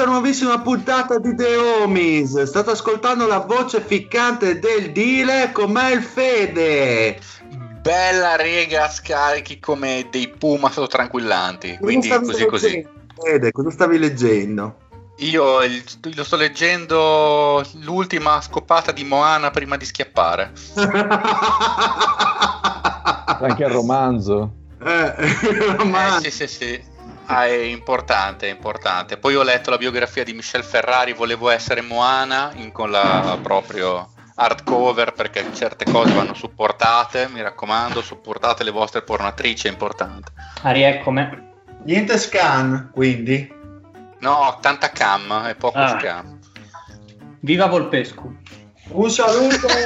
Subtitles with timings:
[0.00, 2.42] questa nuovissima puntata di The Homies.
[2.44, 7.18] State ascoltando la voce ficcante del Dile con me il Fede.
[7.82, 11.76] Bella rega scarichi come dei puma tranquillanti.
[11.78, 12.86] Quindi Cosa così stavi così.
[13.22, 14.76] Fede, cosa stavi leggendo?
[15.18, 15.84] Io il-
[16.14, 20.52] lo sto leggendo l'ultima scopata di Moana prima di schiappare.
[23.38, 24.54] Anche il romanzo.
[24.82, 25.14] eh,
[25.78, 26.82] Eh, ma sì, sì, sì.
[27.32, 29.16] Ah, è importante, è importante.
[29.16, 34.10] Poi ho letto la biografia di Michel Ferrari, volevo essere Moana in- con la proprio
[34.34, 40.32] hardcover perché certe cose vanno supportate, mi raccomando, supportate le vostre pornatrici, è importante.
[40.62, 41.48] Ari, eccomi.
[41.84, 43.50] niente scan, quindi.
[44.18, 45.98] No, tanta cam, è poco Ah.
[45.98, 46.38] scam.
[47.42, 48.38] Viva Volpescu.
[48.92, 49.66] Un saluto.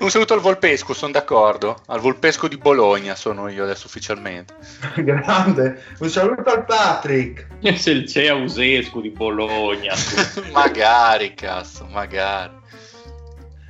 [0.00, 1.80] Un saluto al Volpesco, sono d'accordo.
[1.86, 4.54] Al Volpesco di Bologna sono io adesso ufficialmente.
[4.96, 5.82] Grande.
[5.98, 7.46] Un saluto al Patrick.
[7.76, 9.94] Se il Ceausescu di Bologna.
[10.52, 12.64] magari, cazzo, magari.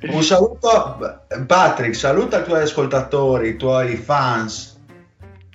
[0.09, 4.79] Un saluto Patrick, saluta i tuoi ascoltatori, i tuoi fans.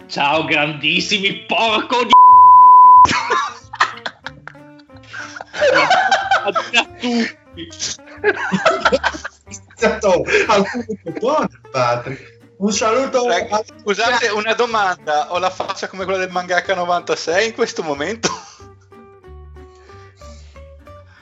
[0.07, 2.11] Ciao grandissimi porco di
[6.43, 6.51] a
[6.99, 7.37] tutti.
[12.57, 15.33] Un saluto Rag- a- Scusate, una domanda.
[15.33, 18.29] Ho la faccia come quella del mangaka 96 in questo momento?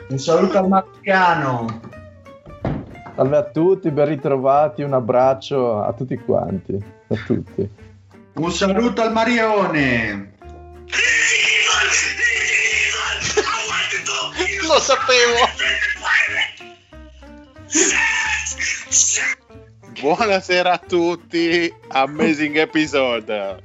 [0.09, 1.81] un saluto al Marcano.
[3.15, 6.73] Salve a tutti, ben ritrovati, un abbraccio a tutti quanti,
[7.07, 7.69] a tutti.
[8.33, 10.33] Un saluto al Marione.
[14.69, 15.49] Lo sapevo.
[19.99, 23.63] Buonasera a tutti, amazing episode.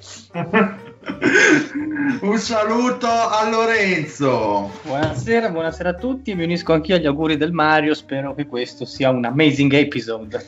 [2.23, 4.71] Un saluto a Lorenzo.
[4.83, 6.35] Buonasera, buonasera a tutti.
[6.35, 7.93] Mi unisco anch'io agli auguri del Mario.
[7.93, 10.43] Spero che questo sia un amazing episode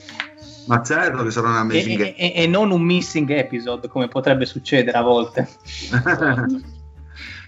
[0.69, 4.09] Ma certo che sarà una e, amazing e- e- e non un missing episode come
[4.09, 5.47] potrebbe succedere a volte.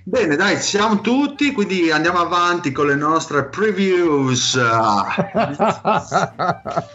[0.08, 4.54] Bene, dai, siamo tutti, quindi andiamo avanti con le nostre previews.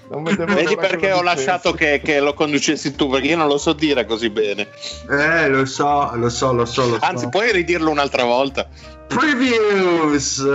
[0.10, 3.74] Non Vedi perché ho lasciato che, che lo conducessi tu, perché io non lo so
[3.74, 4.68] dire così bene.
[5.10, 7.06] Eh, lo so, lo so, lo so, lo so.
[7.06, 8.68] Anzi, puoi ridirlo un'altra volta?
[9.08, 10.40] Previews.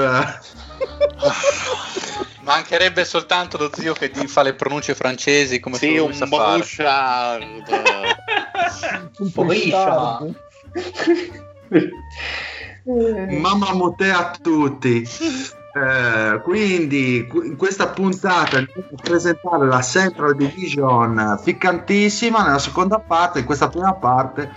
[2.43, 6.13] Mancherebbe soltanto lo zio che ti fa le pronunce francesi come Sì, un.
[6.27, 7.45] Bouchard.
[9.19, 10.19] Un po' riscia.
[13.41, 15.07] Mamma mote a tutti.
[15.71, 22.99] Eh, quindi qu- in questa puntata andiamo a presentare la Central Division ficcantissima nella seconda
[22.99, 24.51] parte in questa prima parte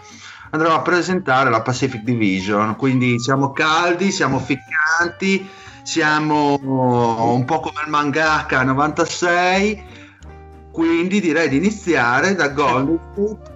[0.52, 2.76] andremo a presentare la Pacific Division.
[2.78, 5.48] Quindi siamo caldi siamo ficcanti
[5.84, 9.84] siamo un po' come il mangaka 96
[10.72, 13.51] quindi direi di iniziare da Golden State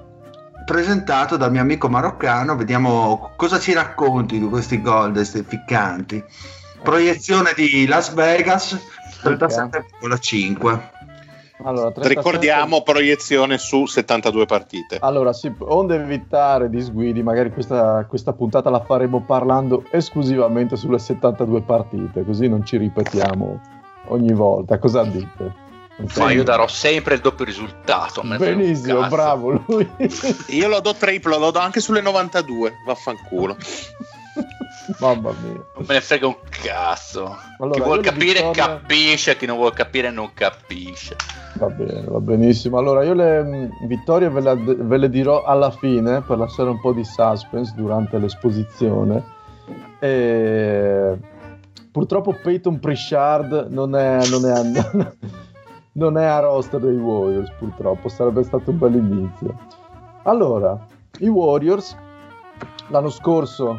[0.66, 6.24] presentato dal mio amico maroccano vediamo cosa ci racconti di questi Golden State ficcanti
[6.82, 8.78] proiezione di Las Vegas
[9.24, 10.94] 37,5
[11.64, 14.98] Allora, 37 Ricordiamo proiezione su 72 partite.
[15.00, 21.62] Allora, sì, onde evitare disguidi, magari questa, questa puntata la faremo parlando esclusivamente sulle 72
[21.62, 23.62] partite, così non ci ripetiamo
[24.08, 24.78] ogni volta.
[24.78, 25.64] Cosa dite?
[26.18, 28.22] Ma io darò sempre il doppio risultato.
[28.22, 29.90] Benissimo, bravo lui.
[30.50, 32.74] Io lo do triplo, lo do anche sulle 92.
[32.86, 33.56] Vaffanculo.
[35.00, 35.54] Mamma mia.
[35.54, 37.38] Non me ne frega un cazzo.
[37.60, 41.16] Allora, chi vuol capire vittorie- capisce, chi non vuol capire non capisce.
[41.54, 42.78] Va bene, va benissimo.
[42.78, 46.82] Allora, io le mh, vittorie ve, la- ve le dirò alla fine per lasciare un
[46.82, 49.24] po' di suspense durante l'esposizione.
[50.00, 51.18] E...
[51.92, 55.14] Purtroppo Peyton Pritchard non è, non, è a,
[55.96, 58.10] non è a roster dei Warriors, purtroppo.
[58.10, 59.58] Sarebbe stato un bel inizio.
[60.24, 60.78] Allora,
[61.20, 61.96] i Warriors
[62.88, 63.78] l'anno scorso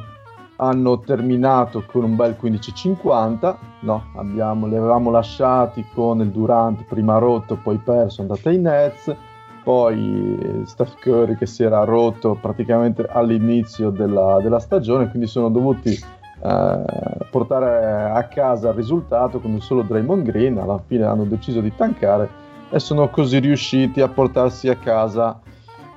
[0.56, 7.18] hanno terminato con un bel 15-50, no, abbiamo, li avevamo lasciati con il Durant prima
[7.18, 9.14] rotto, poi perso, andata ai Nets,
[9.62, 15.94] poi Steph Curry che si era rotto praticamente all'inizio della, della stagione, quindi sono dovuti
[16.42, 16.84] eh,
[17.30, 21.74] portare a casa il risultato con un solo Draymond Green, alla fine hanno deciso di
[21.74, 25.40] tankare e sono così riusciti a portarsi a casa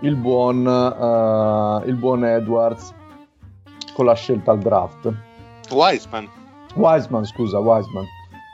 [0.01, 2.93] il buon, eh, il buon Edwards
[3.93, 5.13] con la scelta al draft.
[5.71, 6.27] Wiseman.
[6.75, 8.05] Wiseman, scusa, Wiseman.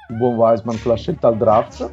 [0.10, 1.92] Il buon Wiseman con la scelta al draft.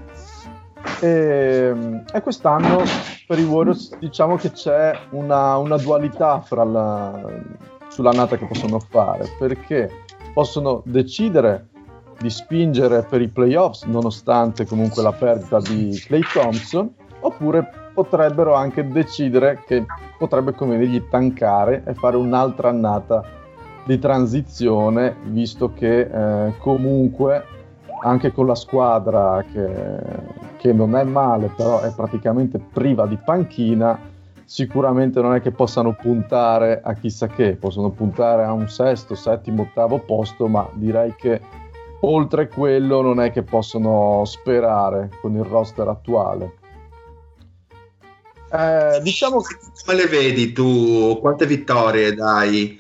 [1.01, 2.83] E, e quest'anno
[3.27, 7.21] per i Warriors diciamo che c'è una, una dualità fra la,
[7.93, 9.91] sull'annata che possono fare, perché
[10.33, 11.69] possono decidere
[12.19, 16.91] di spingere per i playoffs nonostante comunque la perdita di Clay Thompson,
[17.21, 19.85] oppure potrebbero anche decidere che
[20.17, 23.23] potrebbe convenirgli tankare e fare un'altra annata
[23.85, 27.45] di transizione, visto che eh, comunque
[28.05, 29.69] anche con la squadra che,
[30.57, 33.99] che non è male, però è praticamente priva di panchina,
[34.53, 39.63] sicuramente non è che possano puntare a chissà che, possono puntare a un sesto, settimo,
[39.63, 41.41] ottavo posto, ma direi che
[42.01, 46.53] oltre quello non è che possono sperare con il roster attuale.
[48.53, 49.57] Eh, diciamo che
[49.87, 51.17] Come le vedi tu?
[51.19, 52.79] Quante vittorie dai?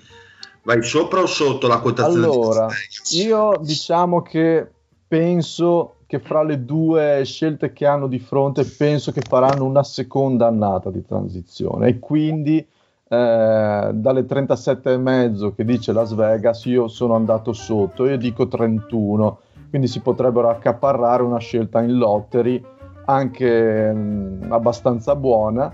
[0.64, 2.26] Vai sopra o sotto la quotazione?
[2.26, 2.68] Allora,
[3.12, 4.68] io diciamo che
[5.08, 10.46] penso che fra le due scelte che hanno di fronte, penso che faranno una seconda
[10.46, 11.86] annata di transizione.
[11.88, 18.46] E quindi eh, dalle 37,5 che dice Las Vegas io sono andato sotto, io dico
[18.46, 19.38] 31,
[19.70, 22.62] quindi si potrebbero accaparrare una scelta in lottery
[23.06, 25.72] anche mh, abbastanza buona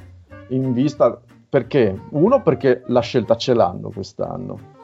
[0.51, 2.01] in vista perché?
[2.11, 4.77] Uno perché la scelta ce l'hanno quest'anno.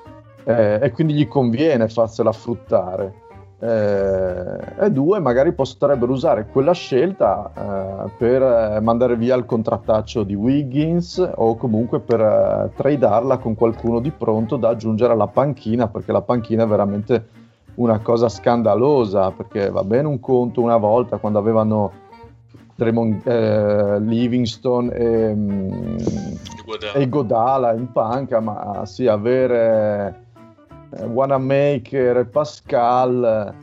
[0.42, 3.22] Eh, e quindi gli conviene farsela fruttare.
[3.58, 10.22] Eh, e due, magari potrebbero usare quella scelta eh, per eh, mandare via il contrattaccio
[10.22, 15.88] di Wiggins o comunque per eh, tradarla con qualcuno di pronto da aggiungere alla panchina,
[15.88, 17.28] perché la panchina è veramente
[17.76, 21.92] una cosa scandalosa, perché va bene un conto una volta quando avevano
[22.76, 26.06] Draymond, eh, Livingston e, mm,
[26.94, 30.23] e Godala in panca, ma sì, avere
[30.96, 33.54] eh, Wanamaker e Pascal,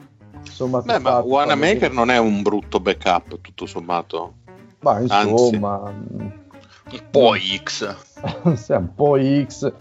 [0.45, 4.33] insomma, Beh, ma Wanamaker non è un brutto backup, tutto sommato.
[4.79, 6.19] ma insomma, mm,
[6.91, 7.33] Un po'
[7.63, 7.95] X.
[8.55, 9.71] sei un po' X.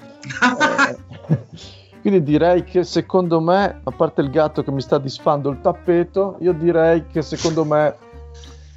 [0.90, 1.38] Eh,
[2.00, 6.36] quindi direi che secondo me, a parte il gatto che mi sta disfando il tappeto,
[6.40, 7.96] io direi che secondo me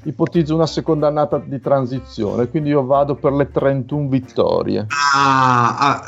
[0.04, 4.88] ipotizzo una seconda annata di transizione, quindi io vado per le 31 vittorie.
[5.16, 6.06] Ah, ah,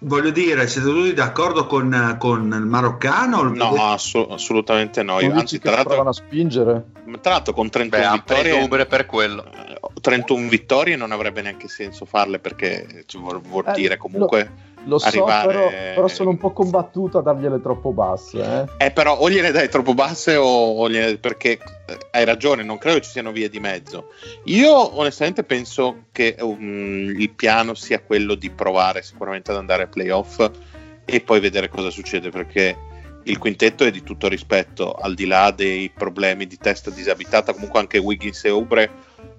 [0.00, 3.42] voglio dire, siete tutti d'accordo con, con il maroccano?
[3.42, 5.18] No, assu- assolutamente no.
[5.18, 6.84] Tu Anzi, tra provano l'altro, a spingere?
[7.20, 9.44] tra l'altro con 31 Beh, vittorie, Uber per quello.
[9.44, 14.40] eh, 31 vittorie non avrebbe neanche senso farle perché ci vuol, vuol Eh, dire comunque.
[14.42, 18.66] Lo so, Arrivare- però, però sono un po' combattuto a dargliele troppo basse.
[18.78, 18.86] Eh?
[18.86, 22.78] Eh, però o gliene dai troppo basse o, o gliene- perché eh, hai ragione, non
[22.78, 24.10] credo ci siano vie di mezzo.
[24.44, 29.88] Io onestamente penso che um, il piano sia quello di provare sicuramente ad andare ai
[29.88, 30.50] playoff
[31.04, 32.76] e poi vedere cosa succede perché
[33.24, 37.80] il quintetto è di tutto rispetto, al di là dei problemi di testa disabitata, comunque
[37.80, 38.90] anche Wiggins e Ubre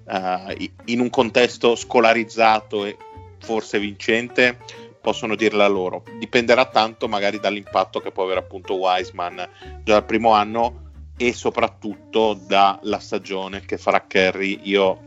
[0.08, 2.96] eh, in un contesto scolarizzato e
[3.38, 4.58] forse vincente
[5.06, 6.02] possono dirla loro.
[6.18, 9.36] Dipenderà tanto magari dall'impatto che può avere appunto Wiseman
[9.84, 14.58] già dal primo anno e soprattutto dalla stagione che farà Kerry.
[14.64, 15.00] Io,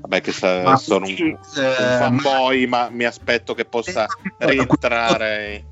[0.00, 4.04] vabbè, che sa- Ma sono un, sì, un eh, fanboy, ma mi aspetto che possa
[4.36, 5.64] rientrare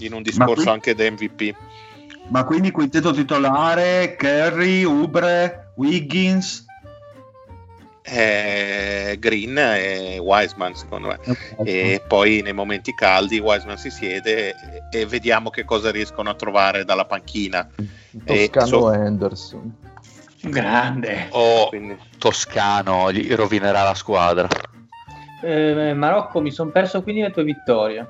[0.00, 1.54] in un discorso qui- anche da MVP.
[2.28, 6.66] Ma quindi quintetto titolare, Kerry, Ubre, Wiggins.
[8.04, 11.18] Eh, Green e Wiseman, secondo me.
[11.64, 14.50] E poi nei momenti caldi Wiseman si siede
[14.90, 17.68] e, e vediamo che cosa riescono a trovare dalla panchina.
[18.24, 19.74] e Toscano so- Anderson.
[20.44, 21.28] Grande.
[21.30, 24.48] O Quindi, Toscano gli rovinerà la squadra.
[25.40, 28.06] Eh, Marocco, mi sono perso quindi le tue vittorie.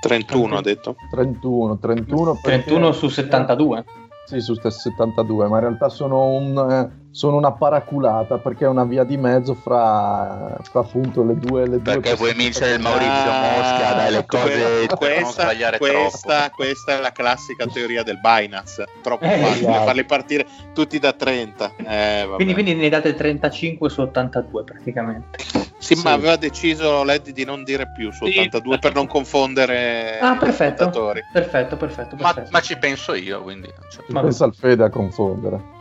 [0.00, 0.96] 31 ha detto.
[1.10, 3.84] 31, 31, perché- 31 su 72.
[4.30, 8.84] Sì, su 72, ma in realtà sono, un, eh, sono una paraculata perché è una
[8.84, 13.10] via di mezzo fra, fra appunto le due le due Perché vuoi vincere il Maurizio
[13.10, 16.54] Ah, Mosca, dai, le cose per non questa, sbagliare questa, troppo.
[16.62, 18.84] questa è la classica teoria del Binance.
[19.02, 19.84] Troppo Eh, facile esatto.
[19.84, 21.72] farli partire tutti da 30.
[21.76, 22.34] Eh, vabbè.
[22.36, 25.38] Quindi, quindi ne date 35 su 82 praticamente.
[25.80, 26.02] Sì, Sì.
[26.04, 28.32] ma aveva deciso Led di non dire più su Sì.
[28.38, 30.82] 82 per non confondere Ah, perfetto.
[30.82, 31.22] ascoltatori.
[31.32, 32.48] Perfetto, perfetto, Ma, perfetto.
[32.52, 33.72] ma ci penso io, quindi...
[33.90, 35.78] cioè, Ma- pensa al Fede a confondere.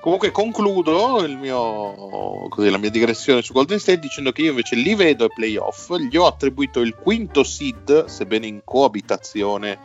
[0.00, 4.76] Comunque concludo il mio, così, la mia digressione su Golden State dicendo che io invece
[4.76, 9.78] li vedo ai playoff, gli ho attribuito il quinto seed, sebbene in coabitazione,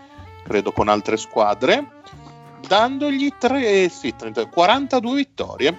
[0.44, 1.88] credo con altre squadre,
[2.68, 5.78] dandogli tre, sì, 30 42 vittorie.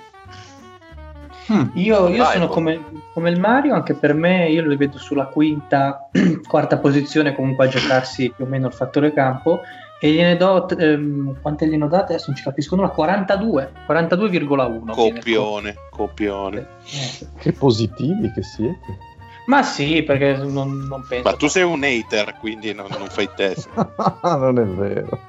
[1.50, 1.68] Mm.
[1.74, 2.52] Io, io sono boh.
[2.52, 2.80] come,
[3.14, 6.08] come il Mario, anche per me, io lo vedo sulla quinta,
[6.46, 9.60] quarta posizione comunque a giocarsi più o meno il fattore campo
[10.04, 12.14] e gliene do, ehm, quante gliene ho date?
[12.14, 14.90] Adesso non ci capisco nulla, 42, 42,1.
[14.90, 16.66] Copione, copione.
[16.84, 18.98] Eh, Che positivi che siete.
[19.46, 21.28] Ma sì, perché non, non penso...
[21.28, 23.68] Ma tu sei un hater, quindi non, non fai test.
[24.22, 25.20] non è vero.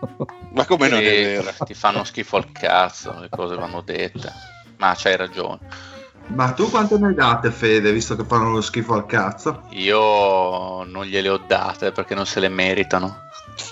[0.53, 1.53] Ma come non è sì, vero?
[1.65, 4.31] Ti fanno schifo al cazzo, le cose vanno dette.
[4.77, 5.59] Ma c'hai ragione.
[6.27, 9.63] Ma tu quante ne hai date, Fede, visto che fanno lo schifo al cazzo?
[9.71, 13.21] Io non gliele ho date perché non se le meritano.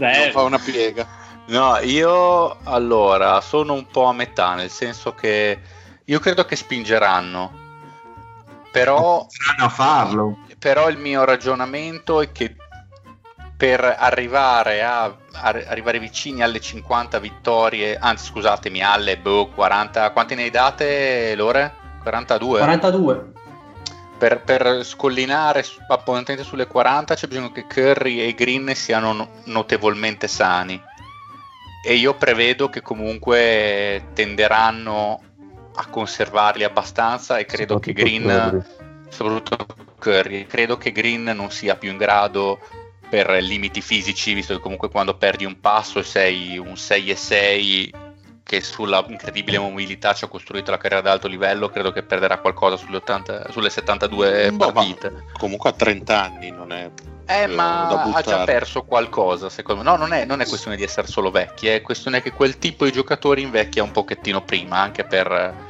[0.00, 0.30] Non Zero.
[0.32, 1.06] fa una piega.
[1.46, 5.60] No, io allora sono un po' a metà, nel senso che
[6.04, 7.52] io credo che spingeranno.
[8.70, 10.38] Però, Saranno a farlo.
[10.58, 12.54] però il mio ragionamento è che
[13.60, 20.34] per arrivare a, a- arrivare vicini alle 50 vittorie, anzi scusatemi, alle boh, 40, quante
[20.34, 21.74] ne hai date Lore?
[22.02, 22.58] 42?
[22.60, 23.32] 42.
[24.16, 30.26] per, per scollinare abbondantemente sulle 40 c'è bisogno che Curry e Green siano no- notevolmente
[30.26, 30.82] sani
[31.86, 35.20] e io prevedo che comunque tenderanno
[35.74, 38.62] a conservarli abbastanza e credo che Green Curry.
[39.10, 39.66] soprattutto
[39.98, 42.58] Curry credo che Green non sia più in grado
[43.10, 47.94] per limiti fisici visto che comunque quando perdi un passo sei un 6 e 6
[48.44, 52.38] che sulla incredibile mobilità ci ha costruito la carriera ad alto livello credo che perderà
[52.38, 56.90] qualcosa sulle, 80 sulle 72 Boh, ma partite comunque a 30 anni non è
[57.30, 59.90] eh, eh, ma ha già perso qualcosa, secondo me.
[59.90, 62.84] No, non è, non è questione di essere solo vecchi, è questione che quel tipo
[62.84, 65.69] di giocatori invecchia un pochettino prima, anche per...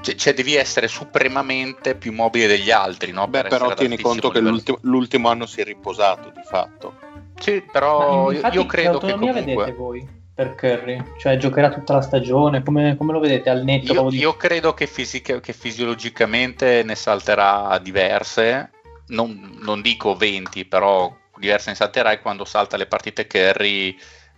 [0.00, 3.26] Cioè, cioè, devi essere supremamente più mobile degli altri, no?
[3.26, 6.94] Beh, Per però tieni conto che l'ultimo, l'ultimo anno si è riposato di fatto.
[7.38, 9.40] Sì, però io, infatti io credo che comunque...
[9.44, 11.02] vedete voi per Curry?
[11.18, 12.62] Cioè giocherà tutta la stagione?
[12.62, 13.92] Come, come lo vedete al netto?
[13.92, 18.70] Io, di- io credo che, fisica- che fisiologicamente ne salterà diverse,
[19.08, 23.96] non, non dico 20, però diverse ne salterà e quando salta le partite Curry Eh,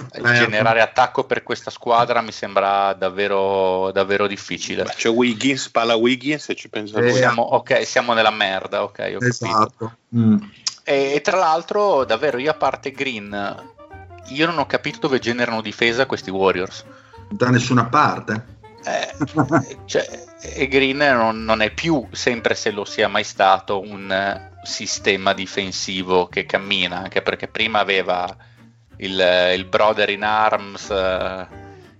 [0.08, 4.82] generare attacco per questa squadra mi sembra davvero, davvero difficile.
[4.84, 7.12] Beh, c'è Wiggins, pala Wiggins e ci pensa Eh.
[7.12, 9.16] Siamo, ok, siamo nella merda, ok.
[9.20, 9.96] Esatto.
[10.16, 10.36] Mm.
[10.84, 13.72] E, e tra l'altro, davvero, io a parte Green,
[14.28, 16.84] io non ho capito dove generano difesa questi Warriors.
[17.28, 18.58] Da nessuna parte.
[18.82, 19.14] Eh,
[19.84, 24.52] cioè, e Green non, non è più, sempre se lo sia mai stato, un eh,
[24.62, 28.34] sistema difensivo che cammina, anche perché prima aveva
[29.00, 31.46] il, il brother in arms, eh,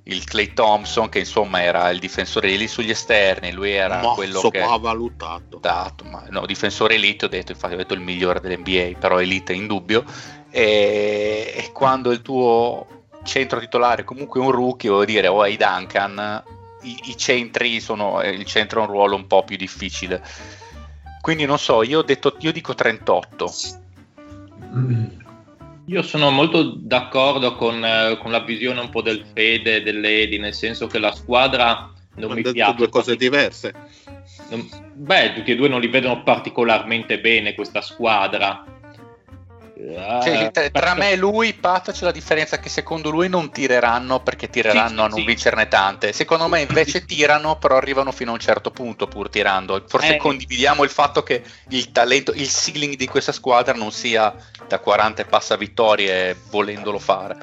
[0.05, 4.41] il Clay Thompson, che insomma era il difensore lì sugli esterni, lui era Mo, quello
[4.41, 4.61] che...
[4.61, 5.59] sopravvalutato.
[5.59, 9.53] dato, ma no, difensore elite, ho detto, infatti ho detto il migliore dell'NBA, però elite
[9.53, 10.05] in dubbio,
[10.51, 12.87] e, e quando il tuo
[13.23, 16.43] centro titolare è comunque un rookie, vuol dire, o hai Duncan,
[16.83, 20.23] i, i centri sono, eh, il centro è un ruolo un po' più difficile.
[21.21, 23.53] Quindi non so, io, ho detto, io dico 38.
[25.91, 30.55] Io sono molto d'accordo con, eh, con la visione un po' del Fede dell'Edi, nel
[30.55, 32.75] senso che la squadra non Ho mi detto piace.
[32.75, 33.75] due cose diverse.
[34.51, 38.65] Non- Beh, tutti e due non li vedono particolarmente bene questa squadra.
[40.23, 44.51] Cioè, tra, me e lui, Pat, c'è la differenza che secondo lui non tireranno perché
[44.51, 45.25] tireranno Sì, sì, a non sì.
[45.25, 46.13] vincerne tante.
[46.13, 49.83] Secondo me invece tirano, però arrivano fino a un certo punto pur tirando.
[49.87, 50.17] Forse Eh.
[50.19, 54.35] condividiamo il fatto che il talento, il ceiling di questa squadra non sia
[54.69, 57.37] da 40 e passa vittorie volendolo fare.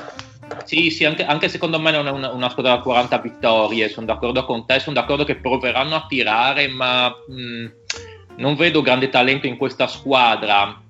[0.64, 4.06] Sì, sì, anche, anche secondo me non è una, una squadra da 40 vittorie, sono
[4.06, 7.66] d'accordo con te, sono d'accordo che proveranno a tirare, ma mh,
[8.38, 10.82] non vedo grande talento in questa squadra.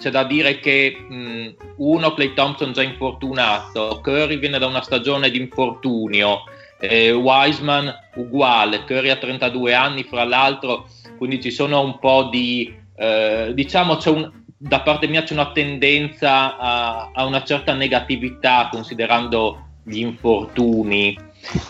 [0.00, 5.30] C'è da dire che mh, uno, Clay Thompson già infortunato, Curry viene da una stagione
[5.30, 6.44] di infortunio
[6.82, 10.88] Eh, Wiseman uguale, Curry ha 32 anni fra l'altro,
[11.18, 16.56] quindi ci sono un po' di, eh, diciamo, un, da parte mia c'è una tendenza
[16.56, 21.14] a, a una certa negatività considerando gli infortuni.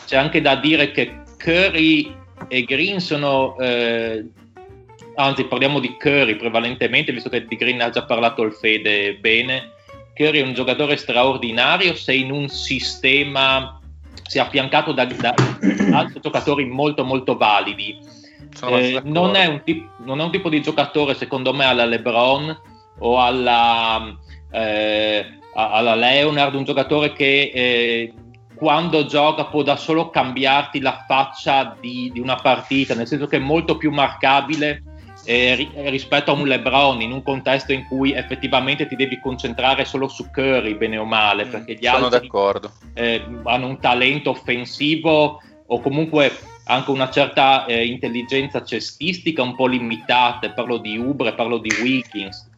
[0.07, 2.15] C'è anche da dire che Curry
[2.47, 4.25] e Green sono eh,
[5.21, 9.73] anzi parliamo di Curry prevalentemente, visto che di Green ha già parlato il Fede bene.
[10.15, 13.81] Curry è un giocatore straordinario se in un sistema
[14.27, 15.35] si è affiancato da, da
[15.93, 17.99] altri giocatori molto molto validi.
[18.69, 22.61] Eh, non, è un tip, non, è un tipo di giocatore secondo me alla LeBron
[22.99, 24.17] o alla,
[24.51, 28.13] eh, alla Leonard, un giocatore che eh,
[28.55, 33.37] quando gioca può da solo cambiarti la faccia di, di, una partita, nel senso che
[33.37, 34.83] è molto più marcabile
[35.25, 40.09] eh, rispetto a un LeBron in un contesto in cui effettivamente ti devi concentrare solo
[40.09, 42.31] su Curry, bene o male, mm, perché gli Sono altri
[42.95, 49.67] eh, hanno un talento offensivo o comunque anche una certa eh, intelligenza cestistica un po'
[49.67, 50.51] limitata.
[50.51, 52.49] Parlo di Ubre, parlo di Wiggins.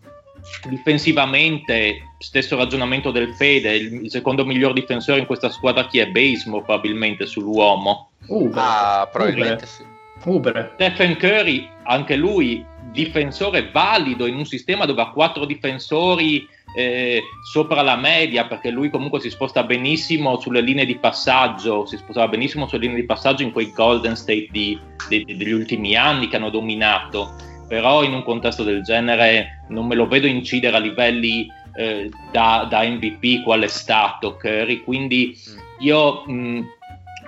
[0.68, 6.08] Difensivamente, stesso ragionamento del Fede, il, il secondo miglior difensore in questa squadra chi è?
[6.08, 8.10] Basemo probabilmente sull'uomo.
[8.26, 8.60] Ubre.
[8.60, 9.66] Ah, probabilmente Ubre.
[9.66, 9.91] sì.
[10.24, 10.72] Uber.
[10.74, 17.82] Stephen Curry, anche lui difensore valido in un sistema dove ha quattro difensori eh, sopra
[17.82, 22.66] la media, perché lui comunque si sposta benissimo sulle linee di passaggio, si spostava benissimo
[22.66, 26.50] sulle linee di passaggio in quei Golden State di, di, degli ultimi anni che hanno
[26.50, 27.34] dominato,
[27.68, 32.66] però in un contesto del genere non me lo vedo incidere a livelli eh, da,
[32.68, 35.58] da, MVP qual è stato Curry, quindi mm.
[35.80, 36.64] io mh,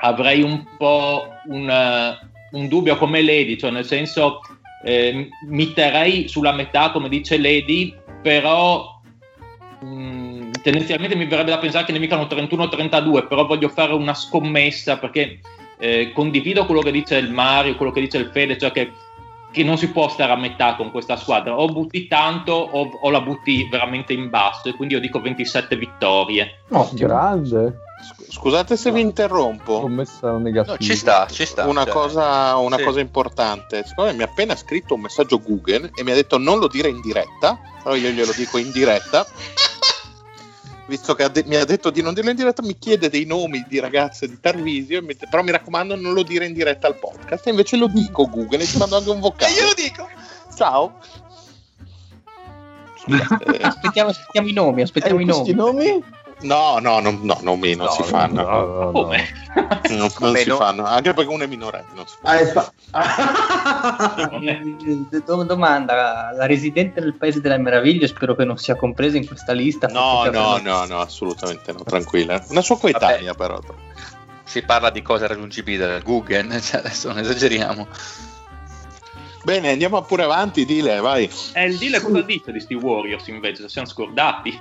[0.00, 1.70] avrei un po' un
[2.54, 4.40] un dubbio come Lady, cioè nel senso
[4.84, 9.00] eh, mi terrei sulla metà come dice Lady, però
[9.80, 14.14] mh, mm, tendenzialmente mi verrebbe da pensare che ne vicano 31-32, però voglio fare una
[14.14, 15.40] scommessa perché
[15.78, 18.92] eh, condivido quello che dice il Mario, quello che dice il Fede, cioè che,
[19.50, 23.10] che non si può stare a metà con questa squadra, o butti tanto o, o
[23.10, 26.60] la butti veramente in basso e quindi io dico 27 vittorie.
[26.68, 27.83] No, grande.
[28.28, 29.80] Scusate se vi interrompo.
[29.80, 30.74] Commessa negativa.
[30.74, 31.66] No, ci sta, ci sta.
[31.66, 32.84] Una, cioè, cosa, una sì.
[32.84, 33.84] cosa, importante.
[33.86, 36.68] Secondo me mi ha appena scritto un messaggio Google e mi ha detto non lo
[36.68, 37.58] dire in diretta.
[37.82, 39.26] Però io glielo dico in diretta.
[40.86, 43.64] Visto che de- mi ha detto di non dirlo in diretta, mi chiede dei nomi
[43.66, 45.02] di ragazze di Tarvisio.
[45.30, 47.46] Però mi raccomando, non lo dire in diretta al podcast.
[47.46, 49.52] E invece lo dico Google e ti mando anche un vocale.
[49.52, 50.08] E io lo dico.
[50.54, 50.98] Ciao.
[53.60, 54.82] aspettiamo, aspettiamo, i nomi.
[54.82, 55.52] Aspettiamo eh, i nomi.
[55.52, 56.04] nomi?
[56.40, 58.42] No, no, no, no, non, mi, non no, si fanno.
[58.42, 59.24] No, no, Come?
[59.90, 61.86] Non, non si fanno, anche perché uno è minorenne.
[61.94, 62.70] Non si ah, fa...
[65.44, 69.86] Domanda, la residente del Paese delle Meraviglie spero che non sia compresa in questa lista.
[69.86, 72.44] No, no, no, no, assolutamente no, tranquilla.
[72.48, 73.36] Una sua coetanea Vabbè.
[73.36, 73.60] però.
[74.44, 77.86] Si parla di cose raggiungibili da Google, cioè adesso non esageriamo.
[79.44, 81.30] Bene, andiamo pure avanti, Dile, vai.
[81.52, 83.62] Eh, il Dile cosa dice di sti Warriors invece?
[83.62, 84.58] Se siamo scordati.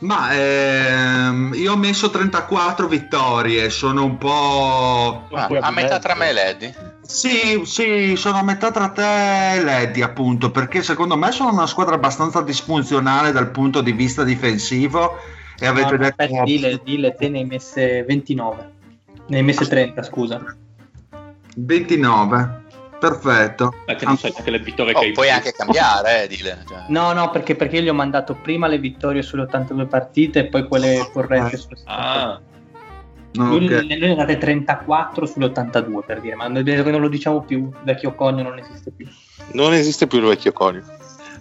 [0.00, 5.26] Ma ehm, io ho messo 34 vittorie, sono un po'...
[5.32, 6.74] Ah, a metà tra me e Lady?
[7.00, 11.66] Sì, sì, sono a metà tra te e Lady appunto, perché secondo me sono una
[11.66, 15.16] squadra abbastanza disfunzionale dal punto di vista difensivo
[15.58, 16.22] e avete no, detto...
[16.22, 18.70] Aspetta, dile, dile, te ne hai messe 29,
[19.26, 20.56] ne hai messe 30, scusa.
[21.56, 22.63] 29.
[22.98, 23.74] Perfetto.
[23.84, 26.64] Perché non sai neanche le vittorie oh, che hai Puoi anche cambiare, eh, dile.
[26.66, 26.84] Cioè.
[26.88, 30.46] No, no, perché, perché, io gli ho mandato prima le vittorie sulle 82 partite e
[30.46, 32.40] poi quelle corrette sulle ah.
[33.36, 33.98] Lui, okay.
[33.98, 38.14] lui ne date 34 sulle 82 per dire, ma non lo diciamo più, il vecchio
[38.14, 39.08] conio non esiste più.
[39.52, 40.84] Non esiste più il vecchio conio.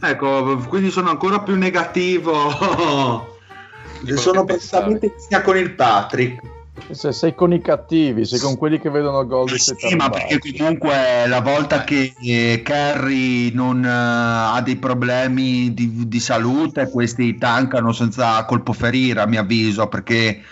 [0.02, 2.50] Ecco, quindi sono ancora più negativo.
[4.16, 6.42] sono praticamente sia con il Patrick.
[6.92, 10.40] Se sei con i cattivi, sei con quelli che vedono gol sì, sì ma perché
[10.56, 17.38] comunque la volta che eh, Kerry non uh, ha dei problemi di, di, salute, questi
[17.38, 20.44] tankano senza colpo ferire, a mio avviso, perché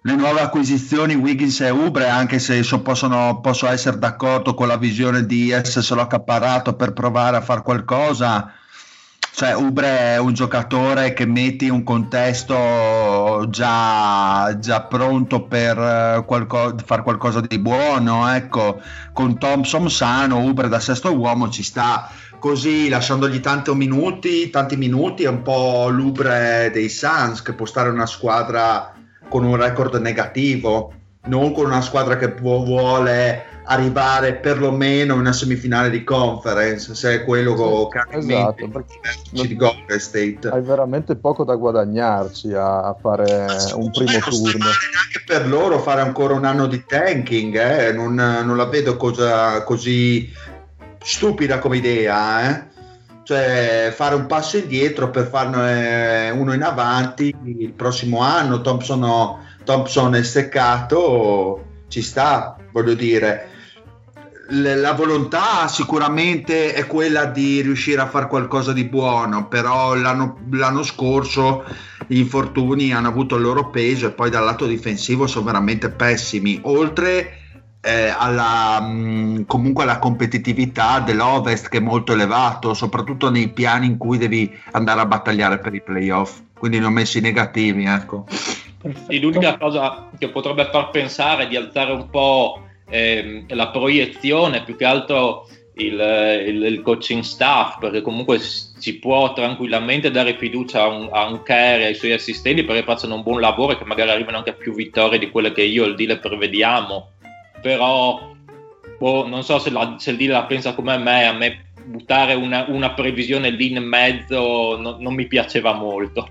[0.00, 4.76] le nuove acquisizioni Wiggins e Ubre, anche se so, possono, posso essere d'accordo con la
[4.76, 8.52] visione di esserselo accapparato per provare a fare qualcosa,
[9.38, 16.24] cioè, Ubre è un giocatore che metti in un contesto già, già pronto per eh,
[16.26, 18.28] qualco, fare qualcosa di buono.
[18.34, 18.80] Ecco,
[19.12, 25.22] con Thompson sano, Ubre da sesto uomo ci sta così lasciandogli tanti minuti, tanti minuti
[25.22, 28.92] è un po' l'Ubre dei Suns che può stare una squadra
[29.28, 30.94] con un record negativo
[31.28, 37.16] non con una squadra che pu- vuole arrivare perlomeno in una semifinale di conference, se
[37.16, 40.48] è quello che ha in esatto, mente di Golden State.
[40.50, 44.64] hai veramente poco da guadagnarci a, a fare un primo Eh, turno.
[44.64, 49.62] neanche per loro fare ancora un anno di tanking, eh, non, non la vedo cosa
[49.64, 50.32] così
[51.02, 52.66] stupida come idea, eh.
[53.22, 58.62] Cioè fare un passo indietro per farne uno in avanti il prossimo anno.
[58.62, 59.36] Thompson,
[59.68, 63.50] Thompson è seccato, ci sta, voglio dire.
[64.48, 70.82] La volontà sicuramente è quella di riuscire a fare qualcosa di buono, però l'anno, l'anno
[70.82, 71.66] scorso
[72.06, 76.58] gli infortuni hanno avuto il loro peso e poi dal lato difensivo sono veramente pessimi.
[76.62, 77.32] Oltre
[77.82, 78.80] eh, alla,
[79.44, 85.02] comunque alla competitività dell'Ovest che è molto elevato, soprattutto nei piani in cui devi andare
[85.02, 86.40] a battagliare per i playoff.
[86.58, 88.24] Quindi ne ho messi negativi, ecco.
[88.80, 89.12] Perfetto.
[89.12, 94.62] Sì, l'unica cosa che potrebbe far pensare è di alzare un po' ehm, la proiezione,
[94.62, 95.92] più che altro il,
[96.46, 101.42] il- il coaching staff, perché comunque si può tranquillamente dare fiducia a un, a un
[101.46, 104.54] e ai suoi assistenti perché facciano un buon lavoro e che magari arrivino anche a
[104.54, 107.10] più vittorie di quelle che io e il dealer prevediamo.
[107.60, 108.32] Però
[108.98, 112.34] boh, non so se, la- se il dealer la pensa come me, a me buttare
[112.34, 116.28] una, una previsione lì in mezzo no- non mi piaceva molto.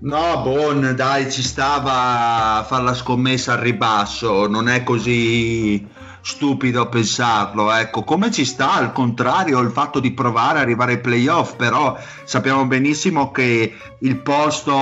[0.00, 5.84] No, Bon, dai, ci stava a fare la scommessa al ribasso, non è così
[6.20, 11.00] stupido pensarlo, ecco, come ci sta al contrario il fatto di provare ad arrivare ai
[11.00, 14.72] playoff, però sappiamo benissimo che il posto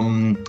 [0.00, 0.40] mh,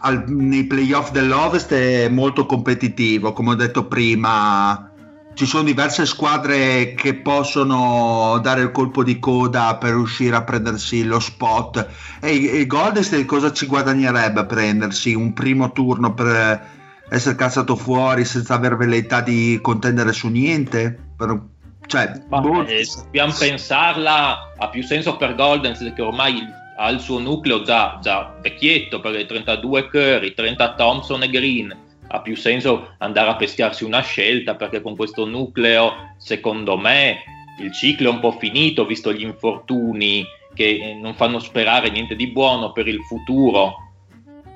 [0.00, 4.90] al- nei playoff dell'Ovest è molto competitivo, come ho detto prima,
[5.34, 11.04] ci sono diverse squadre che possono dare il colpo di coda per riuscire a prendersi
[11.04, 11.86] lo spot.
[12.20, 15.14] E il Golden State cosa ci guadagnerebbe a prendersi?
[15.14, 16.72] Un primo turno per
[17.08, 20.96] essere cazzato fuori senza aver velleità di contendere su niente?
[21.16, 21.52] Per-
[21.86, 26.42] cioè, Ma, boh, eh, dobbiamo pensarla, ha più senso per Golden State che ormai
[26.76, 31.76] ha il suo nucleo già, già vecchietto, perché 32 Curry, 30 Thompson e Green,
[32.08, 37.22] ha più senso andare a pescarsi una scelta, perché con questo nucleo, secondo me,
[37.60, 42.14] il ciclo è un po' finito, visto gli infortuni che eh, non fanno sperare niente
[42.16, 43.74] di buono per il futuro.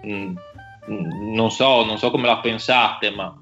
[0.07, 0.37] Mm,
[0.91, 3.37] mm, non so, non so come la pensate, ma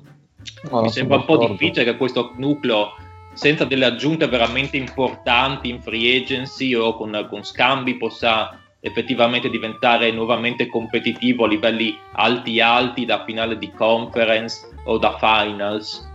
[0.71, 1.53] No, mi sembra un po' d'accordo.
[1.53, 2.95] difficile che questo nucleo
[3.33, 10.13] senza delle aggiunte veramente importanti in free agency o con, con scambi possa effettivamente diventare
[10.13, 16.09] nuovamente competitivo a livelli alti alti da finale di conference o da finals.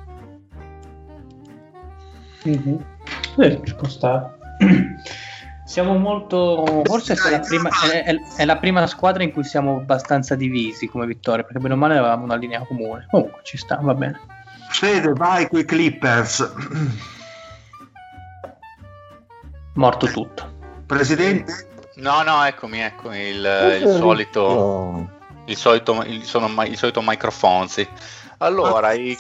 [2.44, 2.86] Mhm.
[3.38, 4.38] Eh, ci può stare.
[5.66, 6.82] Siamo molto.
[6.84, 10.88] Forse è la, prima, è, è- è la prima squadra in cui siamo abbastanza divisi
[10.88, 13.06] come vittoria, perché bene o male avevamo una linea comune.
[13.10, 14.20] Comunque ci sta, va bene.
[14.70, 16.54] Fede, vai con i Clippers.
[19.76, 20.52] Morto tutto.
[20.86, 21.71] Presidente?
[22.02, 25.08] No, no, eccomi, eccomi, il, il solito,
[25.46, 27.88] il solito, il, sono il solito microfonzi.
[28.40, 29.16] Allora, i,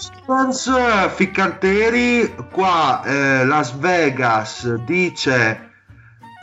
[1.09, 5.69] Ficcanteri, qua eh, Las Vegas dice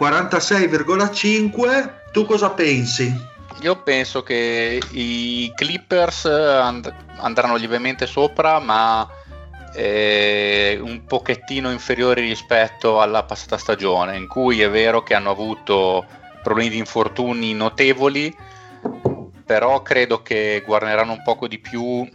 [0.00, 1.90] 46,5.
[2.12, 3.36] Tu cosa pensi?
[3.60, 9.06] io penso che i Clippers and- andranno lievemente sopra, ma
[9.74, 16.06] eh, un pochettino inferiori rispetto alla passata stagione, in cui è vero che hanno avuto
[16.48, 18.34] problemi di infortuni notevoli,
[19.44, 22.08] però credo che guarneranno un poco di più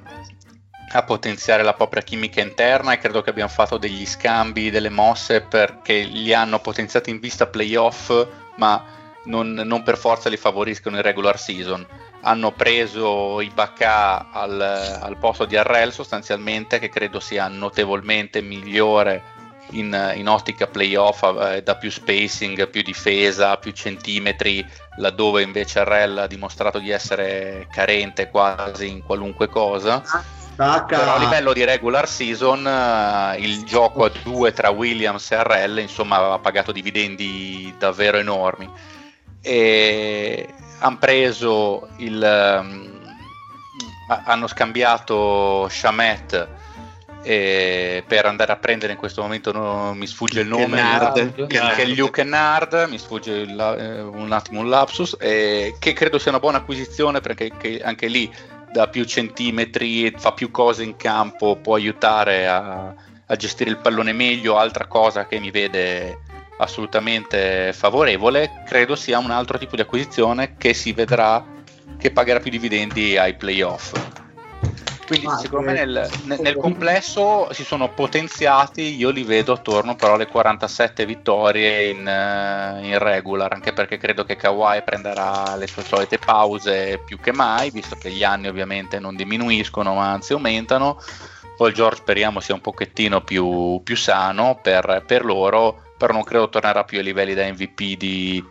[0.95, 5.41] a potenziare la propria chimica interna e credo che abbiano fatto degli scambi, delle mosse
[5.41, 8.83] perché li hanno potenziati in vista playoff, ma
[9.25, 11.85] non, non per forza li favoriscono in regular season.
[12.21, 19.32] Hanno preso Ibaka al, al posto di Arrel sostanzialmente, che credo sia notevolmente migliore
[19.73, 24.65] in, in ottica playoff, eh, da più spacing, più difesa, più centimetri,
[24.97, 30.01] laddove invece Arrel ha dimostrato di essere carente quasi in qualunque cosa.
[30.55, 30.99] Tacca.
[30.99, 35.79] Però a livello di regular season eh, il gioco a due tra Williams e Arrel
[35.79, 38.69] insomma aveva pagato dividendi davvero enormi
[39.41, 40.47] e
[40.79, 46.47] hanno preso il ha- hanno scambiato Shamet
[47.23, 51.47] eh, per andare a prendere in questo momento no, mi sfugge il nome Kennard.
[51.47, 55.93] che, che è Luke Kennard mi sfugge il- eh, un attimo un lapsus eh, che
[55.93, 58.31] credo sia una buona acquisizione perché che anche lì
[58.71, 62.93] da più centimetri, fa più cose in campo, può aiutare a,
[63.25, 66.17] a gestire il pallone meglio, altra cosa che mi vede
[66.57, 71.45] assolutamente favorevole, credo sia un altro tipo di acquisizione che si vedrà
[71.99, 73.93] che pagherà più dividendi ai playoff.
[75.13, 79.95] Quindi Ma, secondo me nel, nel- nel complesso si sono potenziati, io li vedo attorno
[79.95, 85.67] però alle 47 vittorie in, eh, in regular, anche perché credo che Kawhi prenderà le
[85.67, 90.33] sue solite pause più che mai, visto che gli anni ovviamente non diminuiscono ma anzi
[90.33, 90.99] aumentano.
[91.55, 96.49] Paul George speriamo sia un pochettino più, più sano per, per loro, però non credo
[96.49, 98.43] tornerà più ai livelli da MVP di,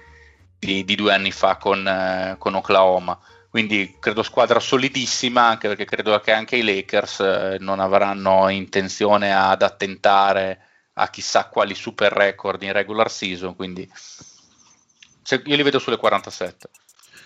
[0.59, 3.18] di- di due anni fa con, eh, con Oklahoma.
[3.53, 9.35] Quindi credo squadra solidissima, anche perché credo che anche i Lakers eh, non avranno intenzione
[9.35, 13.55] ad attentare a chissà quali super record in regular season.
[13.55, 16.71] Quindi io li vedo sulle 47.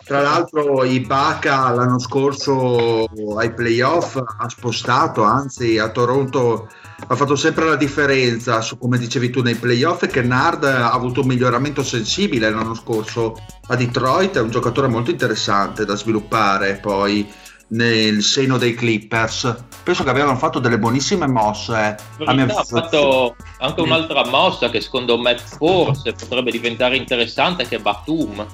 [0.06, 6.68] Tra l'altro Ibaka l'anno scorso ai playoff ha spostato, anzi a Toronto
[7.08, 10.92] ha fatto sempre la differenza su come dicevi tu nei playoff e che Nard ha
[10.92, 13.34] avuto un miglioramento sensibile l'anno scorso
[13.66, 17.28] a Detroit, è un giocatore molto interessante da sviluppare poi
[17.70, 19.56] nel seno dei Clippers.
[19.82, 21.96] Penso che avevano fatto delle buonissime mosse.
[22.18, 27.66] In mia realtà ha fatto anche un'altra mossa che secondo me forse potrebbe diventare interessante
[27.66, 28.46] che è Batum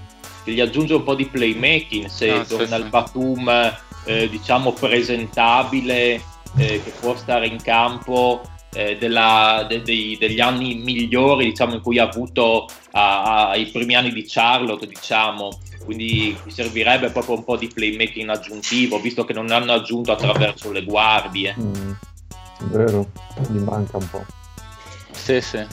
[0.45, 2.83] gli aggiunge un po' di playmaking se Ah, sì, torna sì.
[2.83, 3.49] il Batum
[4.05, 6.15] eh, diciamo presentabile
[6.57, 8.43] eh, che può stare in campo
[8.75, 13.67] eh, della- de- dei- degli anni migliori diciamo in cui ha avuto a- a- ai
[13.67, 19.25] primi anni di Charlotte diciamo quindi mi servirebbe proprio un po' di playmaking aggiuntivo visto
[19.25, 21.93] che non hanno aggiunto attraverso le guardie Mm,
[22.71, 23.11] vero,
[23.51, 24.25] gli manca un po'.
[25.11, 25.65] Sì, sì.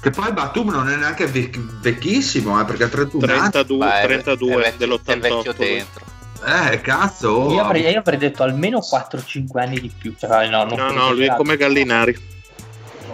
[0.00, 3.50] Che poi Batum non è neanche vec- vecchissimo, eh, perché ha 31 anni.
[3.50, 5.20] 32, Ma è- 32 è vecchio- È dell'88.
[5.20, 6.04] vecchio dentro.
[6.46, 7.50] Eh, cazzo.
[7.50, 10.14] Io avrei, io avrei detto almeno 4-5 anni di più.
[10.16, 12.16] Cioè, no, non No, no, lui è come Gallinari.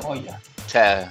[0.03, 0.39] Voglia.
[0.67, 1.09] Cioè,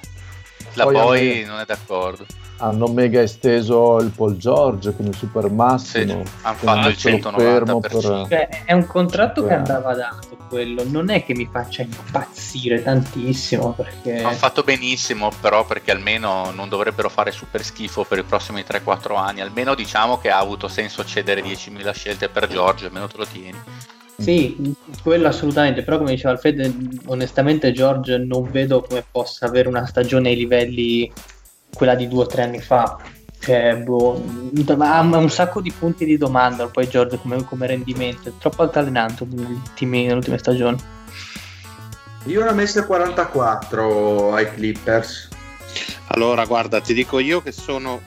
[0.74, 2.26] la Poi non è d'accordo.
[2.58, 6.24] Hanno mega esteso il Paul George con il super massimo.
[6.24, 7.36] Sì, hanno fatto il mettelo 190%.
[7.38, 7.92] fermo per-
[8.30, 10.84] Cioè, è un contratto che andava dato quello.
[10.86, 14.22] Non è che mi faccia impazzire tantissimo perché.
[14.22, 19.18] Hanno fatto benissimo, però, perché almeno non dovrebbero fare super schifo per i prossimi 3-4
[19.18, 19.42] anni.
[19.42, 23.60] Almeno diciamo che ha avuto senso cedere 10.000 scelte per Giorgio, almeno te lo tieni.
[24.16, 29.88] Sì, quello assolutamente, però come diceva Alfred, onestamente George non vedo come possa avere una
[29.88, 31.12] stagione ai livelli
[31.74, 32.98] quella di due o tre anni fa.
[33.40, 34.24] Cioè, boh,
[34.80, 39.24] ha un sacco di punti di domanda poi George come, come rendimento, è troppo altalenante
[39.24, 40.78] ultime stagioni.
[42.26, 45.28] Io ne ho messe 44 ai Clippers.
[46.08, 48.00] Allora, guarda, ti dico io che sono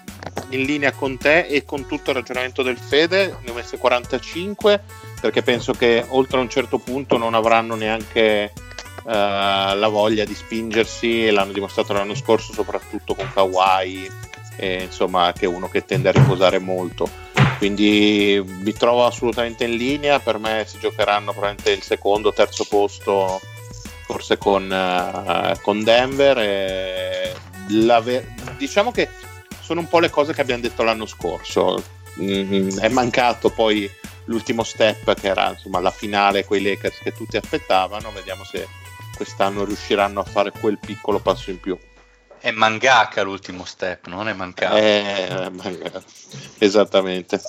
[0.50, 4.82] in linea con te e con tutto il ragionamento del Fede, ne ho messe 45
[5.20, 8.52] perché penso che oltre a un certo punto non avranno neanche
[9.12, 14.10] la voglia di spingersi l'hanno dimostrato l'anno scorso soprattutto con Kawhi,
[14.56, 17.08] e, insomma che è uno che tende a riposare molto.
[17.58, 23.40] Quindi mi trovo assolutamente in linea, per me si giocheranno probabilmente il secondo, terzo posto
[24.06, 26.38] forse con, eh, con Denver.
[26.38, 27.34] e
[28.02, 29.08] ve- diciamo che
[29.60, 31.82] sono un po' le cose che abbiamo detto l'anno scorso.
[32.20, 33.90] Mm, è mancato poi
[34.24, 38.12] l'ultimo step che era insomma la finale con i Lakers che tutti aspettavano.
[38.12, 38.66] Vediamo se
[39.16, 41.76] quest'anno riusciranno a fare quel piccolo passo in più.
[42.38, 44.76] È mangaka l'ultimo step, non è mancato.
[44.76, 46.04] Eh, magari.
[46.58, 47.40] esattamente.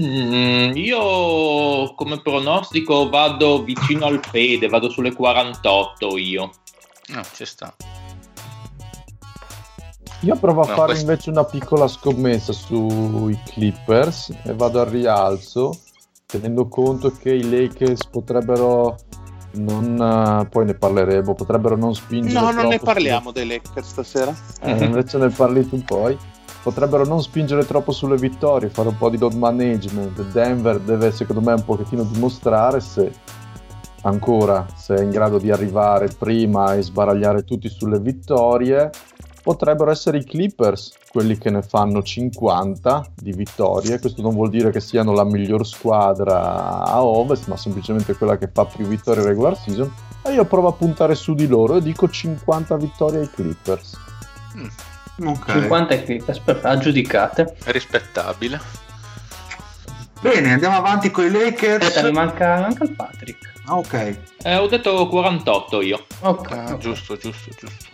[0.00, 6.50] Mm, io come pronostico vado vicino al Fede, vado sulle 48 io.
[7.06, 7.74] No, ci sta.
[10.20, 14.86] Io provo a No, fare questo- invece una piccola scommessa sui Clippers e vado al
[14.88, 15.78] rialzo,
[16.26, 18.96] tenendo conto che i Lakers potrebbero
[19.54, 24.34] non, eh, poi ne parleremo, potrebbero non spingere No, non ne parliamo dei Lakers stasera.
[24.60, 26.16] eh, invece ne parli tu poi.
[26.62, 30.22] Potrebbero non spingere troppo sulle vittorie, fare un po' di load management.
[30.32, 33.12] Denver deve secondo me un pochettino dimostrare se
[34.02, 38.90] ancora se è in grado di arrivare prima e sbaragliare tutti sulle vittorie
[39.44, 44.00] potrebbero essere i Clippers quelli che ne fanno 50 di vittorie.
[44.00, 48.48] Questo non vuol dire che siano la miglior squadra a ovest, ma semplicemente quella che
[48.50, 49.92] fa più vittorie in regular season.
[50.22, 53.98] E io provo a puntare su di loro e dico 50 vittorie ai Clippers.
[55.22, 55.52] Ok.
[55.52, 57.56] 50 e Clippers, perfetto, aggiudicate.
[57.66, 58.60] Rispettabile.
[60.22, 61.86] Bene, andiamo avanti con i Lakers.
[61.86, 63.52] Aspetta, mi manca, manca il Patrick.
[63.66, 64.18] Ah, ok.
[64.42, 66.06] Eh, ho detto 48 io.
[66.20, 66.50] Ok.
[66.50, 67.93] Ah, giusto, giusto, giusto.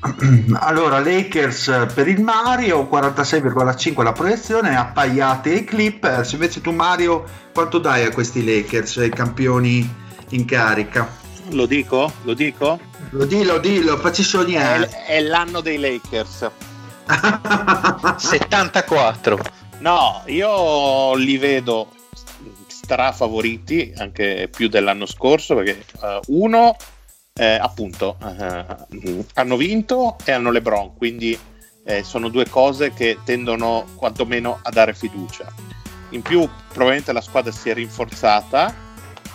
[0.60, 6.32] Allora, Lakers eh, per il Mario, 46,5 la proiezione, appaiate ai Clippers.
[6.32, 9.88] Invece tu Mario, quanto dai a questi Lakers, ai campioni
[10.30, 11.08] in carica?
[11.50, 12.12] Lo dico?
[12.22, 12.78] Lo dico?
[13.10, 14.88] Lo dillo, dillo, facci sognare.
[15.06, 16.50] è l'anno dei Lakers.
[18.16, 19.38] 74.
[19.78, 21.88] No, io li vedo
[22.66, 26.76] stra favoriti, anche più dell'anno scorso, perché uh, uno,
[27.34, 31.38] eh, appunto, uh, hanno vinto e hanno LeBron, quindi
[31.84, 35.52] eh, sono due cose che tendono quantomeno a dare fiducia.
[36.10, 38.74] In più, probabilmente la squadra si è rinforzata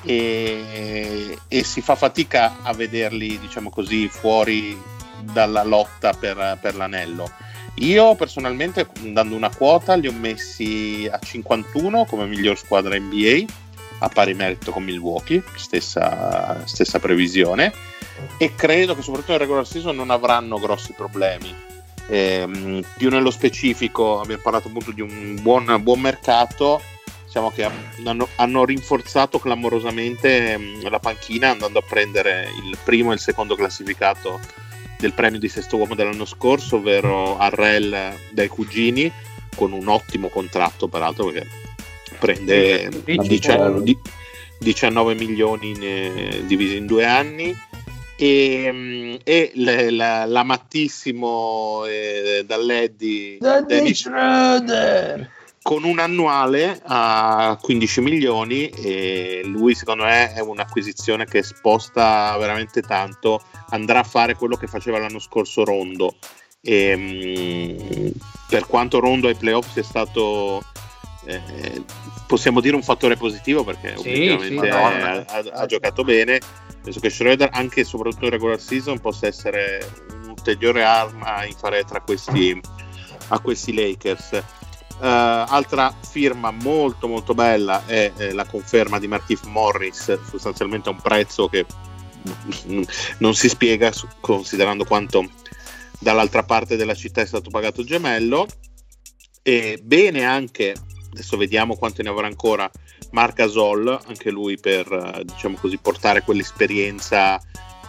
[0.03, 4.77] e, e si fa fatica a vederli, diciamo così, fuori
[5.21, 7.29] dalla lotta per, per l'anello
[7.75, 13.45] io personalmente, dando una quota, li ho messi a 51 come miglior squadra NBA,
[14.05, 17.73] a pari merito con Milwaukee, stessa, stessa previsione,
[18.37, 21.53] e credo che soprattutto nel regular season non avranno grossi problemi.
[22.07, 26.79] Eh, più nello specifico abbiamo parlato appunto di un buon, buon mercato
[27.25, 33.15] diciamo che hanno, hanno, rinforzato clamorosamente mm, la panchina andando a prendere il primo e
[33.15, 34.39] il secondo classificato
[34.99, 39.11] del premio di sesto uomo dell'anno scorso, ovvero Arrel dai cugini,
[39.55, 41.47] con un ottimo contratto peraltro perché
[42.25, 43.97] prende 19,
[44.59, 47.55] 19 milioni in, eh, divisi in due anni.
[48.17, 55.29] E, mm, e le, la, l'amatissimo eh, dall'Eddie Dennis Schroeder.
[55.61, 62.81] con un annuale a 15 milioni e lui secondo me è un'acquisizione che sposta veramente
[62.81, 63.41] tanto.
[63.71, 66.15] Andrà a fare quello che faceva l'anno scorso Rondo.
[66.61, 68.11] E, mh,
[68.47, 70.63] per quanto Rondo ai playoff sia stato
[71.25, 71.83] eh,
[72.27, 76.39] possiamo dire un fattore positivo perché sì, sì, ha, ha, ha, giocato bene.
[76.81, 79.85] Penso che Schroeder anche e soprattutto in regular season possa essere
[80.21, 82.61] un'ulteriore arma in fare tra questi
[83.29, 84.43] a questi Lakers.
[84.97, 90.93] Uh, altra firma molto molto bella è eh, la conferma di Markif Morris, sostanzialmente a
[90.93, 91.65] un prezzo che
[93.17, 95.29] non si spiega considerando quanto
[95.99, 98.47] dall'altra parte della città è stato pagato il gemello.
[99.41, 100.73] E bene anche,
[101.15, 102.69] adesso vediamo quanto ne avrà ancora,
[103.11, 107.41] Marc Gasol, anche lui per eh, diciamo così, portare quell'esperienza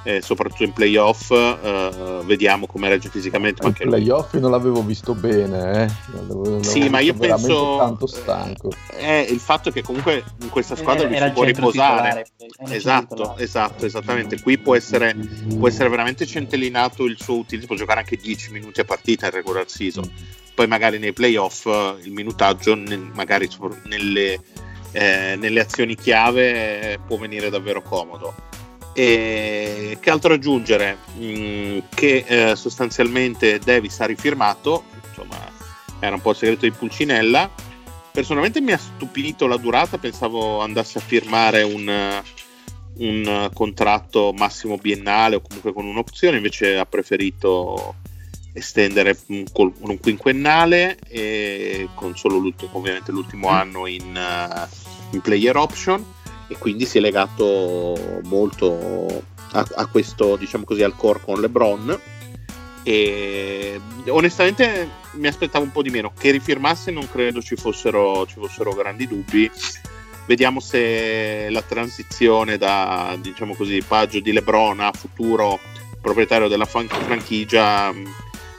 [0.04, 1.32] eh, soprattutto in playoff.
[1.32, 3.62] Eh, vediamo come regge fisicamente.
[3.62, 4.40] Ma in playoff lui...
[4.40, 5.90] non l'avevo visto bene, eh.
[6.12, 8.70] l'avevo, sì, ma io penso tanto stanco.
[8.92, 12.26] Eh, il fatto che comunque in questa squadra lui si può riposare.
[12.68, 14.40] Esatto, esatto, esattamente.
[14.40, 15.16] Qui può essere,
[15.58, 19.32] può essere veramente centellinato il suo utilizzo, può giocare anche 10 minuti a partita in
[19.32, 20.08] regular season.
[20.56, 21.66] Poi magari nei playoff
[22.02, 23.46] il minutaggio, nel, magari
[23.84, 24.40] nelle,
[24.92, 28.34] eh, nelle azioni chiave, eh, può venire davvero comodo.
[28.94, 30.96] E che altro aggiungere?
[31.18, 35.36] Mm, che eh, sostanzialmente Davis ha rifirmato, insomma
[36.00, 37.50] era un po' il segreto di Pulcinella.
[38.10, 42.22] Personalmente mi ha stupito la durata, pensavo andasse a firmare un,
[42.96, 47.96] un contratto massimo biennale o comunque con un'opzione, invece ha preferito
[48.56, 55.56] estendere un, un quinquennale e con solo l'ultimo, ovviamente l'ultimo anno in, uh, in player
[55.56, 56.02] option
[56.48, 62.00] e quindi si è legato molto a, a questo, diciamo così, al core con LeBron.
[62.82, 66.12] E onestamente mi aspettavo un po' di meno.
[66.16, 69.50] Che rifirmasse non credo ci fossero, ci fossero grandi dubbi.
[70.26, 75.58] Vediamo se la transizione da, diciamo così, paggio di LeBron a futuro
[76.00, 77.92] proprietario della franchigia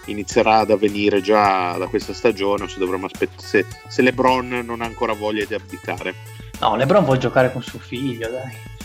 [0.07, 4.81] inizierà ad avvenire già da questa stagione o se dovremmo aspettare se, se LeBron non
[4.81, 6.13] ha ancora voglia di abdicare.
[6.59, 8.76] No, Lebron vuole giocare con suo figlio, dai.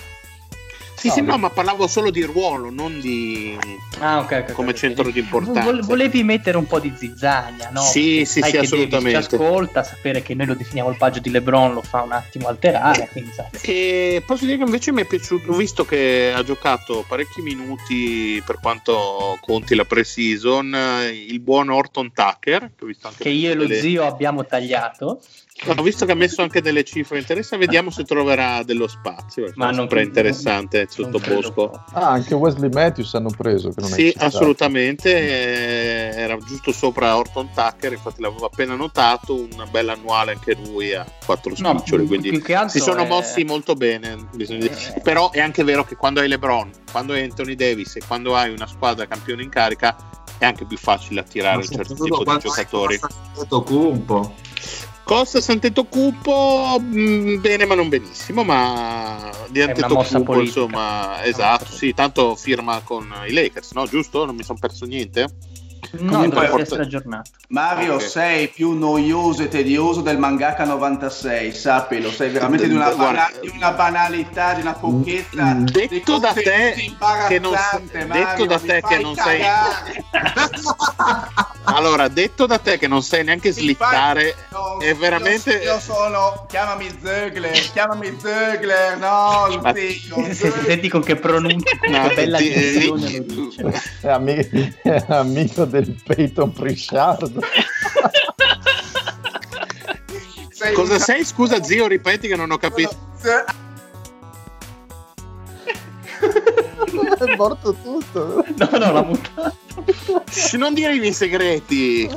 [1.02, 3.58] Sì, no, sì, no, ma parlavo solo di ruolo, non di
[3.98, 5.80] ah, okay, okay, come okay, centro di importanza.
[5.82, 7.80] Volevi mettere un po' di zizzagna, no?
[7.80, 9.26] Sì, sì, sì, assolutamente.
[9.28, 12.46] Ci ascolta, sapere che noi lo definiamo il paggio di LeBron lo fa un attimo
[12.46, 13.08] alterare.
[13.10, 18.40] Quindi, e posso dire che invece mi è piaciuto, visto che ha giocato parecchi minuti
[18.46, 20.76] per quanto conti la pre-season,
[21.12, 23.80] il buon Orton Tucker, che, che io e lo delle...
[23.80, 25.20] zio abbiamo tagliato.
[25.64, 29.52] Ho visto che ha messo anche delle cifre interessanti, vediamo se troverà dello spazio.
[29.54, 31.70] Ma non è interessante sotto bosco.
[31.92, 33.68] Ah, anche Wesley Matthews hanno preso.
[33.68, 35.14] Che non sì, assolutamente.
[35.14, 39.34] Eh, era giusto sopra Orton Tucker, infatti l'avevo appena notato.
[39.34, 42.02] Un bel annuale anche lui a quattro spiccioli.
[42.02, 43.06] No, quindi si sono è...
[43.06, 44.26] mossi molto bene.
[44.36, 45.00] Eh...
[45.02, 48.50] Però è anche vero che quando hai LeBron, quando hai Anthony Davis e quando hai
[48.50, 49.96] una squadra campione in carica,
[50.38, 52.98] è anche più facile attirare un certo tipo di giocatori.
[53.48, 54.34] Cumpo.
[55.04, 62.80] Costa Sant'Etocupo mm, bene ma non benissimo, ma di Antetokounmpo insomma, esatto, sì, tanto firma
[62.84, 63.86] con i Lakers, no?
[63.86, 64.24] Giusto?
[64.24, 65.28] Non mi sono perso niente?
[65.98, 67.30] No, Comunque, deve essere aggiornato.
[67.48, 68.08] Mario, okay.
[68.08, 73.48] sei più noioso e tedioso del mangaka 96, sappilo, sei veramente di una, bana- di
[73.54, 75.52] una banalità, di una pochezza.
[75.54, 76.74] Detto da te
[77.28, 77.52] che non,
[78.06, 79.42] Mario, detto da te che non sei
[81.64, 85.52] Allora, detto da te che non sai neanche slittare, no, è veramente...
[85.58, 86.46] Io, io sono.
[86.48, 92.52] Chiamami Zögler, chiamami Zögler, no, Ma- zio, Se- Senti con che pronuncia, No, bella ti-
[92.52, 93.24] dizione
[94.82, 97.40] è amico del Peyton Pritchard.
[100.74, 101.24] Cosa sei?
[101.24, 102.94] Scusa zio, ripeti che non ho capito.
[107.18, 108.44] È morto tutto.
[108.56, 109.56] No, no, l'ha buttato.
[110.30, 112.08] Shh, Non dire i miei segreti.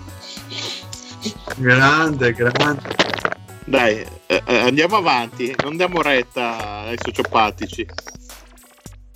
[1.57, 2.95] Grande, grande.
[3.63, 7.87] Dai, eh, eh, andiamo avanti, non diamo retta ai sociopatici.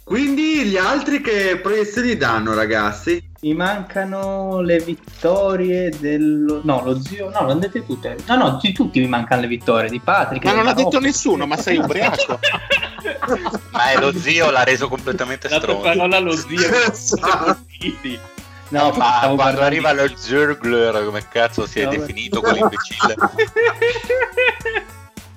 [0.09, 3.23] Quindi gli altri che proiezioni danno, ragazzi?
[3.41, 6.61] Mi mancano le vittorie dello...
[6.63, 7.25] No, lo zio...
[7.29, 8.17] No, l'hanno dette tutte.
[8.25, 9.87] No, no, di tutti mi mancano le vittorie.
[9.87, 10.43] Di Patrick.
[10.45, 12.39] Ma non l'ha del detto nessuno, ma sei ubriaco.
[13.69, 15.83] Ma è lo zio l'ha reso completamente stronzo.
[15.83, 16.57] parola allo zio.
[18.71, 23.15] No, Ma quando guardando- arriva lo Zurgler, come cazzo si è No, definito quell'imbecille?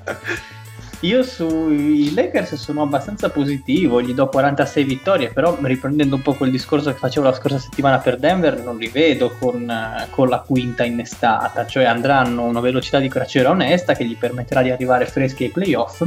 [1.03, 6.53] Io sui Lakers sono abbastanza positivo, gli do 46 vittorie, però riprendendo un po' quel
[6.53, 10.38] discorso che facevo la scorsa settimana per Denver, non li vedo con, eh, con la
[10.38, 15.07] quinta innestata, cioè andranno a una velocità di crociera onesta che gli permetterà di arrivare
[15.07, 16.05] freschi ai playoff.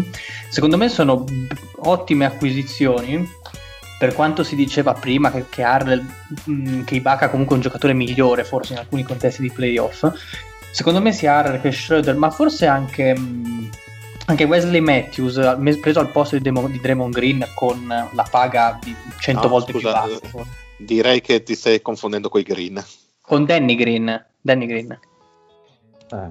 [0.47, 1.25] Secondo me sono
[1.79, 3.29] ottime acquisizioni,
[3.99, 6.05] per quanto si diceva prima che, che Harrell,
[6.45, 10.09] mh, che Ibaka comunque è un giocatore migliore forse in alcuni contesti di playoff,
[10.71, 13.69] secondo me sia Harrell che Schroeder, ma forse anche, mh,
[14.25, 18.27] anche Wesley Matthews, eh, preso al posto di, Demo- di Draymond Green con eh, la
[18.29, 20.45] paga di 100 No, volte scusa, più bassa.
[20.77, 22.83] Direi che ti stai confondendo con i green.
[23.21, 24.25] Con Danny Green.
[24.41, 24.91] Danny Green.
[26.11, 26.29] Eh.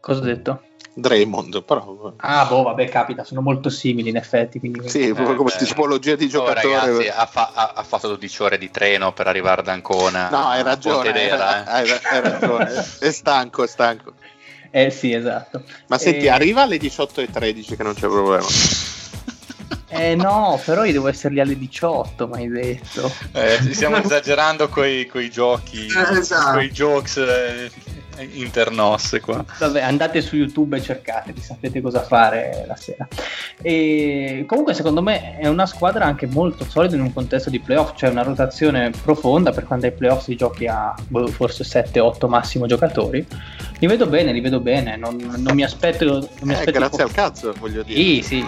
[0.00, 0.62] Cosa ho detto?
[0.92, 2.12] Draymond, però...
[2.16, 4.58] Ah, boh, vabbè, capita, sono molto simili in effetti.
[4.58, 4.88] Quindi...
[4.88, 5.64] Sì, proprio come beh.
[5.64, 6.62] tipologia di Oh, giocatore.
[6.62, 10.28] ragazzi, ha, fa- ha- ha fatto 12 ore di treno per arrivare da Ancona.
[10.30, 11.30] No, hai ragione, eh.
[11.30, 12.70] hai, hai ragione.
[12.98, 14.14] È stanco, è stanco.
[14.70, 15.64] Eh sì, esatto.
[15.88, 18.46] Ma senti, Eh, arriva alle 18.13 che non c'è problema.
[19.92, 23.12] Eh no, però io devo essere lì alle 18, mi hai detto.
[23.32, 26.52] Eh, stiamo esagerando coi, coi giochi, Eh, esatto.
[26.52, 27.70] coi jokes eh,
[28.32, 29.44] internos qua.
[29.58, 33.06] Vabbè, andate su YouTube e cercateli, sapete cosa fare la sera.
[33.62, 37.92] E comunque, secondo me, è una squadra anche molto solida in un contesto di playoff,
[37.96, 42.66] cioè una rotazione profonda per quando ai playoff si giochi a boh, forse 7-8 massimo
[42.66, 43.26] giocatori.
[43.78, 46.04] Li vedo bene, li vedo bene, non, non mi aspetto.
[46.04, 48.00] Non mi Eh, aspetto grazie al cazzo, voglio dire.
[48.00, 48.44] Sì, sì,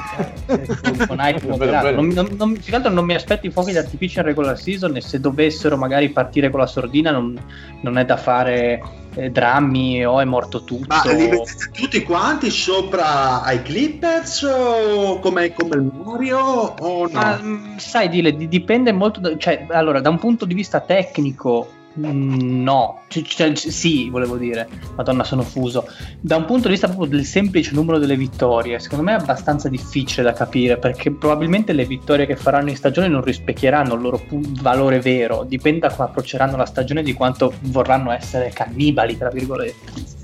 [0.47, 1.87] eh, con hype moderato.
[1.87, 1.97] bene.
[1.97, 4.97] Non, non, non- più che altro non mi aspetto i fuochi d'artificio in regular season
[4.97, 7.39] e se dovessero magari partire con la sordina non,
[7.81, 8.81] non è da fare
[9.15, 10.87] eh, drammi o è morto tutto.
[10.89, 17.11] Ma li vedete tutti quanti sopra ai Clippers o come, come il Mario o no?
[17.13, 19.21] Ma mm, sai, Dile, di- dipende molto.
[19.21, 24.37] da- cioè, allora, da un punto di vista tecnico, no, C- cioè, c- sì, volevo
[24.37, 25.87] dire, Madonna, sono fuso.
[26.21, 29.69] Da un punto di vista proprio del semplice numero delle vittorie, secondo me è abbastanza
[29.69, 34.19] difficile da capire perché probabilmente le vittorie che faranno in stagione non rispecchieranno il loro
[34.19, 35.45] pu- valore vero.
[35.45, 40.21] Dipende da come approcceranno la stagione e di quanto vorranno essere cannibali, tra virgolette.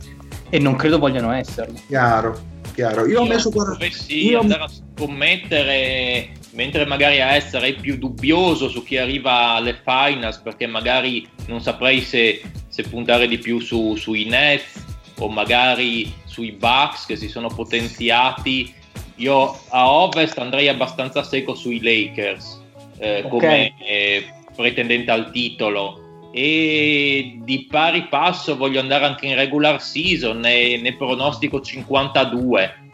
[0.50, 1.78] E non credo vogliano esserlo.
[1.86, 2.38] Chiaro,
[2.72, 3.06] chiaro.
[3.06, 8.68] Io ho messo guarda, dovessi io- andare a scommettere mentre magari a essere più dubbioso
[8.68, 13.94] su chi arriva alle finals perché magari non saprei se, se puntare di più su,
[13.94, 14.84] sui Nets
[15.18, 18.74] o magari sui Bucks che si sono potenziati.
[19.16, 22.60] Io a ovest andrei abbastanza secco sui Lakers
[22.98, 23.28] eh, Ok.
[23.28, 26.26] come eh, pretendente al titolo.
[26.32, 32.90] E di pari passo voglio andare anche in regular season e ne pronostico 52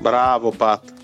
[0.00, 0.97] Bravo, Pat.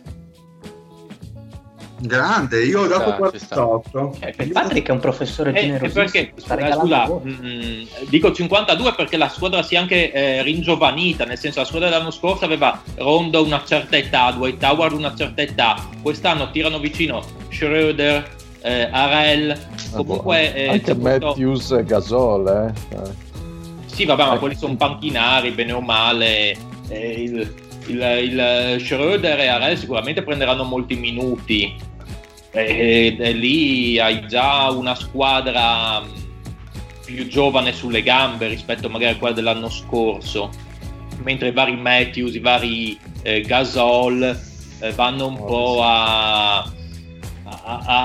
[2.01, 3.55] Grande, io ho dato Ci sta, ci sta.
[3.63, 4.17] 48.
[4.21, 6.03] Eh, Patrick è un professore Eh, generosissimo.
[6.05, 11.25] perché, eh, regalando scusa, mm, dico 52 perché la squadra si è anche eh, ringiovanita,
[11.25, 15.43] nel senso la squadra dell'anno scorso aveva Rondo una certa età, Dwight Howard una certa
[15.43, 18.29] età, quest'anno tirano vicino Schroeder,
[18.63, 19.59] eh, Arel,
[19.93, 22.97] comunque eh, anche Matthews e Gasol, eh.
[22.97, 23.33] Eh.
[23.87, 24.39] Sì, vabbè, ma Eh.
[24.39, 26.57] quelli sono panchinari, bene o male.
[26.89, 27.55] eh, il,
[27.87, 31.75] il, il Schroeder e Arel sicuramente prenderanno molti minuti.
[32.51, 36.07] E, e lì hai già una squadra mh,
[37.05, 40.51] più giovane sulle gambe rispetto magari a quella dell'anno scorso.
[41.23, 44.41] Mentre i vari Matthews, i vari eh, Gasol
[44.81, 45.81] eh, vanno un Oh, po' sì.
[45.83, 46.73] a, a-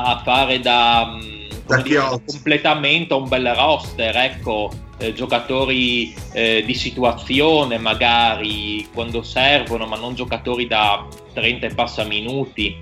[0.04, 6.64] a- fare da, come Da dire, completamento a un bel roster, ecco, eh, giocatori eh,
[6.66, 12.76] di situazione magari quando servono, ma non giocatori da 30 e passa minuti.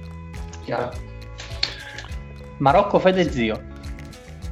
[0.66, 0.92] Chiaro.
[2.58, 3.76] Marocco Fede Zio.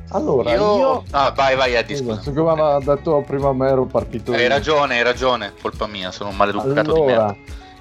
[0.09, 0.78] Allora, io...
[0.78, 1.03] io...
[1.11, 2.30] Ah, vai, vai, Eddie, Scusa, scusa.
[2.30, 4.47] siccome aveva detto prima me ero partito Hai io.
[4.47, 7.36] ragione, hai ragione, colpa mia, sono un maleducato di Allora, merda.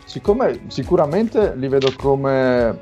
[0.04, 2.76] siccome sicuramente li vedo come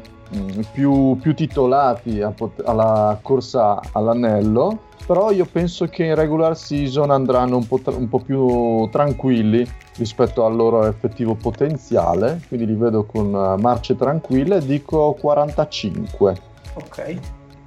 [0.72, 7.10] più, più titolati a pot- alla corsa all'anello, però io penso che in regular season
[7.10, 9.66] andranno un po', tra- un po' più tranquilli
[9.96, 16.36] rispetto al loro effettivo potenziale, quindi li vedo con eh, marce tranquille, dico 45.
[16.74, 17.16] Ok.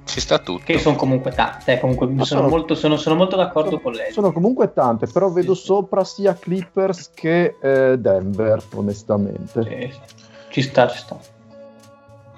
[0.04, 0.62] Ci sta tutto.
[0.64, 4.12] Che sono comunque tante, eh, comunque sono, sono- molto, sono, sono molto d'accordo con lei.
[4.12, 5.66] Sono comunque tante, però vedo Sì, sì.
[5.66, 9.62] sopra sia Clippers che eh, Denver, onestamente.
[9.62, 10.00] Sì, sì.
[10.48, 11.18] Ci sta, ci sta.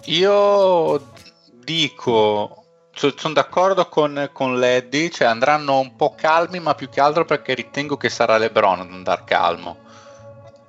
[0.09, 1.07] Io
[1.53, 7.27] dico, sono d'accordo con, con Leddy, cioè andranno un po' calmi, ma più che altro
[7.27, 9.77] perché ritengo che sarà LeBron ad andare calmo.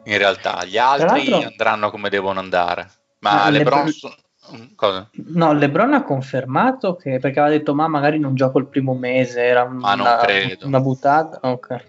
[0.04, 2.90] In realtà, gli altri andranno come devono andare.
[3.20, 3.86] Ma Ma LeBron...
[3.86, 4.16] Lebron-
[4.56, 5.10] mm, Cosa?
[5.12, 9.44] No, LeBron ha confermato che perché aveva detto ma magari non gioco il primo mese,
[9.44, 10.20] era Ma una,
[10.64, 11.40] una buttata.
[11.50, 11.86] Ok.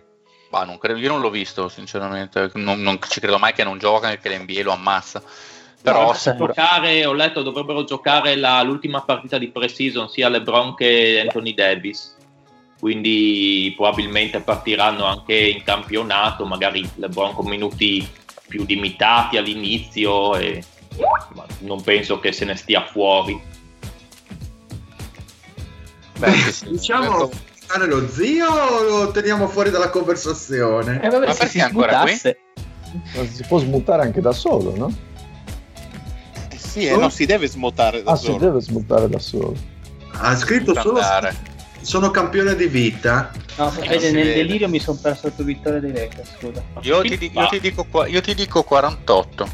[0.51, 2.51] Bah, non credo- io non l'ho visto, sinceramente.
[2.55, 5.23] Non, non ci credo mai che non gioca e che l'NBA lo ammazza.
[5.83, 11.20] Però No, giocare, ho letto, dovrebbero giocare la- l'ultima partita di pre-season sia LeBron che
[11.22, 12.16] Anthony Davis.
[12.78, 18.07] Quindi probabilmente partiranno anche in campionato, magari LeBron con minuti
[18.49, 20.62] più limitati all'inizio e
[21.35, 23.41] ma non penso che se ne stia fuori.
[26.18, 26.68] beh, sì.
[26.70, 27.31] Diciamo
[27.66, 31.01] fare lo zio o lo teniamo fuori dalla conversazione?
[31.03, 32.12] Eh, vabbè, Ma se perché si ancora qui?
[32.12, 32.39] sbuttasse-
[33.14, 34.93] Ma si può smontare anche da solo, no?
[36.77, 38.39] Eh sì, eh, non si deve smotare da Ah, si solo.
[38.39, 39.55] deve smontare da solo.
[40.12, 41.01] Ha scritto solo
[41.83, 43.33] sono campione di vita.
[43.57, 44.35] No, Eh, vede, si nel vede.
[44.35, 46.62] delirio mi sono perso la tua vittoria dei Lakers, scusa.
[46.83, 49.49] Io ti, di- io ti dico, qua- io ti dico 48.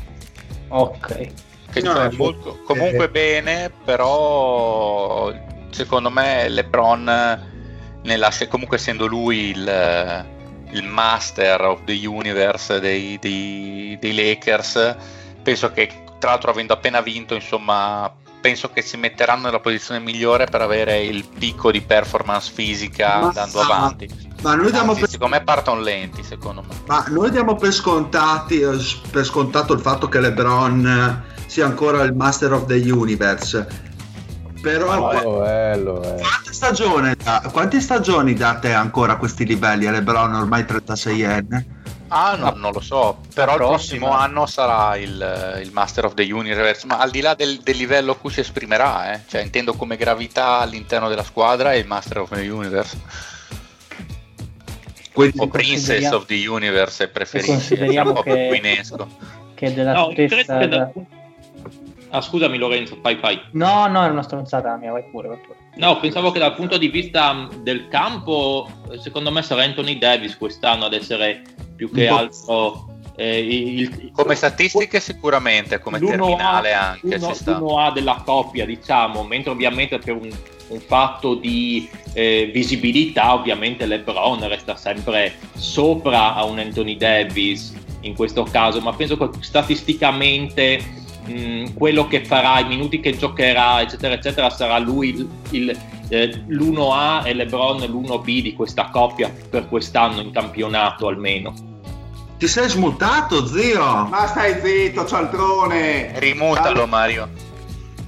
[0.69, 1.29] Ok.
[1.71, 5.33] Che No, cioè, è molto- comunque bene, però
[5.71, 7.05] secondo me LeBron
[8.03, 10.27] ne lascia comunque essendo lui il,
[10.73, 14.97] il master of the universe dei, dei- dei Lakers,
[15.43, 20.47] penso che tra l'altro avendo appena vinto, insomma, penso che si metteranno nella posizione migliore
[20.47, 24.09] per avere il picco di performance fisica Ma- andando avanti.
[24.43, 26.75] Ma noi diamo Anzi, per, secondo me partono lenti, secondo me.
[26.87, 28.77] ma noi diamo per scontati eh,
[29.11, 33.85] per scontato il fatto che LeBron eh, sia ancora il Master of the Universe.
[34.61, 36.21] Però Ma lo è, lo è.
[36.21, 37.15] quante, stagioni,
[37.53, 41.65] quante stagioni date ancora a questi livelli a LeBron ormai 36enne?
[42.09, 46.31] Ah, no, non lo so, però il prossimo anno sarà il, il Master of the
[46.31, 49.75] Universe, ma al di là del, del livello a cui si esprimerà, eh, cioè intendo
[49.75, 52.97] come gravità all'interno della squadra è il Master of the Universe,
[55.13, 59.07] Quindi, o Princess consideriamo- of the Universe se preferisci, consideriamo è un po' più che-.
[59.55, 60.59] Che è della No, stessa.
[60.59, 60.93] che dal-
[62.11, 63.41] Ah, scusami Lorenzo, fai fai.
[63.53, 65.59] No, no, era una stronzata mia, vai pure, vai pure.
[65.77, 70.37] No, pensavo che dal punto di vista mh, del campo, secondo me sarà Anthony Davis
[70.37, 71.43] quest'anno ad essere
[71.75, 72.87] più che altro
[73.17, 77.59] eh, il, Come statistiche sicuramente, come terminale A- anche sta.
[77.59, 80.31] l'uno A della coppia, diciamo, mentre ovviamente per un,
[80.69, 88.15] un fatto di eh, visibilità, ovviamente LeBron resta sempre sopra a un Anthony Davis in
[88.15, 94.15] questo caso, ma penso che statisticamente mh, quello che farà, i minuti che giocherà, eccetera,
[94.15, 100.21] eccetera, sarà lui il, il, eh, l'1A e LeBron l'1B di questa coppia per quest'anno
[100.21, 101.53] in campionato almeno.
[102.39, 104.07] ti sei smutato, zio?
[104.07, 106.13] Ma stai zitto, cialtrone!
[106.19, 107.55] Rimutalo Mario.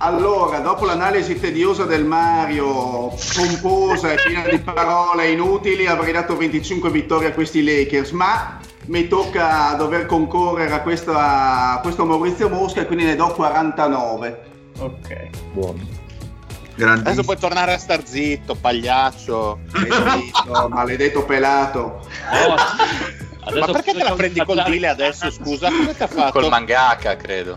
[0.01, 6.89] Allora, dopo l'analisi tediosa del Mario, pomposa e piena di parole inutili, avrei dato 25
[6.91, 12.81] vittorie a questi Lakers, ma mi tocca dover concorrere a, questa- a questo Maurizio Mosca
[12.83, 14.43] e quindi ne do 49.
[14.79, 15.29] Ok.
[15.53, 15.97] Buono.
[16.81, 19.59] Adesso puoi tornare a star zitto, pagliaccio.
[19.73, 22.07] Maledetto, maledetto pelato.
[22.31, 22.55] Oh,
[23.41, 25.29] adesso Ma perché te la prendi col Dile adesso?
[25.31, 26.39] Scusa, come ti ha fatto?
[26.39, 27.57] Col mangaka credo.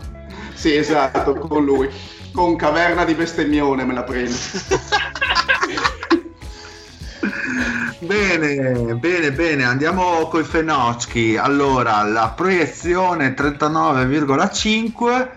[0.54, 1.88] Sì, esatto, con lui.
[2.32, 4.34] Con caverna di bestemmione me la prendo.
[7.98, 11.36] Bene, bene, bene, andiamo coi Fenocchi.
[11.36, 15.28] Allora, la proiezione 39,5.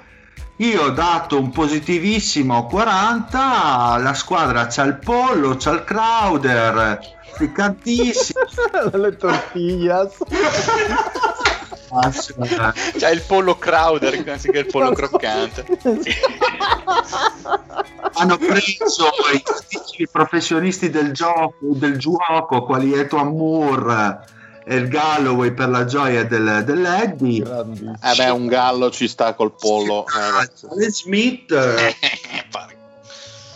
[0.57, 3.97] Io ho dato un positivissimo 40.
[3.97, 6.99] La squadra c'ha il pollo, c'ha il Crowder,
[7.37, 8.39] piccantissimo.
[8.93, 10.17] Le tortillas.
[12.97, 15.65] C'è il pollo Crowder anziché il pollo croccante.
[18.13, 24.33] Hanno preso i classici professionisti del gioco, del gioco quali Etuan Moore
[24.65, 27.43] e il Galloway per la gioia del, dell'Eddie.
[27.43, 27.97] Grandissimo.
[28.01, 30.05] Eh beh, un gallo ci sta col pollo.
[30.07, 31.95] Eh, Alex Smith eh,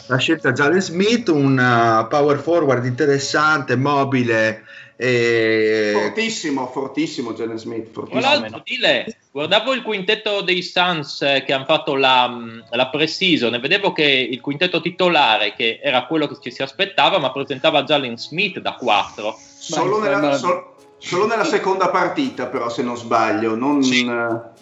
[0.09, 4.63] la scelta Jalen Smith, un uh, power forward interessante, mobile.
[5.01, 5.91] E...
[5.93, 7.93] Fortissimo, fortissimo Jalen Smith.
[7.93, 8.19] Tra Fortissimo.
[8.19, 12.29] l'altro, dile, guardavo il quintetto dei Suns eh, che hanno fatto la,
[12.69, 17.17] la pre-season e vedevo che il quintetto titolare, che era quello che ci si aspettava,
[17.17, 19.39] ma presentava Jalen Smith da 4.
[19.57, 20.65] Solo Beh, nella, sol-
[20.97, 23.55] solo nella seconda partita, però, se non sbaglio.
[23.55, 24.05] Non, Sì.
[24.05, 24.57] eh,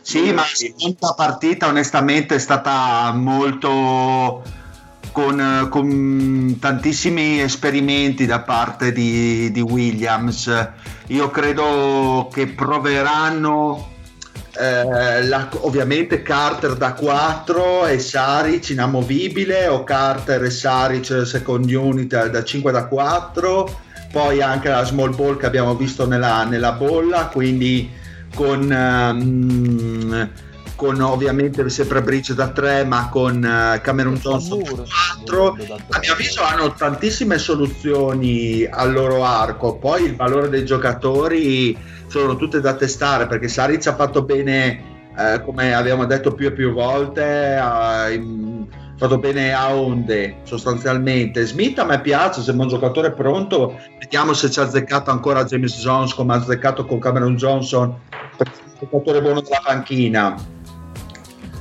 [0.00, 4.42] Sì, ma la seconda partita onestamente è stata molto
[5.12, 10.68] con, con tantissimi esperimenti da parte di, di Williams.
[11.08, 13.90] Io credo che proveranno
[14.58, 22.26] eh, la- ovviamente Carter da 4 e Saric inamovibile o Carter e Saric second unit
[22.26, 23.80] da 5 da 4
[24.12, 27.90] poi anche la small ball che abbiamo visto nella, nella bolla quindi
[28.34, 30.30] con, ehm,
[30.74, 34.84] con ovviamente sempre Bridge da 3 ma con eh, Cameron Johnson da
[35.24, 35.56] 4
[35.88, 39.76] a mio avviso hanno tantissime soluzioni al loro arco.
[39.76, 45.42] Poi il valore dei giocatori sono tutte da testare perché Saric ha fatto bene eh,
[45.44, 48.08] come abbiamo detto più e più volte ha
[48.96, 51.44] fatto bene a onde sostanzialmente.
[51.44, 53.78] Smith a me piace sembra un giocatore pronto.
[53.98, 58.44] Vediamo se ci ha azzeccato ancora James Jones come ha azzeccato con Cameron Johnson è
[58.44, 60.34] un giocatore buono della panchina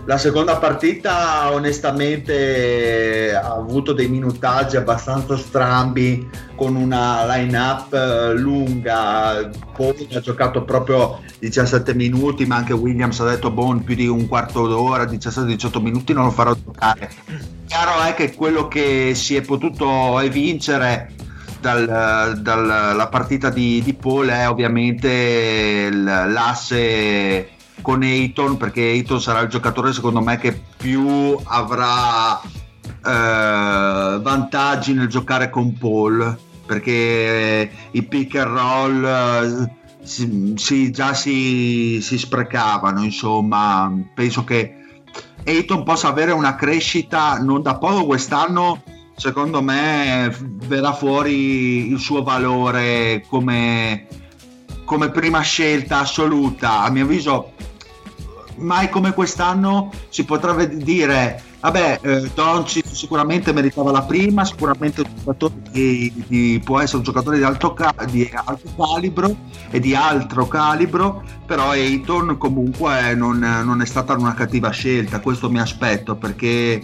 [0.06, 9.50] la seconda partita onestamente ha avuto dei minutaggi abbastanza strambi con una line-up eh, lunga,
[9.76, 14.28] poi ha giocato proprio 17 minuti, ma anche Williams ha detto boh, più di un
[14.28, 17.10] quarto d'ora, 17-18 minuti non lo farò giocare.
[17.68, 21.14] Chiaro è che quello che si è potuto vincere
[21.62, 29.50] dal- dalla partita di, di Paul è ovviamente l'asse con Ayton perché Ayton sarà il
[29.50, 38.36] giocatore secondo me che più avrà eh, vantaggi nel giocare con Paul perché i pick
[38.36, 43.92] and roll eh, si, si- già si, si sprecavano insomma.
[44.14, 44.76] Penso che
[45.44, 48.06] Ayton possa avere una crescita non da poco.
[48.06, 48.84] Quest'anno
[49.16, 50.34] secondo me
[50.66, 54.08] verrà fuori il suo valore come,
[54.86, 56.84] come prima scelta assoluta.
[56.84, 57.52] A mio avviso
[58.62, 65.04] mai come quest'anno si potrà dire vabbè eh, Doncic sicuramente meritava la prima sicuramente
[65.72, 69.36] di- di- può essere un giocatore di alto, ca- di alto calibro
[69.70, 75.50] e di altro calibro però Ayton comunque non, non è stata una cattiva scelta questo
[75.50, 76.82] mi aspetto perché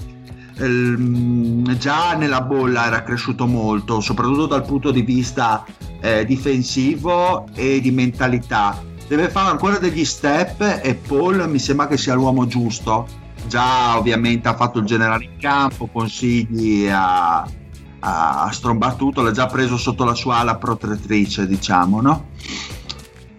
[0.57, 5.65] ehm, già nella bolla era cresciuto molto soprattutto dal punto di vista
[6.01, 11.97] eh, difensivo e di mentalità deve fare ancora degli step e Paul mi sembra che
[11.97, 13.07] sia l'uomo giusto
[13.47, 19.45] già ovviamente ha fatto il generale in campo consigli a, a, a strombattuto l'ha già
[19.45, 22.25] preso sotto la sua ala protettrice diciamo no?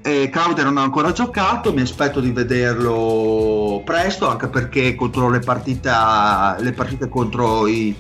[0.01, 5.41] E Crowder non ha ancora giocato mi aspetto di vederlo presto anche perché contro le
[5.41, 5.91] partite
[6.59, 7.95] le partite contro i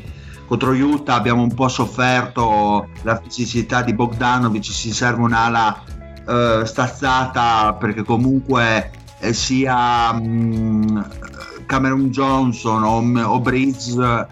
[0.46, 5.82] contro Utah abbiamo un po' sofferto la fisicità di Bogdanovic si serve un'ala
[6.28, 14.26] eh, stazzata perché comunque eh, sia mh, Cameron Johnson o, o Bridge eh,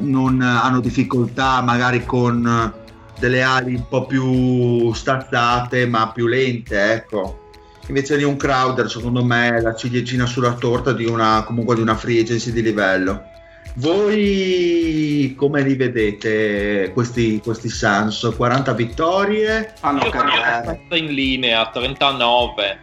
[0.00, 2.72] non hanno difficoltà magari con
[3.18, 7.40] delle ali un po' più stazzate ma più lente ecco.
[7.88, 11.94] Invece di un Crowder secondo me la ciliegina sulla torta di una comunque di una
[11.94, 13.32] free agency di livello
[13.76, 18.32] voi come li vedete questi, questi Suns?
[18.36, 19.74] 40 vittorie?
[19.80, 20.42] Sono cagare.
[20.42, 22.82] abbastanza in linea, 39.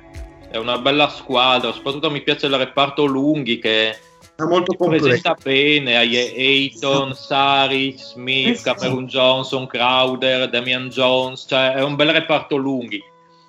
[0.51, 3.89] È una bella squadra, soprattutto mi piace il reparto Lunghi che
[4.35, 5.05] È molto completo.
[5.05, 12.09] presenta bene, hai Ayton, Saric, Smith, Cameron Johnson, Crowder, Damian Jones, cioè è un bel
[12.09, 13.01] reparto Lunghi.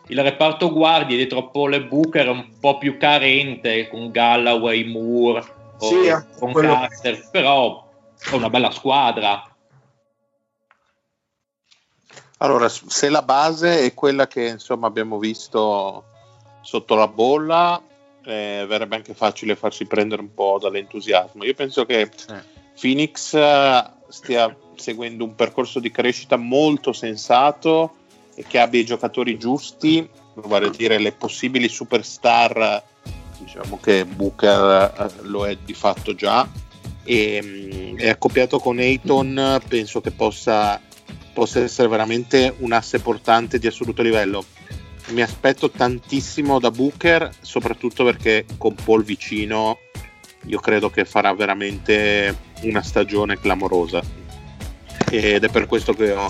[0.08, 5.60] Il reparto guardie dietro Paul e Booker è un po' più carente con Galloway, Moore
[5.86, 7.88] Sì, anche con quello- Carter, però
[8.30, 9.46] è una bella squadra.
[12.38, 16.04] Allora, se la base è quella che insomma abbiamo visto
[16.62, 17.80] sotto la bolla,
[18.24, 21.44] eh, verrebbe anche facile farsi prendere un po' dall'entusiasmo.
[21.44, 22.10] Io penso che
[22.80, 27.94] Phoenix eh, stia seguendo un percorso di crescita molto sensato
[28.34, 32.82] e che abbia i giocatori giusti, vale a dire le possibili superstar,
[33.44, 36.48] diciamo che Booker eh, lo è di fatto già,
[37.04, 40.80] e, mm, e accoppiato con Ayton penso che possa
[41.32, 44.44] possa essere veramente un asse portante di assoluto livello.
[45.08, 49.78] Mi aspetto tantissimo da Booker, soprattutto perché con Paul vicino
[50.46, 54.02] io credo che farà veramente una stagione clamorosa
[55.10, 56.28] ed è per questo che ho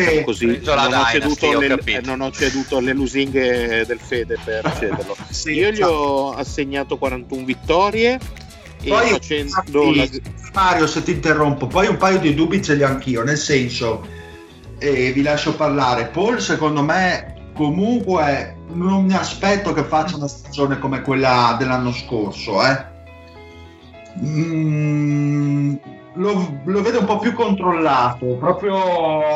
[0.00, 3.98] diciamo così, la non, ho ceduto ho le, eh, non ho ceduto le lusinghe del
[3.98, 5.16] Fede per cederlo.
[5.30, 5.92] Sì, Io gli esatto.
[5.92, 8.18] ho assegnato 41 vittorie
[8.84, 9.54] e Poi, facendo
[9.94, 10.02] la...
[10.02, 10.22] infatti,
[10.52, 14.06] Mario, se ti interrompo, poi un paio di dubbi ce li ho anch'io, nel senso,
[14.78, 16.06] e vi lascio parlare.
[16.08, 22.64] Paul, secondo me, comunque, non mi aspetto che faccia una stagione come quella dell'anno scorso,
[22.64, 22.92] eh.
[24.22, 25.74] Mm,
[26.14, 28.36] lo, lo vedo un po' più controllato.
[28.36, 28.76] Proprio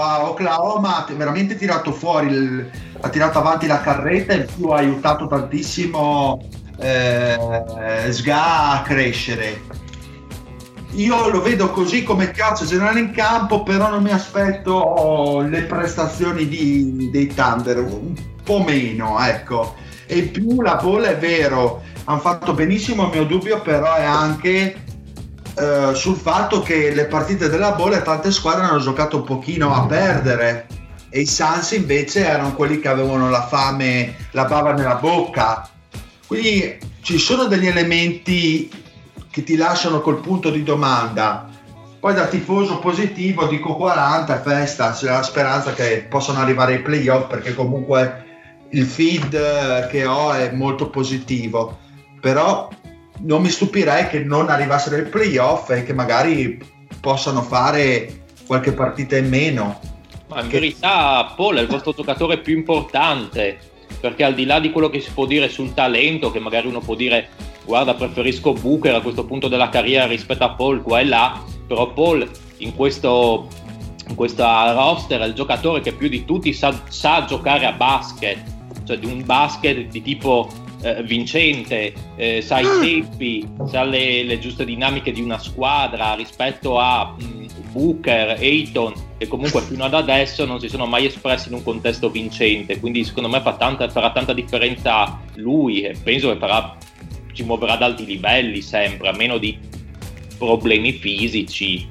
[0.01, 2.71] a Oklahoma ha veramente tirato fuori, il-
[3.01, 6.41] ha tirato avanti la carretta e più ha aiutato tantissimo
[6.81, 9.61] eh, Sga a crescere.
[10.93, 16.49] Io lo vedo così come cazzo generale in campo, però non mi aspetto le prestazioni
[16.49, 19.75] di- dei Thunder, un po' meno, ecco.
[20.07, 24.77] E più la bolla è vero, hanno fatto benissimo, il mio dubbio però è anche
[25.59, 29.87] eh, sul fatto che le partite della bolla tante squadre hanno giocato un pochino a
[29.87, 30.67] perdere
[31.11, 35.69] e i Suns invece erano quelli che avevano la fame, la bava nella bocca.
[36.27, 38.71] Quindi ci sono degli elementi
[39.31, 41.49] che ti lasciano col punto di domanda.
[41.99, 47.27] Poi da tifoso positivo dico 40 festa, c'è la speranza che possano arrivare ai playoff
[47.29, 48.27] perché comunque
[48.71, 51.79] il feed che ho è molto positivo.
[52.21, 52.69] Però
[53.21, 56.59] non mi stupirei che non arrivassero ai playoff e che magari
[57.01, 59.81] possano fare qualche partita in meno.
[60.29, 63.59] Ma in verità Paul è il vostro giocatore più importante,
[64.01, 66.81] perché al di là di quello che si può dire sul talento, che magari uno
[66.81, 67.29] può dire
[67.65, 71.93] guarda preferisco Booker a questo punto della carriera rispetto a Paul qua e là, però
[71.93, 73.49] Paul in questo
[74.09, 78.39] in questa roster è il giocatore che più di tutti sa, sa giocare a basket,
[78.85, 80.49] cioè di un basket di tipo
[80.83, 86.79] eh, vincente, eh, sa i tempi, sa le, le giuste dinamiche di una squadra rispetto
[86.79, 91.55] a mh, Booker, Ayton, che comunque fino ad adesso non si sono mai espressi in
[91.55, 92.81] un contesto vincente.
[92.81, 96.77] Quindi secondo me fa tanta- farà tanta differenza lui e penso che farà,
[97.33, 99.57] ci muoverà ad alti livelli sempre, a meno di
[100.39, 101.89] problemi fisici.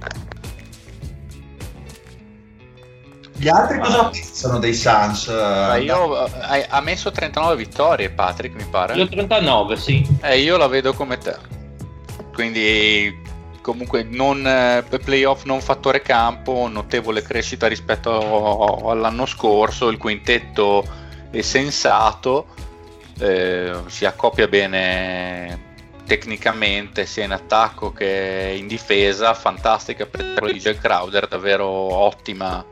[3.39, 5.27] Gli altri cosa pensano dei Suns?
[5.27, 10.05] Ma io eh, ha messo 39 vittorie Patrick mi pare Io 39, sì.
[10.21, 11.35] Eh, io la vedo come te.
[12.33, 13.25] Quindi
[13.61, 20.83] comunque non eh, playoff non fattore campo, notevole crescita rispetto all'anno scorso, il quintetto
[21.29, 22.47] è sensato,
[23.19, 25.65] eh, si accoppia bene
[26.05, 32.65] tecnicamente sia in attacco che in difesa, fantastica per di Jack Crowder, davvero ottima,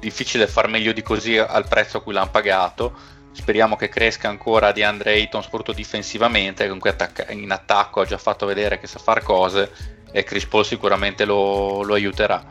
[0.00, 3.18] difficile far meglio di così al prezzo a cui l'hanno pagato.
[3.32, 8.18] Speriamo che cresca ancora di Andre Ayton soprattutto difensivamente comunque attacca- in attacco ha già
[8.18, 9.70] fatto vedere che sa fare cose
[10.10, 12.44] e Chris Paul sicuramente lo, lo aiuterà.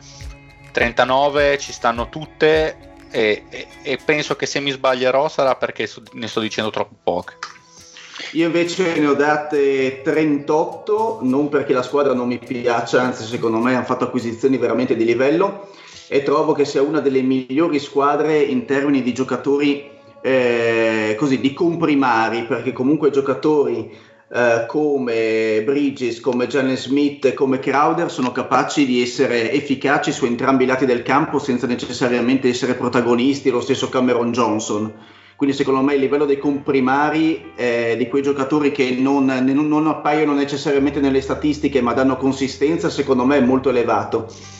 [0.72, 6.28] 39 ci stanno tutte e, e- e penso che se mi sbaglierò sarà perché ne
[6.28, 7.36] sto dicendo troppo poche.
[8.32, 13.58] Io invece ne ho date 38, non perché la squadra non mi piaccia, anzi secondo
[13.58, 15.68] me hanno fatto acquisizioni veramente di livello
[16.12, 19.88] e trovo che sia una delle migliori squadre in termini di giocatori
[20.20, 23.96] eh, così di comprimari, perché comunque giocatori
[24.32, 30.64] eh, come Bridges, come Jalen Smith, come Crowder sono capaci di essere efficaci su entrambi
[30.64, 34.92] i lati del campo senza necessariamente essere protagonisti, lo stesso Cameron Johnson.
[35.36, 39.86] Quindi secondo me il livello dei comprimari, eh, di quei giocatori che non, non- non
[39.86, 44.58] appaiono necessariamente nelle statistiche ma danno consistenza, secondo me è molto elevato.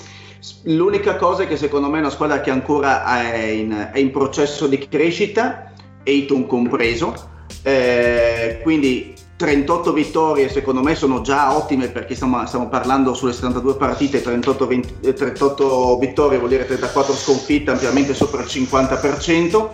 [0.64, 4.11] L'unica cosa è che secondo me è una squadra che ancora è in, è in
[4.11, 5.72] processo di crescita,
[6.03, 7.14] Ayton compreso,
[7.62, 13.76] eh, quindi 38 vittorie secondo me sono già ottime perché stiamo, stiamo parlando sulle 72
[13.76, 19.68] partite, 38, 20 eh, 38 vittorie vuol dire 34 sconfitte, ampiamente sopra il 50%.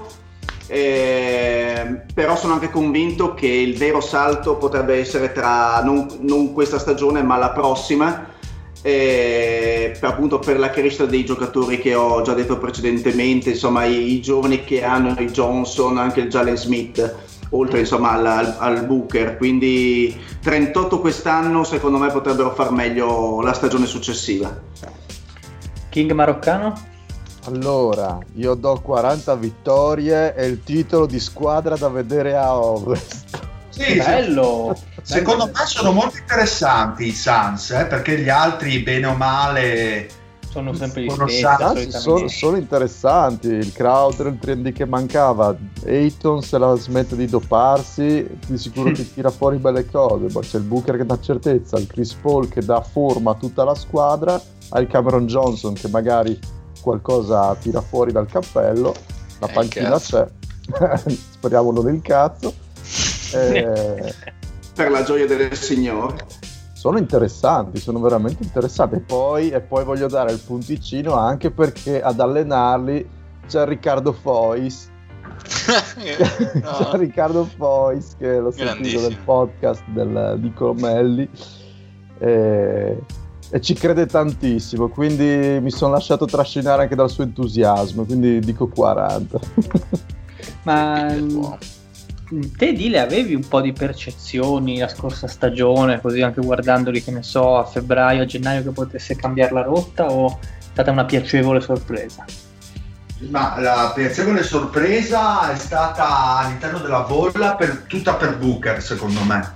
[0.68, 6.80] Eh, però sono anche convinto che il vero salto potrebbe essere tra non, non questa
[6.80, 8.34] stagione ma la prossima
[8.86, 14.12] eh, per, appunto per la crescita dei giocatori che ho già detto precedentemente insomma i,
[14.12, 17.14] i giovani che hanno i Johnson anche il Jalen Smith
[17.50, 23.52] oltre insomma al, al, al Booker quindi 38 quest'anno secondo me potrebbero far meglio la
[23.52, 24.56] stagione successiva
[25.88, 26.74] King maroccano?
[27.46, 33.55] Allora, io do 40 vittorie e il titolo di squadra da vedere a Ovest.
[33.76, 34.76] Sì, Bello!
[35.02, 40.08] Secondo me sono molto interessanti i Suns, eh, perché gli altri, bene o male,
[40.48, 41.90] sono sempre gli Sono stessi.
[41.90, 43.48] sono, sono interessanti.
[43.48, 45.54] Il Crowder, il 3D che mancava.
[45.84, 50.26] Ayton se la smette di doparsi, di sicuro ti tira fuori belle cose.
[50.32, 53.64] Poi c'è il Booker che dà certezza, il Chris Paul che dà forma a tutta
[53.64, 56.38] la squadra, hai il Cameron Johnson che magari
[56.80, 58.94] qualcosa tira fuori dal cappello.
[59.40, 60.26] La Eh, panchina c'è,
[61.32, 62.64] speriamo non il cazzo.
[63.36, 64.14] Eh,
[64.74, 66.16] Per la gioia del Signore.
[66.74, 68.96] sono interessanti, sono veramente interessanti.
[68.96, 73.08] E poi, e poi voglio dare il punticino anche perché ad allenarli
[73.46, 74.88] c'è Riccardo Fois.
[75.66, 76.88] No.
[76.90, 81.28] C'è Riccardo Fois che l'ho sentito del podcast del, di Comelli
[82.18, 82.98] e,
[83.50, 84.88] e ci crede tantissimo.
[84.88, 88.04] Quindi mi sono lasciato trascinare anche dal suo entusiasmo.
[88.04, 89.40] Quindi dico 40.
[90.62, 91.58] Ma Uomo.
[92.56, 97.22] Te Dile avevi un po' di percezioni la scorsa stagione, così anche guardandoli, che ne
[97.22, 101.60] so, a febbraio, a gennaio che potesse cambiare la rotta o è stata una piacevole
[101.60, 102.24] sorpresa?
[103.30, 109.54] Ma la piacevole sorpresa è stata all'interno della bolla per, tutta per Booker, secondo me.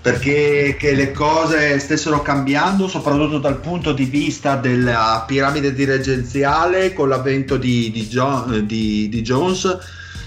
[0.00, 7.58] Perché le cose stessero cambiando, soprattutto dal punto di vista della piramide dirigenziale, con l'avvento
[7.58, 9.76] di, di Jo- di- di Jones,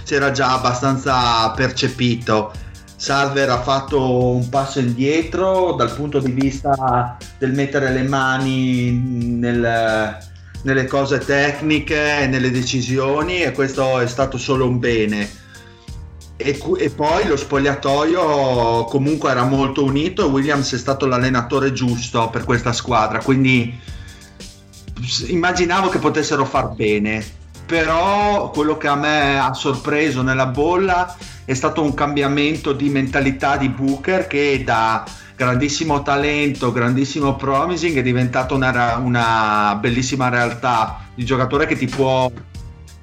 [0.04, 2.52] si era già abbastanza percepito.
[2.96, 10.18] Salver ha fatto un passo indietro dal punto di vista del mettere le mani nel,
[10.62, 15.30] nelle cose tecniche, nelle decisioni e questo è stato solo un bene.
[16.36, 22.30] E, e poi lo spogliatoio comunque era molto unito e Williams è stato l'allenatore giusto
[22.30, 23.80] per questa squadra, quindi
[25.28, 27.24] immaginavo che potessero far bene,
[27.72, 31.16] però quello che a me ha sorpreso nella bolla
[31.46, 35.06] è stato un cambiamento di mentalità di Booker che da
[35.38, 42.30] grandissimo talento, grandissimo promising è diventato una, una bellissima realtà di giocatore che ti può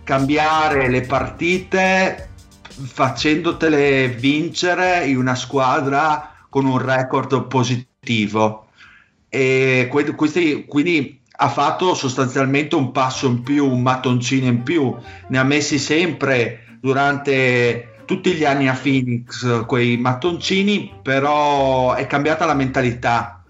[0.04, 2.28] cambiare le partite
[2.66, 8.66] facendotele vincere in una squadra con un record positivo.
[9.30, 14.94] E que- questi, quindi ha fatto sostanzialmente un passo in più, un mattoncino in più,
[15.28, 22.44] ne ha messi sempre durante tutti gli anni a Phoenix quei mattoncini, però è cambiata
[22.44, 23.44] la mentalità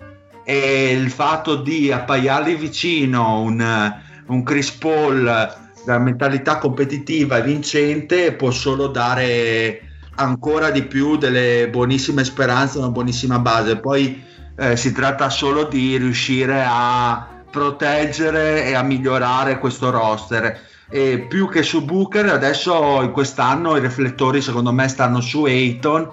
[0.45, 3.95] e il fatto di appaiarli vicino un,
[4.27, 9.81] un Chris Paul la mentalità competitiva e vincente può solo dare
[10.17, 13.79] ancora di più delle buonissime speranze, una buonissima base.
[13.79, 14.23] Poi
[14.59, 20.67] eh, si tratta solo di riuscire a proteggere e a migliorare questo roster.
[20.91, 26.11] E più che su Booker, adesso in quest'anno i riflettori secondo me stanno su Ayton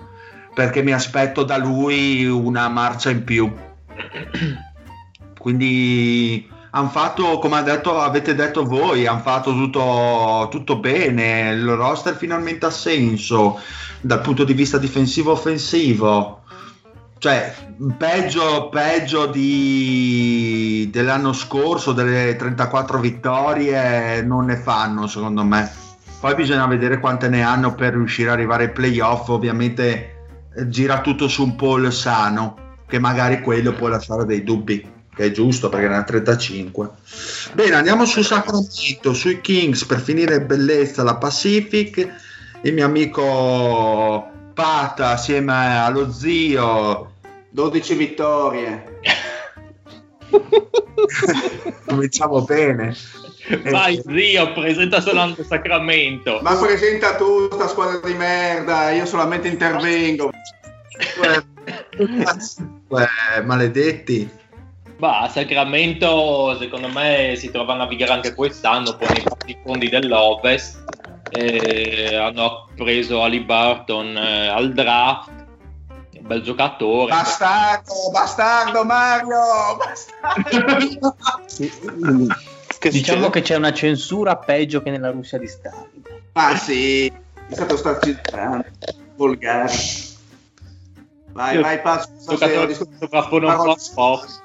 [0.54, 3.52] perché mi aspetto da lui una marcia in più.
[5.38, 12.16] Quindi hanno fatto, come detto, avete detto voi, hanno fatto tutto, tutto bene, il roster
[12.16, 13.60] finalmente ha senso
[14.02, 16.42] dal punto di vista difensivo-offensivo.
[17.26, 17.56] Cioè,
[17.98, 25.68] peggio, peggio di, dell'anno scorso, delle 34 vittorie, non ne fanno secondo me.
[26.20, 29.30] Poi bisogna vedere quante ne hanno per riuscire ad arrivare ai playoff.
[29.30, 30.18] Ovviamente
[30.56, 35.24] eh, gira tutto su un Paul sano, che magari quello può lasciare dei dubbi che
[35.24, 36.90] è giusto perché ne ha 35.
[37.54, 42.08] Bene, andiamo su Sacramento, sui Kings per finire in bellezza la Pacific.
[42.62, 47.15] Il mio amico Pata assieme allo zio
[47.56, 49.00] 12 vittorie.
[51.88, 52.94] cominciamo bene.
[53.72, 56.40] Vai Eh, zio, presenta solamente Sacramento.
[56.42, 60.32] Ma presenta tu sta squadra di merda, io solamente intervengo.
[62.90, 64.30] eh, maledetti.
[64.98, 70.84] Bah, Sacramento secondo me si trova a navigare anche quest'anno poi nei fondi dell'Ovest.
[71.30, 75.35] Eh, hanno preso Ali Burton eh, al draft,
[76.26, 77.12] bel giocatore.
[77.12, 81.16] Bastardo, bastardo Mario, bastardo.
[82.78, 83.30] Che Diciamo succede?
[83.30, 86.04] che c'è una censura peggio che nella Russia di Stalin.
[86.34, 88.10] Ah sì, è stato stato
[89.16, 89.74] volgare.
[91.32, 94.42] Vai, vai, passo giocatore sovrappone un po' a Fox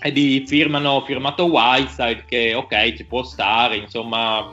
[0.00, 4.46] e di firmano firmato Whiteside che ok ci può stare insomma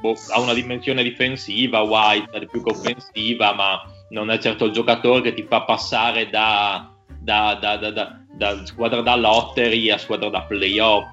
[0.00, 5.20] boh, ha una dimensione difensiva Whiteside più che offensiva ma non è certo il giocatore
[5.20, 7.76] che ti fa passare da, da, da,
[8.32, 11.12] da, squadra da lottery a squadra da playoff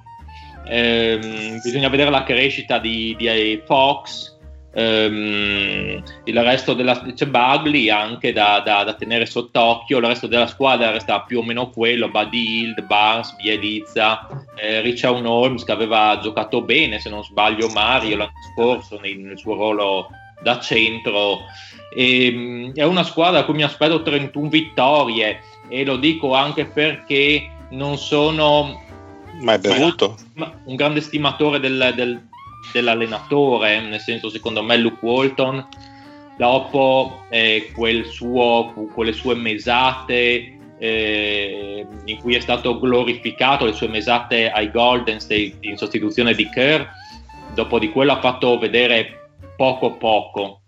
[0.64, 4.32] Ehm, bisogna vedere la crescita di, di Fox
[4.74, 9.98] Ehm, il resto della c'è Bagley anche da, tenere sott'occhio.
[9.98, 15.26] Il resto della squadra resta più o meno quello: Buddy Hild, Barnes, Bielizza, eh, Richard
[15.26, 20.10] Holmes che aveva giocato bene, se non sbaglio, Mario l'anno scorso nel, nel suo ruolo
[20.42, 21.40] da centro.
[21.94, 26.66] E, ehm, è una squadra a cui mi aspetto 31 vittorie e lo dico anche
[26.66, 28.90] perché non sono
[29.40, 30.18] ma è bevuto?
[30.36, 32.22] Un grande stimatore del, del,
[32.72, 35.68] dell'allenatore, nel senso secondo me Luke Walton,
[36.38, 43.88] dopo eh, quel suo, quelle sue mesate eh, in cui è stato glorificato, le sue
[43.88, 46.84] mesate ai Golden State in sostituzione di Kerr,
[47.56, 50.61] dopo di quello ha fatto vedere poco poco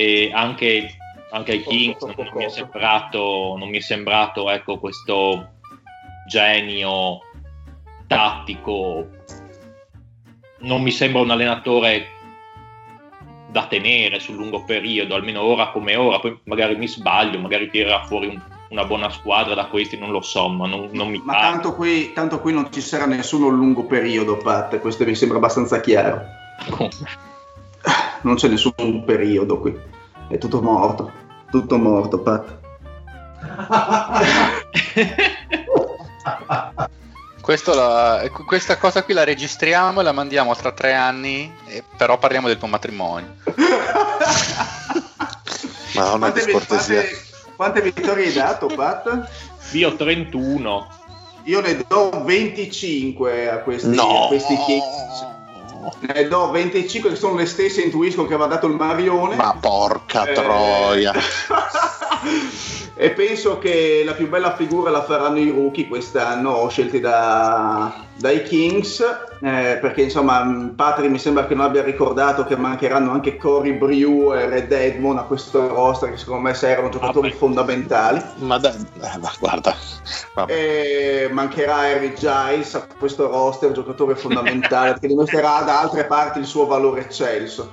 [0.00, 0.96] e anche,
[1.30, 5.50] anche ai Kings non, non, mi è sembrato, non mi è sembrato ecco, questo
[6.26, 7.20] genio
[8.06, 9.08] tattico.
[10.60, 12.06] Non mi sembra un allenatore
[13.50, 18.04] da tenere sul lungo periodo, almeno ora come ora, poi magari mi sbaglio, magari tirerà
[18.06, 18.40] fuori un,
[18.70, 22.12] una buona squadra da questi, non lo so, ma non, non mi Ma tanto qui,
[22.14, 26.22] tanto qui, non ci sarà nessuno a lungo periodo, Pat, questo mi sembra abbastanza chiaro.
[28.22, 29.74] Non c'è nessun periodo qui,
[30.30, 31.12] è tutto morto,
[31.50, 32.58] tutto morto, Pat.
[37.74, 41.52] La, questa cosa qui la registriamo e la mandiamo tra tre anni,
[41.96, 43.34] però parliamo del tuo matrimonio.
[45.96, 47.10] Ma una quante, quante,
[47.56, 49.28] quante vittorie hai dato, Pat?
[49.72, 50.88] Io 31.
[51.44, 54.24] Io ne do 25 a questi, no.
[54.24, 54.54] a questi
[55.80, 56.12] Kings.
[56.14, 59.36] Ne do 25 che sono le stesse intuisco che aveva dato il Marione.
[59.36, 60.32] Ma porca eh...
[60.34, 61.12] troia.
[63.00, 68.42] e penso che la più bella figura la faranno i rookie quest'anno scelti da, dai
[68.42, 69.00] Kings
[69.40, 74.34] eh, perché insomma Patri mi sembra che non abbia ricordato che mancheranno anche Cory Brew
[74.34, 79.18] e Edmond a questo roster che secondo me erano giocatori ah, fondamentali ma, da, eh,
[79.18, 79.74] ma guarda
[81.30, 86.66] mancherà Harry Giles a questo roster giocatore fondamentale perché dimostrerà da altre parti il suo
[86.66, 87.72] valore eccelso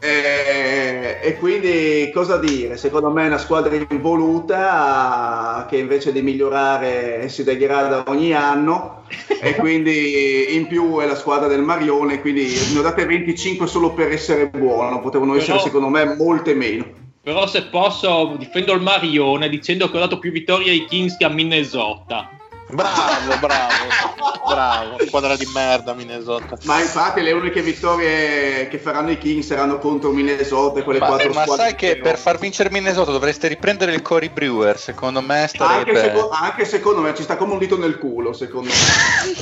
[0.00, 2.76] e, e, quindi cosa dire?
[2.76, 9.02] Secondo me è una squadra involuta che invece di migliorare si degrada ogni anno
[9.40, 13.92] e quindi in più è la squadra del Marione, quindi ne ho date 25 solo
[13.92, 17.06] per essere buono, potevano essere però, secondo me molte meno.
[17.28, 21.26] Però se posso difendo il Marione dicendo che ho dato più vittorie ai Kings che
[21.26, 22.30] a Minnesota.
[22.70, 23.74] Bravo, bravo,
[24.48, 26.56] bravo, squadra di merda Minnesota.
[26.62, 31.06] Ma infatti le uniche vittorie che faranno i Kings saranno contro Minnesota e quelle ma,
[31.06, 31.64] quattro ma squadre.
[31.64, 35.90] Ma sai che per far vincere Minnesota dovreste riprendere il Cory Brewer, secondo me starebbe...
[35.90, 39.34] Anche, seco- anche secondo me ci sta come un dito nel culo, secondo me.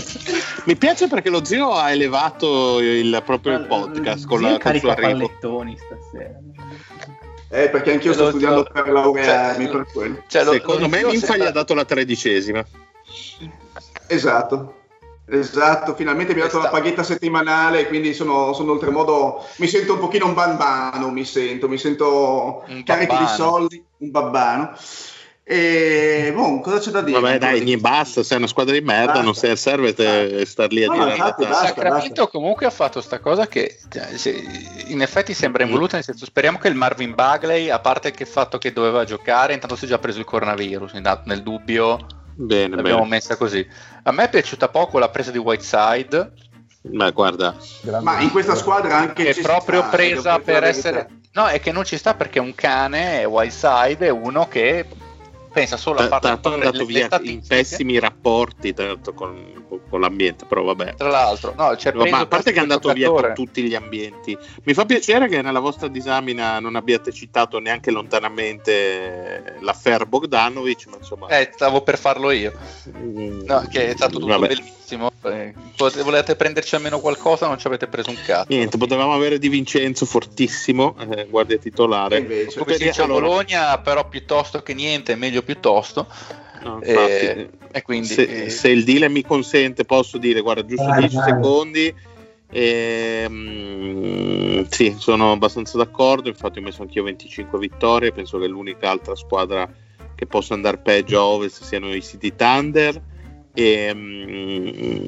[0.64, 4.80] Mi piace perché lo zio ha elevato il proprio il podcast con, la, con il
[4.80, 5.09] suo arrivo.
[5.09, 6.41] pallettoni stasera.
[7.49, 10.22] Eh, perché anch'io sto studiando per laurearmi cioè, per quello.
[10.26, 12.64] Cioè, Secondo me Infa gli ha dato la tredicesima.
[14.09, 14.74] Esatto.
[15.28, 19.44] Esatto, finalmente mi ha dato la paghetta settimanale, quindi sono, sono oltremodo.
[19.57, 24.76] Mi sento un pochino un bambano, mi sento, mi sento carico di soldi, un babbano.
[25.49, 27.20] E boh, cosa c'è da dire?
[27.20, 28.24] Vabbè, dai, niente, basta.
[28.24, 29.22] Sei una squadra di merda, basta.
[29.22, 31.11] non sei, serve te star lì a no, dire.
[31.11, 32.26] Infatti, basta, Sacramento basta.
[32.26, 34.09] comunque ha fatto questa cosa che cioè,
[34.86, 35.94] in effetti sembra involuta.
[35.94, 39.53] Nel senso, speriamo che il Marvin Bagley, a parte che il fatto che doveva giocare,
[39.53, 40.94] intanto si è già preso il coronavirus.
[40.94, 43.11] Nel dubbio Bene, l'abbiamo bene.
[43.11, 43.64] messa così.
[44.03, 46.32] A me è piaciuta poco la presa di Whiteside.
[46.90, 47.55] Ma guarda,
[48.01, 51.09] ma in questa squadra anche è proprio sta, presa per essere.
[51.34, 54.86] No, è che non ci sta perché un cane, Whiteside, è uno che
[55.57, 60.45] pensa solo a fare tanto è andato via in pessimi rapporti tanto, con, con, l'ambiente
[60.45, 60.97] però vabbè.
[60.97, 64.37] Tra l'altro no, cioè, ma a parte che è andato via con tutti gli ambienti.
[64.65, 70.97] Mi fa piacere che nella vostra disamina non abbiate citato neanche lontanamente l'affair Bogdanovic ma
[70.99, 72.53] insomma eh, stavo per farlo io.
[72.95, 74.49] Mm, no, che è stato tutto vabbè.
[74.49, 75.11] bellissimo.
[75.25, 75.55] Eh,
[76.03, 77.47] volete prenderci almeno qualcosa?
[77.47, 78.47] Non ci avete preso un cazzo.
[78.51, 82.19] Niente potevamo avere Di Vincenzo fortissimo eh, guardia titolare.
[82.19, 82.61] Invece,
[83.03, 86.07] allora, Bologna però piuttosto che niente è meglio piuttosto.
[86.62, 90.66] No, e, eh, e, quindi, se, eh, se, il deal mi consente, posso dire: guarda,
[90.66, 91.94] giusto 10 secondi.
[92.51, 96.28] E, mm, sì, sono abbastanza d'accordo.
[96.28, 98.12] Infatti, ho messo anch'io 25 vittorie.
[98.12, 99.68] Penso che l'unica altra squadra
[100.14, 103.01] che possa andare peggio a ovest siano i City Thunder.
[103.55, 105.07] E, mm,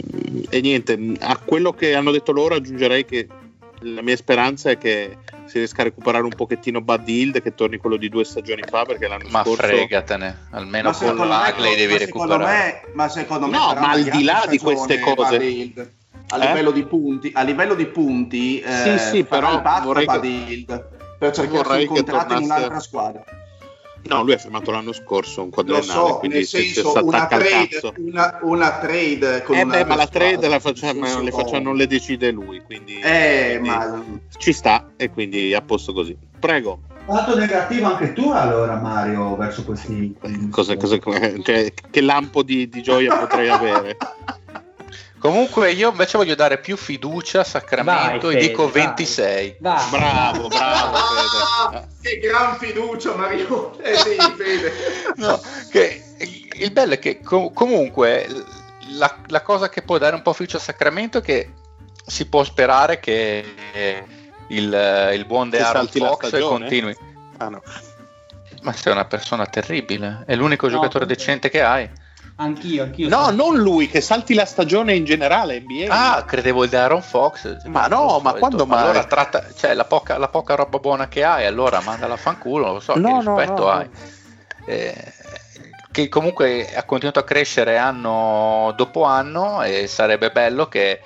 [0.48, 3.26] e niente, a quello che hanno detto loro, aggiungerei che
[3.82, 7.76] la mia speranza è che si riesca a recuperare un pochettino Bud Hill che torni
[7.78, 11.92] quello di due stagioni fa perché l'anno ma scorso ma fregatene almeno con Bagley devi
[11.92, 15.36] ma recuperare me, ma secondo me no ma al di là di queste cose
[16.30, 16.46] a Eh?
[16.46, 20.10] livello di punti, a livello di punti eh, Sì, sì, farà però il vorrei a
[20.12, 23.24] che- Badild per cercare un che contratto in tornasse- un'altra squadra.
[24.04, 26.92] No, lui ha firmato l'anno scorso un Lo quadriennale, so, quindi nel se, se senso
[26.92, 31.08] si una trade, una, una trade con Eh beh, ma la trade la facciamo, nel
[31.08, 35.52] senso, le facciamo, non le decide lui, quindi, Eh, quindi ma ci sta e quindi
[35.52, 36.16] a posto così.
[36.38, 36.80] Prego.
[37.06, 40.14] Lato negativo anche tu allora Mario verso questi...
[40.50, 40.98] Cosa, cosa-
[41.42, 43.96] cioè, che lampo di, di gioia potrei avere?
[45.18, 48.82] Comunque io invece voglio dare più fiducia a Sacramento Vai, e Fede, dico vai.
[48.86, 49.56] 26.
[49.60, 49.90] Vai.
[49.90, 50.96] Bravo, bravo.
[50.96, 51.76] Fede.
[51.76, 54.72] Ah, che gran fiducia Mario eh sì Fede
[55.16, 55.40] No,
[55.70, 56.02] che
[56.54, 58.26] il bello è che com- comunque
[58.92, 61.52] la, la cosa che può dare un po' fiducia a Sacramento è che
[62.06, 63.44] si può sperare che
[64.48, 66.96] il, il buon salti la Fox continui.
[67.38, 67.62] Ah, no.
[68.62, 71.88] Ma sei una persona terribile, è l'unico No, giocatore perché- decente che hai.
[72.40, 73.08] Anch'io, anch'io.
[73.08, 75.86] No, sono- non lui, che salti la stagione in generale NBA.
[75.88, 77.64] Ah, credevo il De'Aaron Fox.
[77.66, 78.82] Ma no, ma quando mai?
[78.84, 82.66] Allora tratta, cioè la poca, la poca roba buona che hai, allora mandala a fanculo,
[82.66, 83.88] non lo so, No, che no, rispetto no, hai.
[84.66, 85.12] Eh,
[85.90, 91.00] che comunque ha continuato a crescere anno dopo anno e sarebbe bello che,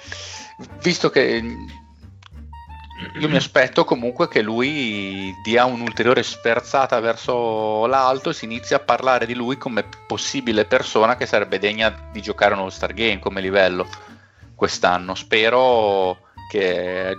[0.82, 1.42] visto che
[3.18, 8.80] io mi aspetto comunque che lui dia un'ulteriore sferzata verso l'alto e si inizi a
[8.80, 13.40] parlare di lui come possibile persona che sarebbe degna di giocare un All-Star Game come
[13.40, 13.86] livello
[14.54, 15.14] quest'anno.
[15.14, 16.18] Spero
[16.50, 17.16] che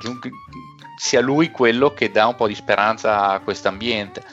[0.98, 4.24] sia lui quello che dà un po' di speranza a quest'ambiente,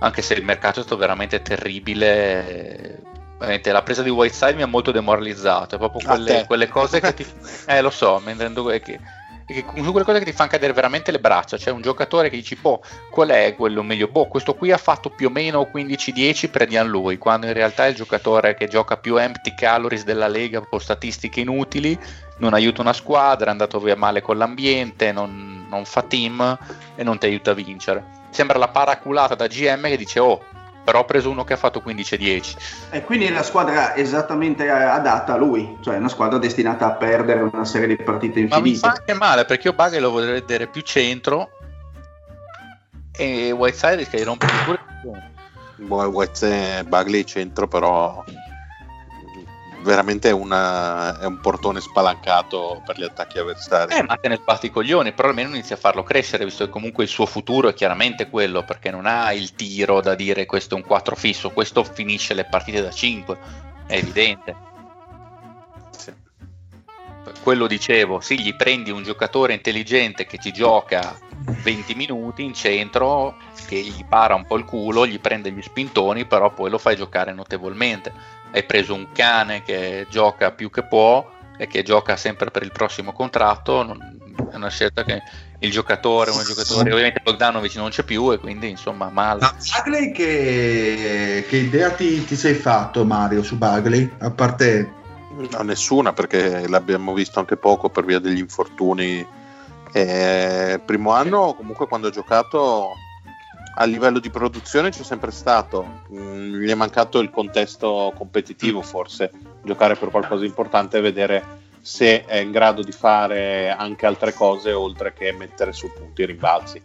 [0.00, 3.02] anche se il mercato è stato veramente terribile.
[3.38, 7.12] Veramente, la presa di Whiteside mi ha molto demoralizzato, è proprio quelle, quelle cose che
[7.12, 7.26] ti...
[7.66, 8.98] Eh, lo so, mi rendo che,
[9.46, 11.56] sono quelle cose che ti fanno cadere veramente le braccia.
[11.56, 14.08] C'è un giocatore che dici, boh, qual è quello meglio?
[14.08, 17.16] Boh, questo qui ha fatto più o meno 15-10, prendiamo lui.
[17.16, 21.40] Quando in realtà è il giocatore che gioca più empty calories della lega con statistiche
[21.40, 21.96] inutili,
[22.38, 26.58] non aiuta una squadra, è andato via male con l'ambiente, non, non fa team
[26.96, 28.04] e non ti aiuta a vincere.
[28.30, 30.42] Sembra la paraculata da GM che dice, oh,
[30.86, 32.56] però ho preso uno che ha fatto 15-10.
[32.90, 37.40] e quindi è la squadra esattamente adatta a lui cioè una squadra destinata a perdere
[37.40, 40.34] una serie di partite Ma mi fa infinite anche male perché io Bagley lo vorrei
[40.34, 41.50] vedere più centro
[43.10, 45.34] e Whiteside rischia di rompermi pure il coglione.
[45.78, 48.24] Boh, Wetz e Bagley centro, però
[49.86, 53.94] veramente è, una- è un portone spalancato per gli attacchi avversari.
[53.94, 56.70] Eh, ma te ne sbatti i coglioni, però almeno inizia a farlo crescere, visto che
[56.70, 60.74] comunque il suo futuro è chiaramente quello, perché non ha il tiro da dire questo
[60.74, 63.38] è un 4 fisso, questo finisce le partite da 5,
[63.86, 64.58] è evidente.
[65.90, 66.12] Sì.
[67.40, 71.20] Quello dicevo, sì, gli prendi un giocatore intelligente che ti gioca
[71.62, 76.26] 20 minuti in centro, che gli para un po' il culo, gli prende gli spintoni,
[76.26, 78.14] però poi lo fai giocare notevolmente.
[78.56, 82.72] Hai preso un cane che gioca più che può e che gioca sempre per il
[82.72, 84.18] prossimo contratto, non-
[84.50, 85.22] è una scelta che
[85.58, 89.40] il giocatore, un giocatore, ovviamente Bogdanovic non c'è più e quindi insomma male.
[89.40, 89.54] Ma
[89.84, 94.10] Bagley che, che idea ti, ti sei fatto Mario su Bagley?
[94.20, 94.90] A parte...
[95.50, 99.26] No, nessuna, perché l'abbiamo visto anche poco per via degli infortuni.
[99.92, 102.94] Eh, primo anno, comunque, quando ho giocato
[103.78, 106.02] a livello di produzione c'è sempre stato.
[106.12, 109.30] Mm, gli è mancato il contesto competitivo, forse
[109.62, 114.32] giocare per qualcosa di importante e vedere se è in grado di fare anche altre
[114.32, 116.82] cose oltre che mettere su punti e rimbalzi.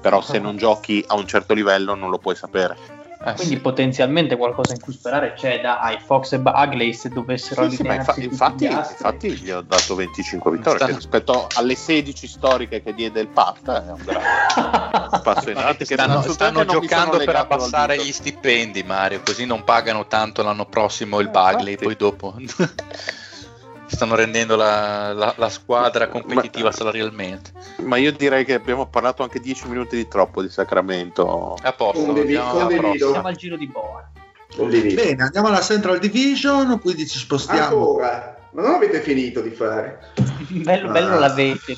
[0.00, 2.93] Però se non giochi a un certo livello non lo puoi sapere.
[3.26, 3.60] Eh, Quindi sì.
[3.60, 7.80] potenzialmente qualcosa in cui sperare c'è da ai Fox e Bagley se dovessero Sì, sì,
[7.82, 12.92] infa- infatti, infatti gli ho dato 25 vittorie Stanno- che rispetto alle 16 storiche che
[12.92, 17.96] diede il Pat è un grande passo in avanti che stanno, stanno giocando per abbassare
[17.96, 21.84] gli stipendi, Mario, così non pagano tanto l'anno prossimo il Eh, Bagley, infatti.
[21.84, 22.34] poi dopo
[23.86, 27.52] stanno rendendo la, la- la squadra competitiva Ma- salarialmente.
[27.84, 32.04] ma io direi che abbiamo parlato anche 10 minuti di troppo di Sacramento A posto,
[32.04, 33.10] Condivido, andiamo condivido.
[33.10, 34.08] Siamo al giro di boa.
[34.56, 35.02] Condivido.
[35.02, 37.60] Bene, andiamo alla Central Division, quindi ci spostiamo.
[37.62, 40.12] ancora ma non avete finito di fare
[40.48, 41.18] bello, bello Ah.
[41.18, 41.74] l'avete.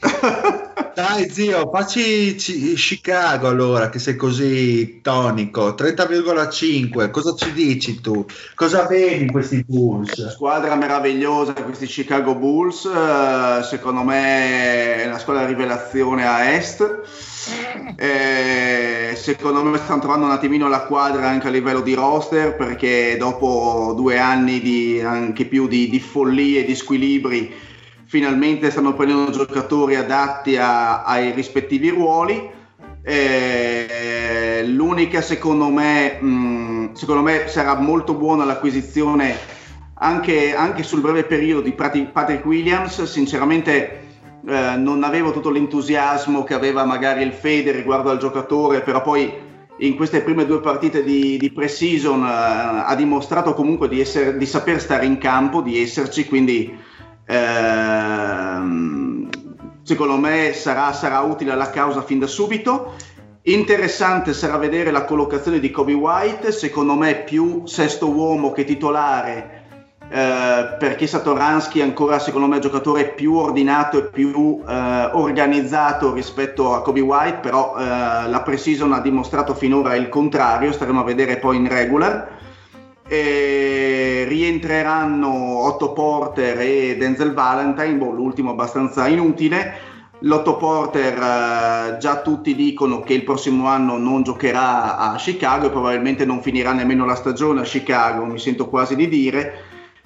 [0.96, 5.74] Dai zio, facci ci- Chicago allora, che sei così tonico.
[5.74, 8.24] 30,5, cosa ci dici tu?
[8.54, 10.26] Cosa vedi in questi Bulls?
[10.30, 17.02] squadra meravigliosa questi Chicago Bulls eh, secondo me è una squadra rivelazione a est
[17.98, 23.16] Eh, secondo me stanno trovando un attimino la quadra anche a livello di roster perché
[23.18, 27.54] dopo due anni di anche più di, di follie e di squilibri
[28.06, 32.50] finalmente stanno prendendo giocatori adatti a- ai rispettivi ruoli.
[33.02, 39.36] Eh, l'unica secondo me, mh, secondo me sarà molto buona l'acquisizione
[39.98, 44.04] anche, anche sul breve periodo di Patrick Williams, sinceramente
[44.46, 49.32] eh, non avevo tutto l'entusiasmo che aveva magari il Fede riguardo al giocatore, però poi
[49.78, 54.46] in queste prime due partite di, di pre-season eh, ha dimostrato comunque di, essere, di,
[54.46, 56.76] saper stare in campo, di esserci, quindi
[57.26, 59.28] ehm,
[59.82, 62.94] secondo me sarà, sarà utile alla causa fin da subito.
[63.42, 69.62] Interessante sarà vedere la collocazione di Kobe White, secondo me più sesto uomo che titolare,
[70.08, 76.74] eh, perché Satoransky è ancora secondo me giocatore più ordinato e più eh, organizzato rispetto
[76.74, 81.36] a Kobe White, però eh, la pre-season ha dimostrato finora il contrario, staremo a vedere
[81.36, 82.35] poi in regular.
[83.08, 89.94] E rientreranno Otto Porter e Denzel Valentine, boh, l'ultimo abbastanza inutile.
[90.20, 95.70] Lotto Porter eh, già tutti dicono che il prossimo anno non giocherà a Chicago e
[95.70, 99.52] probabilmente non finirà nemmeno la stagione a Chicago, mi sento quasi di dire,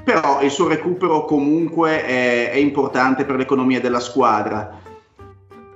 [0.03, 4.81] però il suo recupero comunque è, è importante per l'economia della squadra.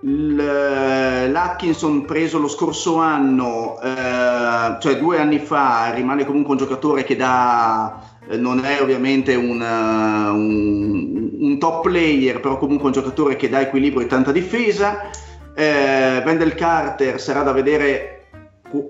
[0.06, 7.16] L'Atkinson preso lo scorso anno, eh, cioè due anni fa, rimane comunque un giocatore che
[7.16, 13.36] dà eh, non è ovviamente un, uh, un, un, top player, però comunque un giocatore
[13.36, 15.10] che dà equilibrio e tanta difesa.
[15.55, 18.26] Eh, Wendell Carter sarà da vedere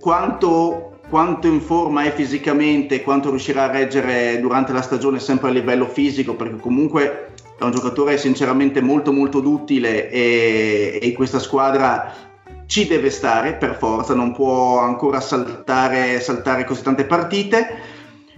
[0.01, 5.53] quanto, quanto, in forma è fisicamente, quanto riuscirà a reggere durante la stagione sempre a
[5.53, 12.13] livello fisico, perché comunque è un giocatore sinceramente molto molto duttile e, e questa squadra
[12.67, 17.93] ci deve stare per forza, non può ancora saltare, saltare così tante partite.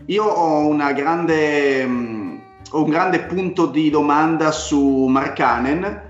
[0.07, 2.41] Io ho, grande, um,
[2.71, 6.05] ho un grande punto di domanda su Markanen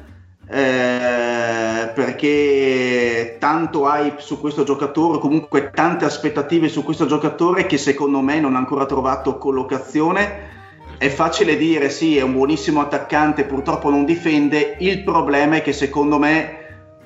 [0.49, 8.21] eh, perché tanto hype su questo giocatore, comunque tante aspettative su questo giocatore che secondo
[8.21, 10.55] me non ha ancora trovato collocazione.
[10.99, 14.77] È facile dire sì, è un buonissimo attaccante, purtroppo non difende.
[14.79, 16.65] Il problema è che secondo me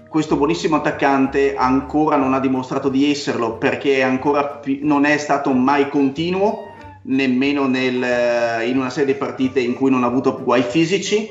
[0.08, 5.88] questo buonissimo attaccante ancora non ha dimostrato di esserlo perché ancora non è stato mai
[5.88, 6.68] continuo
[7.02, 11.30] nemmeno nel, in una serie di partite in cui non ha avuto guai fisici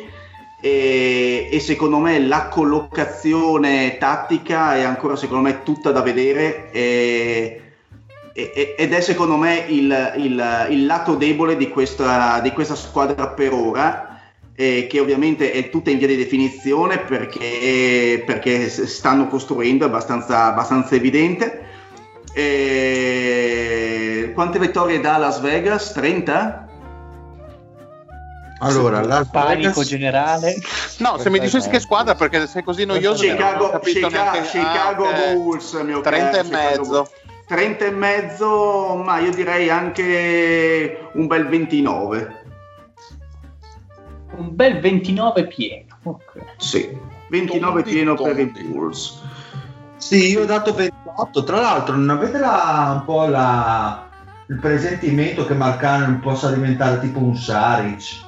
[0.61, 7.68] e, e, secondo me la collocazione tattica è ancora secondo me tutta da vedere e,
[8.77, 13.53] ed è secondo me il, il, il lato debole di questa, di questa, squadra per
[13.53, 14.05] ora
[14.55, 20.95] che ovviamente è tutta in via di definizione perché, perché stanno costruendo, è abbastanza, abbastanza
[20.95, 21.67] evidente
[22.33, 24.31] e...
[24.33, 25.91] Quante vittorie dà Las Vegas?
[25.91, 26.67] 30?
[28.59, 29.87] Allora, Las panico Vegas...
[29.87, 30.55] generale.
[30.97, 33.23] No, se mi dicessi che squadra perché sei così noioso.
[33.23, 37.11] Chicago, Chicago, Chicago ah, Bulls, mio 30 caro, e mezzo.
[37.49, 42.43] 30 e mezzo, ma io direi anche un bel 29.
[44.35, 45.97] Un bel 29 pieno.
[46.03, 46.43] Okay.
[46.57, 46.95] Sì,
[47.29, 48.45] 29 tondi, pieno tondi.
[48.45, 49.19] per i Bulls.
[49.97, 51.43] Sì, io ho dato 28.
[51.43, 54.07] Tra l'altro, non avete la, un po' la,
[54.45, 58.27] il presentimento che Marcano possa diventare tipo un Saric?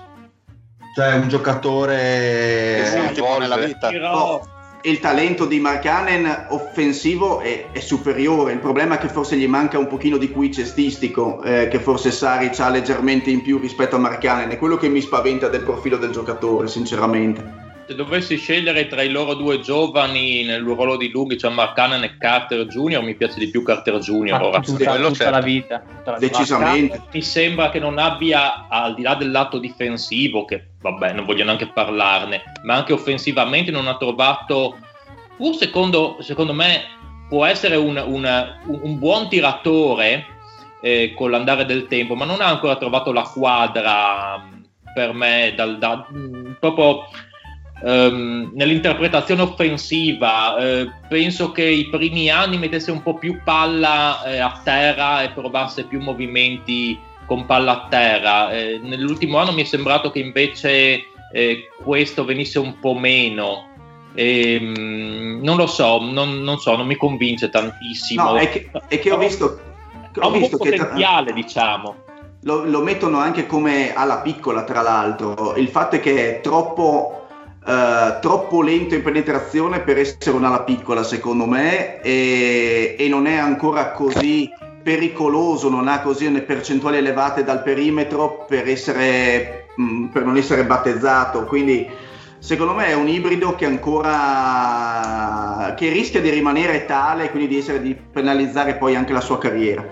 [0.95, 3.89] Cioè un giocatore che si nella vita.
[4.11, 4.50] Oh,
[4.83, 9.77] il talento di Marcanen offensivo è, è, superiore, il problema è che forse gli manca
[9.77, 13.99] un pochino di qui cestistico, eh, che forse Saric ha leggermente in più rispetto a
[13.99, 17.60] Marcanen, è quello che mi spaventa del profilo del giocatore, sinceramente
[17.91, 22.17] se dovessi scegliere tra i loro due giovani nel ruolo di lunghi, cioè Marcanen e
[22.17, 24.41] Carter Junior, mi piace di più Carter Junior.
[24.41, 24.59] Ora.
[24.61, 25.29] Tutta, tutta, certo.
[25.29, 26.97] la vita, tutta la Decisamente.
[26.97, 27.09] Vita.
[27.11, 31.43] Mi sembra che non abbia, al di là del lato difensivo, che vabbè, non voglio
[31.43, 34.77] neanche parlarne, ma anche offensivamente non ha trovato,
[35.35, 36.83] pur secondo, secondo me,
[37.27, 40.25] può essere un, un, un buon tiratore
[40.81, 44.47] eh, con l'andare del tempo, ma non ha ancora trovato la quadra
[44.93, 46.05] per me dal, da,
[46.59, 47.05] proprio
[47.83, 54.37] Um, nell'interpretazione offensiva eh, penso che i primi anni mettesse un po' più palla eh,
[54.37, 58.51] a terra e provasse più movimenti con palla a terra.
[58.51, 63.69] Eh, nell'ultimo anno mi è sembrato che invece eh, questo venisse un po' meno.
[64.13, 68.33] E, um, non lo so non, non, so, non mi convince tantissimo.
[68.33, 69.59] No, è che, è che ho visto,
[70.19, 70.77] ho visto che
[71.33, 71.95] diciamo.
[72.43, 75.55] Lo, lo mettono anche come alla piccola, tra l'altro.
[75.55, 77.20] Il fatto è che è troppo
[77.63, 83.37] Uh, troppo lento in penetrazione per essere un'ala piccola secondo me e, e, non è
[83.37, 84.49] ancora così
[84.81, 90.37] pericoloso, non ha così le percentuali elevate dal perimetro per, essere, mh, mm, per non
[90.37, 91.87] essere battezzato, quindi
[92.39, 97.59] secondo me è un ibrido che ancora che rischia di rimanere tale e quindi di,
[97.59, 99.87] essere, di penalizzare poi anche la sua carriera.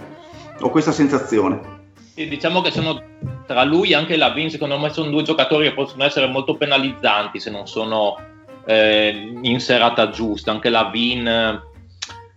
[0.62, 1.79] Ho questa sensazione.
[2.20, 3.02] Sì, diciamo che sono
[3.48, 7.40] tra lui e anche Lavin, secondo me sono due giocatori che possono essere molto penalizzanti
[7.40, 8.18] se non sono
[8.66, 10.52] eh, in serata giusta.
[10.52, 11.62] Anche Lavin, eh,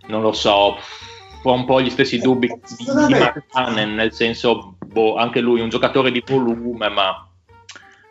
[0.07, 0.77] non lo so,
[1.43, 5.65] ho un po' gli stessi dubbi di, di Markkanen, nel senso, boh, anche lui è
[5.65, 7.29] un giocatore di volume, ma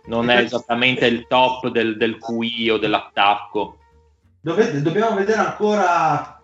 [0.08, 3.78] non è esattamente il top del, del QI o dell'attacco.
[4.42, 6.38] Dove- dobbiamo vedere ancora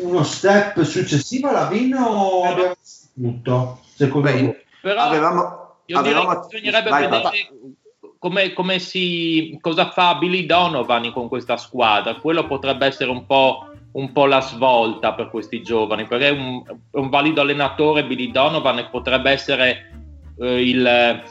[0.00, 3.84] uno step successivo alla Vin o abbiamo visto tutto?
[3.96, 4.56] Secondo Beh, voi?
[4.82, 7.48] Però avevamo, io direi avevamo- che bisognerebbe vai, vedere vai.
[8.18, 12.16] come, come si, cosa fa Billy Donovan con questa squadra.
[12.16, 16.62] Quello potrebbe essere un po', un po' la svolta per questi giovani, perché è un,
[16.90, 19.90] un valido allenatore Billy Donovan e potrebbe essere
[20.40, 21.22] eh, il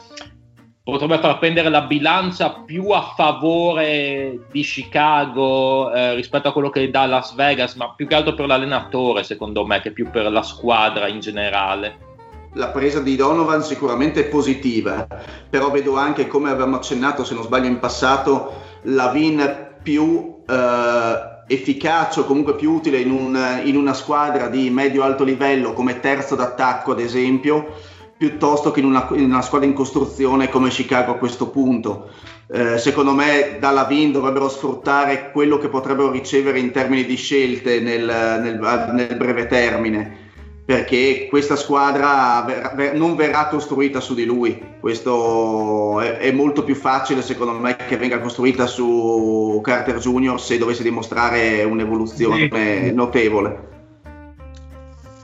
[0.82, 6.90] potrebbe far prendere la bilancia più a favore di Chicago eh, rispetto a quello che
[6.90, 10.42] dà Las Vegas, ma più che altro per l'allenatore, secondo me, che più per la
[10.42, 12.15] squadra in generale.
[12.56, 15.06] La presa di Donovan sicuramente è positiva,
[15.50, 21.18] però vedo anche, come avevamo accennato, se non sbaglio in passato, la Vin più eh,
[21.48, 26.34] efficace o comunque più utile in, un- in una squadra di medio-alto livello come terzo
[26.34, 27.74] d'attacco, ad esempio,
[28.16, 32.08] piuttosto che in una, in una squadra in costruzione come Chicago a questo punto.
[32.50, 37.80] Eh, secondo me dalla Vin dovrebbero sfruttare quello che potrebbero ricevere in termini di scelte
[37.80, 40.24] nel, nel- nel breve termine
[40.66, 44.60] perché questa squadra ver- ver- non verrà costruita su di lui.
[44.80, 50.40] Questo è, è molto più facile, secondo me, che venga costruita su Carter Jr.
[50.40, 52.92] se dovesse dimostrare un'evoluzione Sì.
[52.92, 53.68] notevole.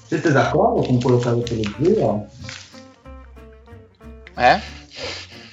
[0.07, 2.27] Siete d'accordo con quello che ha detto lo zio?
[4.37, 4.61] Eh?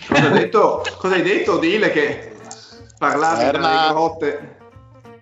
[0.08, 2.32] Cosa hai detto, cosa hai detto Dile, che
[3.00, 3.60] parlavi Erna.
[3.60, 4.58] dalle grotte?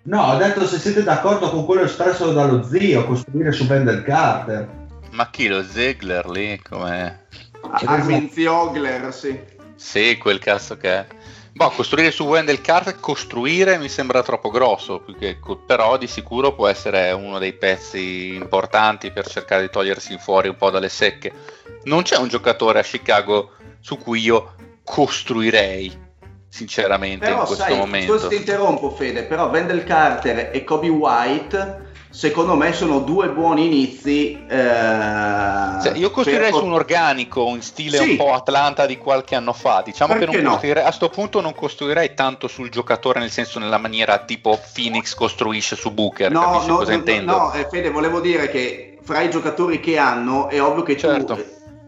[0.08, 4.88] No, ho detto se siete d'accordo con quello espresso dallo zio, costruire su Wendell Carter.
[5.12, 6.62] Ma chi lo Ziegler lì?
[6.62, 7.26] Come...
[7.70, 9.38] Armin Ziogler, sì.
[9.76, 11.08] Sì, quel cazzo che è.
[11.52, 15.04] Boh, costruire su Wendell Carter, costruire mi sembra troppo grosso,
[15.66, 20.56] però di sicuro può essere uno dei pezzi importanti per cercare di togliersi fuori un
[20.56, 21.34] po' dalle secche.
[21.84, 24.54] Non c'è un giocatore a Chicago su cui io
[24.86, 26.06] costruirei,
[26.50, 28.14] sinceramente, in Però questo sai, momento.
[28.14, 33.30] scusa se ti interrompo Fede, però Wendell Carter e Kobe White secondo me sono due
[33.30, 34.32] buoni inizi.
[34.50, 38.10] eh, Cioè, io costruirei per- su un organico in stile Sì.
[38.12, 39.82] un po' Atlanta di qualche anno fa.
[39.86, 40.82] Diciamo che Perché non no?
[40.84, 45.76] a sto punto non costruirei tanto sul giocatore, nel senso nella maniera tipo Phoenix costruisce
[45.76, 46.32] su Booker.
[46.32, 47.38] No, no, cosa no, intendo?
[47.38, 51.36] no, eh, Fede, volevo dire che fra i giocatori che hanno è ovvio che Certo.
[51.36, 51.46] tu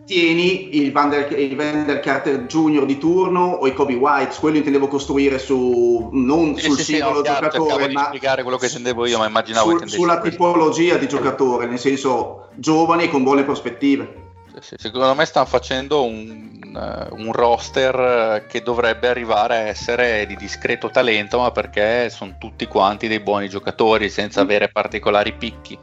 [0.10, 2.84] tieni il Vander, il Wendell Carter Jr.
[2.86, 6.94] di turno o i Kobe White, quello intendevo costruire su non Sì, sul sì, sì,
[6.96, 10.18] singolo no, chiaro, cercavo giocatore, ma spiegare quello che intendevo io, ma immaginavo sul- sulla
[10.20, 10.30] questo.
[10.30, 14.24] tipologia di giocatore, nel senso giovani e con buone prospettive.
[14.52, 19.60] Sì, sì, secondo me stanno facendo un, eh, un roster eh, che dovrebbe arrivare a
[19.68, 25.34] essere di discreto talento, ma perché sono tutti quanti dei buoni giocatori senza avere particolari
[25.38, 25.80] picchi.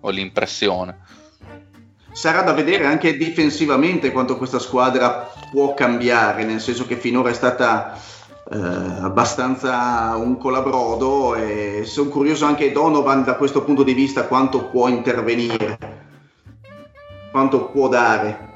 [0.00, 0.98] Ho l'impressione.
[2.12, 7.34] Sarà da vedere anche difensivamente quanto questa squadra può cambiare, nel senso che finora è
[7.34, 7.98] stata
[8.52, 14.64] eh, abbastanza un colabrodo e sono curioso anche Donovan da questo punto di vista quanto
[14.64, 15.78] può intervenire,
[17.30, 18.48] quanto può dare.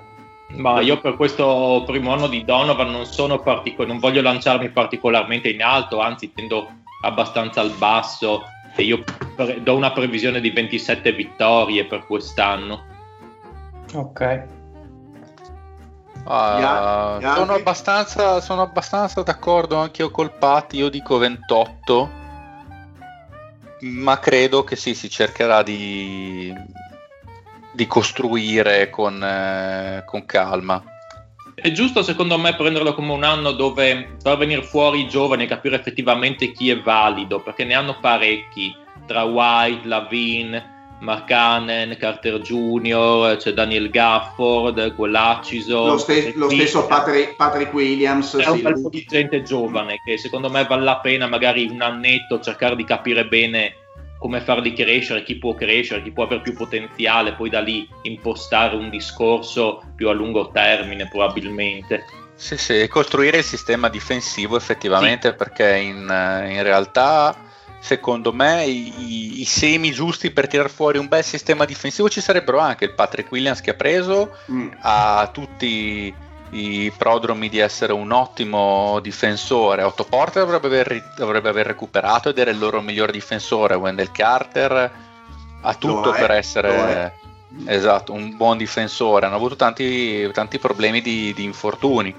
[0.57, 5.63] Ma io per questo primo anno di Donovan non partico- non voglio lanciarmi particolarmente in
[5.63, 6.69] alto, anzi tendo
[7.03, 8.43] abbastanza al basso
[8.77, 9.05] e io
[9.37, 12.94] pre- do una previsione di 27 vittorie per quest'anno.
[13.95, 14.43] Ok.
[16.27, 17.35] Ah, Gli altri?
[17.35, 22.11] sono, abbastanza, sono abbastanza d'accordo anche io col Patti, io dico 28,
[23.81, 26.53] ma credo che sì, si cercherà di,
[27.73, 30.83] di costruire con, eh, con calma.
[31.55, 35.47] È giusto secondo me prenderlo come un anno dove far venire fuori i giovani e
[35.47, 38.75] capire effettivamente chi è valido, perché ne hanno parecchi,
[39.07, 45.87] tra White, Lavin, Markkanen, Carter Jr., c'è Daniel Gafford, quell'Acciso.
[45.87, 50.01] Lo, ste- lo stesso Patrick, Patrick Williams, C'è un sì, bel po' di gente giovane
[50.05, 53.77] che secondo me vale la pena magari un annetto cercare di capire bene
[54.19, 58.75] come farli crescere, chi può crescere, chi può avere più potenziale, poi da lì impostare
[58.75, 62.07] un discorso più a lungo termine probabilmente.
[62.35, 65.99] Sì, sì, e costruire il sistema difensivo effettivamente perché in,
[66.49, 67.44] in realtà
[67.85, 72.59] secondo me i, i- semi giusti per tirar fuori un bel sistema difensivo ci sarebbero
[72.59, 74.69] anche il Patrick Williams che ha preso Mm.
[74.81, 76.15] ha tutti
[76.53, 79.83] i prodromi di essere un ottimo difensore.
[79.83, 83.75] Otto Porter dovrebbe aver, dovrebbe aver recuperato ed era il loro miglior difensore.
[83.75, 84.91] Wendell Carter
[85.61, 86.69] ha tutto è, per essere.
[86.71, 87.13] è.
[87.67, 89.27] Esatto, un buon difensore.
[89.27, 92.15] Hanno avuto tanti, tanti problemi di, di infortuni.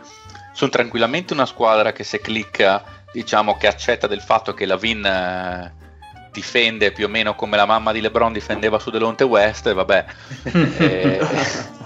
[0.52, 2.84] Sono tranquillamente una squadra che se clicca,
[3.16, 5.74] diciamo che accetta del fatto che la Vin eh,
[6.34, 10.06] difende più o meno come la mamma di LeBron difendeva su Delonte West, e vabbè.
[10.78, 11.84] Eh,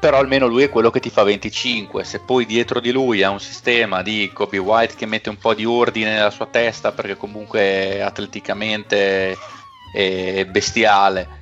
[0.00, 2.04] però almeno lui è quello che ti fa 25.
[2.04, 5.52] Se poi dietro di lui ha un sistema di Kobe White che mette un po'
[5.52, 9.36] di ordine nella sua testa perché comunque atleticamente
[9.92, 11.39] è bestiale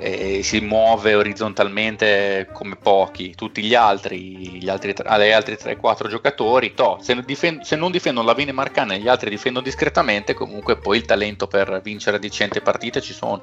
[0.00, 6.74] e si muove orizzontalmente come pochi, tutti gli altri, gli altri, gli altri 3-4 giocatori,
[6.74, 10.76] to, se, difend- se, non difendono la Vine Marcana e gli altri difendono discretamente, comunque
[10.76, 13.42] poi il talento per vincere decente partite ci sono.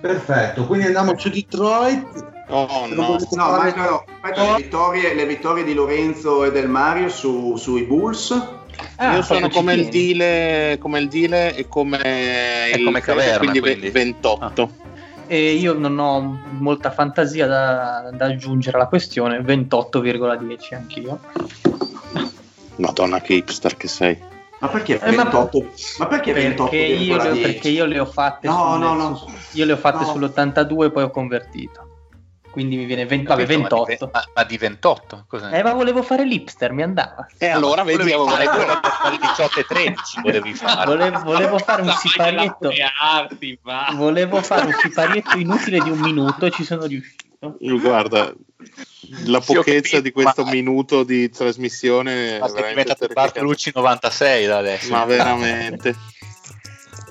[0.00, 2.30] Perfetto, quindi andiamo su Detroit.
[2.48, 7.84] Oh, no, no mancano le, vittorie, le vittorie di Lorenzo e del Mario su, sui
[7.84, 8.60] Bulls.
[8.96, 13.50] Ah, Io sono come il, Dile, come il Dile e come È il come Caverna,
[13.50, 13.90] quindi, quindi.
[13.90, 14.70] 28.
[15.26, 21.20] E io non ho molta fantasia da, da aggiungere alla questione, 28,10 anch'io.
[22.76, 24.18] Madonna che hipster che sei.
[24.60, 25.66] Ma perché Eh, ma- 28?
[25.98, 26.70] Ma, perché 28?
[26.70, 29.16] Perché io, le, perché io le ho fatte, No, sulle- no, no.
[29.16, 30.12] su- io le ho fatte No.
[30.14, 31.86] sull'82 e poi ho convertito.
[32.52, 33.58] Quindi mi viene 20, vabbè, Capito?
[33.60, 34.04] Ma di 28.
[34.06, 35.24] ve- Ma, ma di 28?
[35.26, 35.58] Cos'è?
[35.58, 37.26] Eh, ma volevo fare l'ipster, mi andava.
[37.38, 40.84] E allora vedi volevi avevo fare quello per fare 18 e 13 volevi fare.
[40.92, 42.70] Volevo, volevo fare un siparietto.
[43.00, 43.92] Arti, va.
[43.94, 47.56] Volevo fare un siparietto inutile di un minuto e ci sono riuscito.
[47.58, 48.32] Guarda,
[49.24, 53.12] la pochezza capito, di questo ma- minuto di trasmissione è Ma veramente diventato.
[53.14, 54.90] Bartolucci 96 da adesso.
[54.90, 55.96] Ma veramente.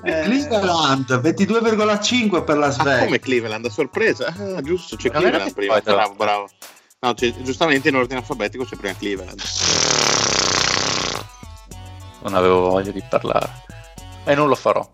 [0.02, 3.04] Cleveland 22,5 per Las Ah, Vegas.
[3.04, 4.26] come Cleveland, a sorpresa.
[4.56, 5.74] Ah, giusto, c'è Non Cleveland prima.
[5.74, 6.48] Detroit, Bravo, bravo.
[7.00, 9.40] No, giustamente in ordine alfabetico c'è prima Cleveland.
[12.22, 13.48] Non avevo voglia di parlare.
[14.24, 14.88] E non lo farò.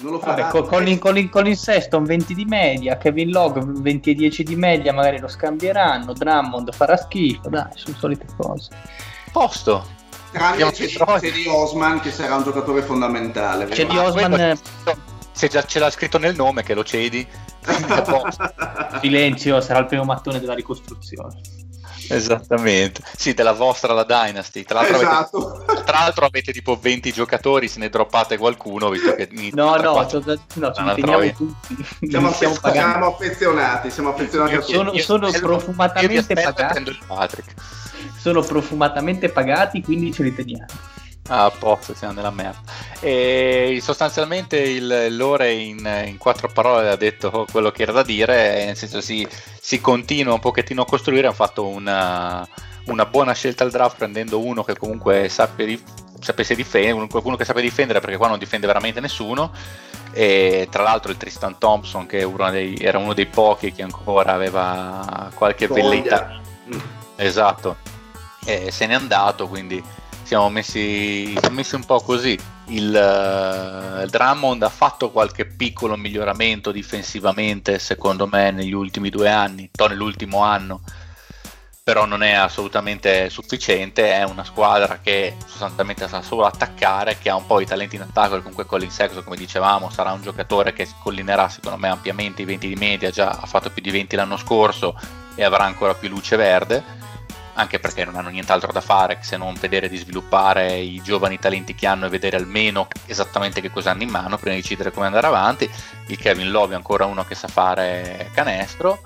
[0.00, 0.62] Non lo Vabbè, farà.
[0.62, 4.92] con, il- con il Seston 20 di media, Kevin Log 20 e 10 di media,
[4.92, 8.70] magari lo scambieranno, Drummond farà schifo, dai, sono solite cose.
[9.32, 9.96] Posto.
[10.30, 13.66] Tranne c'è, di Osman che sarà un giocatore fondamentale.
[13.66, 14.52] C'è di Osman, quello-
[14.90, 14.96] eh,
[15.32, 17.26] Se già ce l'ha scritto nel nome che lo cedi.
[19.00, 21.40] silenzio, sarà il primo mattone della ricostruzione.
[22.08, 23.02] Esattamente.
[23.16, 24.62] Sì, della vostra la Dynasty.
[24.64, 25.64] Tra l'altro, Esatto.
[25.66, 29.92] avete, tra l'altro avete tipo 20 giocatori, se ne droppate qualcuno, visto che No, no,
[29.92, 31.76] quattro- so- no, ci Una teniamo tutti.
[32.08, 32.30] Siamo,
[32.60, 32.90] pagando.
[32.92, 34.72] siamo affezionati, siamo affezionati a Io tutti.
[34.74, 36.94] sono- sono Io profumatamente pagati.
[38.18, 40.66] Sono profumatamente pagati, quindi ce li teniamo.
[41.28, 42.60] Ah, a posto, siamo nella merda.
[43.00, 48.64] E sostanzialmente il Lore in, in quattro parole ha detto quello che era da dire,
[48.64, 49.26] nel senso si,
[49.60, 52.46] si continua un pochettino a costruire, hanno fatto una,
[52.86, 55.82] una buona scelta al draft prendendo uno che comunque sappia di-
[56.18, 59.52] sapesse difendere, qualcuno che sappia difendere perché qua non difende veramente nessuno.
[60.12, 64.32] E tra l'altro il Tristan Thompson che uno dei- era uno dei pochi che ancora
[64.32, 65.82] aveva qualche Voglia.
[65.82, 66.40] velleità
[66.74, 66.78] Mm.
[67.16, 67.76] Esatto,
[68.44, 69.82] e se n'è andato, quindi
[70.28, 72.38] siamo messi, siamo messi un po' così.
[72.66, 79.70] Il eh, Drummond ha fatto qualche piccolo miglioramento difensivamente, secondo me, negli ultimi due anni,
[79.72, 80.82] to nell'ultimo anno,
[81.82, 84.12] però non è assolutamente sufficiente.
[84.12, 88.02] È una squadra che sostanzialmente sa solo attaccare, che ha un po' i talenti in
[88.02, 88.36] attacco.
[88.36, 92.44] e Comunque, Colin Sexton, come dicevamo, sarà un giocatore che collinerà, secondo me, ampiamente i
[92.44, 93.08] 20 di media.
[93.08, 94.94] Già ha fatto più di 20 l'anno scorso
[95.34, 96.98] e avrà ancora più luce verde
[97.58, 101.74] anche perché non hanno nient'altro da fare se non vedere di sviluppare i giovani talenti
[101.74, 105.06] che hanno e vedere almeno esattamente che cosa hanno in mano prima di decidere come
[105.06, 105.68] andare avanti.
[106.06, 109.00] Il Kevin Love è ancora uno che sa fare canestro.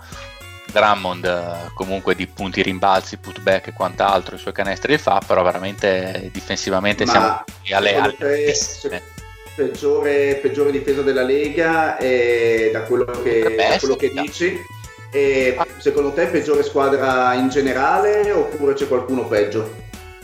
[0.70, 5.42] Drummond eh, comunque di punti rimbalzi, putback e quant'altro i suoi canestri li fa, però
[5.42, 9.02] veramente difensivamente siamo Ma alle, secondo alle te- altissime.
[9.54, 14.80] peggiore, peggiore difesa della Lega da quello che, da quello che dici
[15.12, 19.72] e secondo te peggiore squadra in generale oppure c'è qualcuno peggio?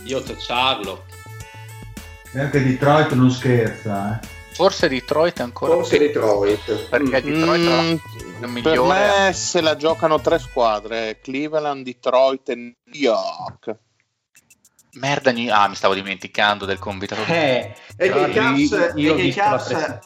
[0.03, 1.13] Io ho Charlotte.
[2.33, 4.27] E anche Detroit non scherza, eh.
[4.53, 9.33] Forse Detroit è ancora forse Detroit perché Detroit tra l'altro, Mm, è per migliore me
[9.33, 13.75] se la giocano tre squadre, Cleveland, Detroit e New York.
[14.93, 19.15] merda New- ah mi stavo dimenticando del convitato Eh, e che i Cavs, ho e
[19.15, 19.97] che i la Cavs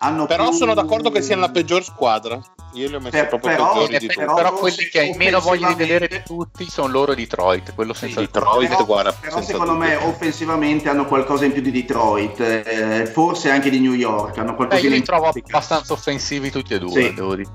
[0.00, 2.38] hanno Però più- sono d'accordo che siano la peggior squadra.
[2.74, 4.14] Io li ho messi Per- proprio però- peggiori di Eh, tutti.
[4.16, 7.72] però, però quelli che hai meno voglia di vedere di tutti sono loro e Detroit,
[7.74, 9.88] quello senza Detroit, però, guarda, però senza secondo dubbio.
[9.88, 14.50] me offensivamente hanno qualcosa in più di Detroit eh, forse anche di New York hanno
[14.50, 17.14] Beh, qualcosa io li trovo abbastanza offensivi tutti e due, Sì.
[17.14, 17.50] devo dire,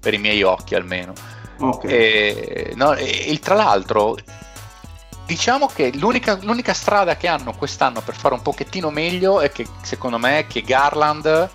[0.00, 1.12] per i miei occhi almeno.
[1.58, 1.84] Ok.
[1.84, 4.16] E, no, e- e tra l'altro,
[5.26, 9.66] diciamo che l'unica, l'unica strada che hanno quest'anno per fare un pochettino meglio è che
[9.82, 11.50] secondo me è che Garland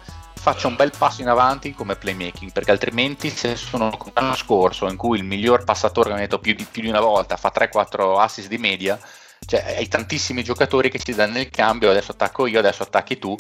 [0.53, 4.87] faccia un bel passo in avanti come playmaking, perché altrimenti se sono come l'anno scorso
[4.87, 8.17] in cui il miglior passatore ha detto più di, più di una volta fa 3-4
[8.17, 8.97] assist di media,
[9.45, 13.35] cioè hai tantissimi giocatori che si danno il cambio, adesso attacco io, adesso attacchi tu,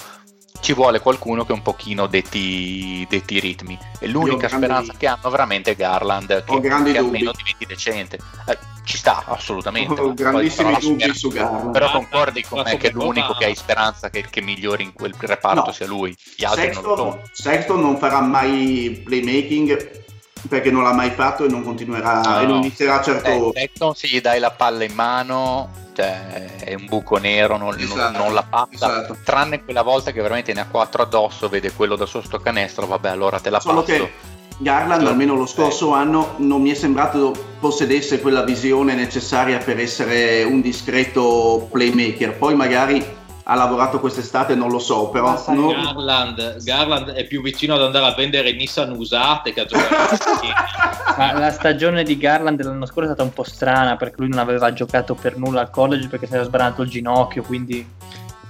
[0.61, 3.77] ci vuole qualcuno che un pochino detti, detti i ritmi.
[3.99, 6.97] E l'unica grandi- speranza che hanno veramente è Garland, che, che dubbi.
[6.97, 8.17] almeno diventi decente.
[8.47, 9.99] Eh, ci sta, assolutamente.
[9.99, 11.71] Ho grandissimi poi- dubbi speranza- su Garland.
[11.71, 15.65] Però concordi con me che l'unico che hai speranza che, che migliori in quel reparto
[15.67, 15.71] No.
[15.71, 16.15] sia lui.
[16.35, 17.11] Gli altri non lo sono.
[17.11, 20.05] Sexton, Sexton non farà mai playmaking
[20.47, 22.55] perché non l'ha mai fatto e non continuerà No, e non no.
[22.57, 27.17] inizierà certo Eh, Sexton se gli dai la palla in mano cioè, è un buco
[27.17, 28.69] nero, non, non- Esatto, non la passa.
[28.71, 29.17] esatto.
[29.23, 32.85] Tranne quella volta che veramente ne ha quattro addosso, vede quello da sotto sto canestro,
[32.85, 33.93] vabbè allora te la Solo passo.
[34.03, 34.11] che
[34.59, 35.07] Garland, Sì.
[35.07, 40.61] almeno lo scorso anno, non mi è sembrato possedesse quella visione necessaria per essere un
[40.61, 42.35] discreto playmaker.
[42.37, 43.03] Poi magari
[43.49, 48.05] ha lavorato quest'estate, non lo so, però non- Garland, Garland è più vicino ad andare
[48.05, 50.17] a vendere Nissan usate che a giocare
[51.17, 54.39] Ma la stagione di Garland dell'anno scorso è stata un po' strana perché lui non
[54.39, 57.87] aveva giocato per nulla al college perché si era sbranato il ginocchio, quindi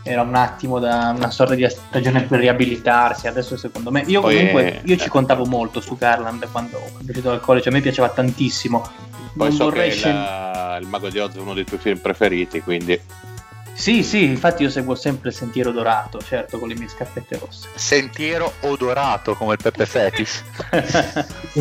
[0.01, 3.27] era un attimo da una sorta di stagione per riabilitarsi.
[3.27, 7.31] Adesso secondo me, io Poi, comunque io ci contavo molto su Garland quando, quando ero
[7.31, 8.81] al college, a me piaceva tantissimo.
[9.35, 11.99] Poi Non so che scen- il, il Mago di Oz è uno dei tuoi film
[11.99, 12.99] preferiti, quindi
[13.77, 17.69] Sì, sì, infatti io seguo sempre il sentiero dorato, certo, con le mie scarpette rosse.
[17.75, 20.43] Sentiero odorato come il Peppe Fetis.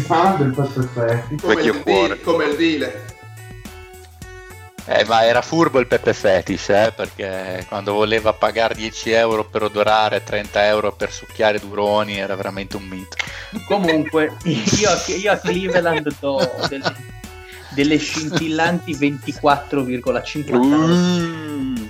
[0.09, 1.35] Ah, del perfetto.
[1.43, 2.07] come, vecchio il cuore.
[2.09, 2.93] deal, come il deal.
[4.89, 9.65] Eh, ma era furbo il Peppe Fetis, eh, perché quando voleva pagare 10 euro per
[9.65, 13.17] odorare, 30 euro per succhiare duroni, era veramente un mito.
[13.67, 16.39] Comunque, io, a- io a Cleveland do
[16.69, 16.95] delle,
[17.75, 20.55] delle scintillanti 24,59.
[20.55, 21.89] Uh.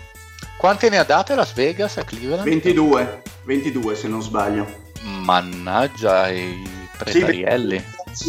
[0.58, 2.44] Quante ne ha date Las Vegas a Cleveland?
[2.44, 4.66] 22, 22 se non sbaglio.
[5.02, 6.62] Mannaggia i
[6.96, 7.82] pretarielli.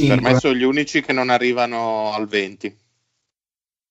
[0.08, 2.68] per me sono gli unici che non arrivano al 20.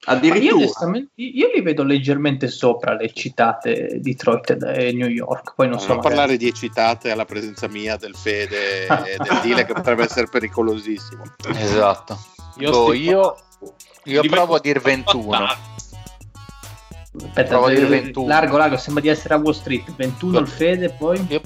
[0.07, 0.55] Ma io Addirittura.
[0.57, 5.55] onestamente io li vedo leggermente sopra le citate Detroit e New York.
[5.57, 5.95] Poi non Non, so.
[5.95, 10.29] magari- parlare di eccitate alla presenza mia, del Fede e del Dile che potrebbe essere
[10.29, 11.23] pericolosissimo.
[11.57, 12.19] Esatto.
[12.59, 13.37] Io Boh, io,
[14.05, 15.47] io provo a dire 21.
[17.25, 18.27] Aspetta, provo eh, 21.
[18.27, 19.95] largo, largo, sembra di essere a Wall Street.
[19.95, 21.41] 21 il Fede, poi Io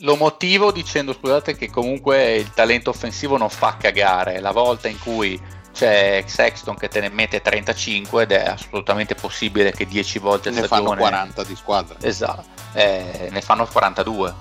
[0.00, 4.98] lo motivo dicendo scusate che comunque il talento offensivo non fa cagare la volta in
[4.98, 5.40] cui
[5.72, 10.64] c'è Sexton che te ne mette 35 ed è assolutamente possibile che 10 volte Ne
[10.64, 11.96] stagione fanno 40 di squadra.
[12.02, 12.44] esatto
[12.74, 14.34] eh, ne fanno 42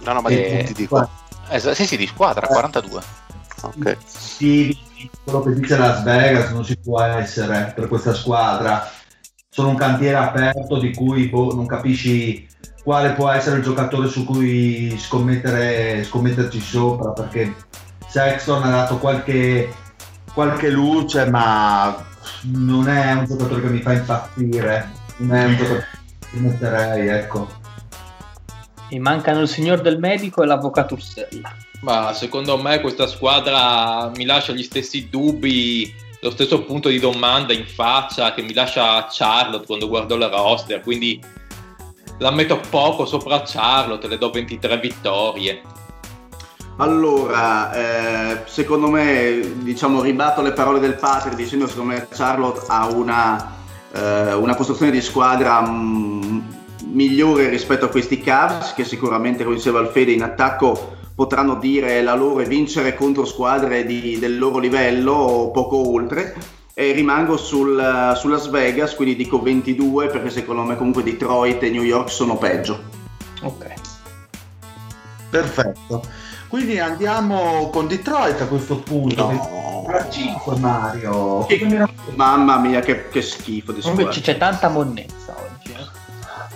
[0.00, 1.08] No, no, ma Eh, di punti dico.
[1.48, 3.02] Esa- sì sì di squadra 42
[3.62, 3.96] Ok.
[4.04, 4.76] Sì,
[5.22, 8.88] quello che dice Las Vegas non si può essere per questa squadra.
[9.48, 12.46] Sono un cantiere aperto di cui boh, non capisci
[12.82, 17.54] quale può essere il giocatore su cui scommettere, scommetterci sopra perché
[18.06, 19.72] Sexton ha dato qualche,
[20.32, 21.96] qualche luce ma
[22.42, 25.86] non è un giocatore che mi fa impazzire non è un giocatore
[26.30, 27.62] che metterei ecco
[28.90, 31.52] mi mancano il signor del medico e l'avvocato Ursella.
[31.84, 37.52] Ma secondo me questa squadra mi lascia gli stessi dubbi, lo stesso punto di domanda
[37.52, 41.20] in faccia che mi lascia Charlotte quando guardo la roster, quindi
[42.20, 45.60] la metto poco sopra Charlotte, le do 23 vittorie.
[46.78, 52.64] Allora, eh, secondo me, diciamo, ribatto le parole del padre dicendo che secondo me Charlotte
[52.66, 53.56] ha una,
[53.92, 56.40] eh, una costruzione di squadra mm,
[56.92, 62.02] migliore rispetto a questi Cavs, che sicuramente, come diceva il Fede, in attacco potranno dire
[62.02, 66.34] la loro e vincere contro squadre di- del loro livello o poco oltre.
[66.76, 71.70] E rimango sul, su Las Vegas, quindi dico 22 perché secondo me comunque Detroit e
[71.70, 72.82] New York sono peggio.
[73.42, 73.72] Ok.
[75.30, 76.02] perfetto
[76.48, 79.82] quindi andiamo con Detroit a questo punto No.
[79.86, 84.20] Tra 5 Mario Che- Mamma mia, che, che schifo di Comunque squadra.
[84.20, 85.23] c- c'è tanta monnezza.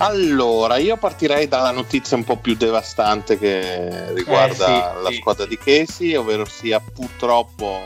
[0.00, 5.16] Allora, io partirei dalla notizia un po' più devastante che riguarda Eh, sì, la sì.
[5.16, 7.82] squadra di Casey, ovvero sia purtroppo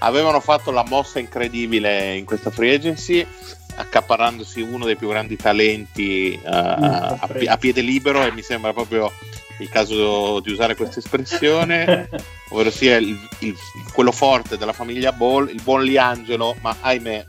[0.00, 3.26] avevano fatto la mossa incredibile in questa free agency,
[3.76, 9.10] accaparrandosi uno dei più grandi talenti eh, a, a piede libero e mi sembra proprio
[9.58, 12.10] il caso di usare questa espressione,
[12.50, 13.56] ovvero sia il- il-
[13.94, 17.24] quello forte della famiglia Ball, il buon Liangelo, ma ahimè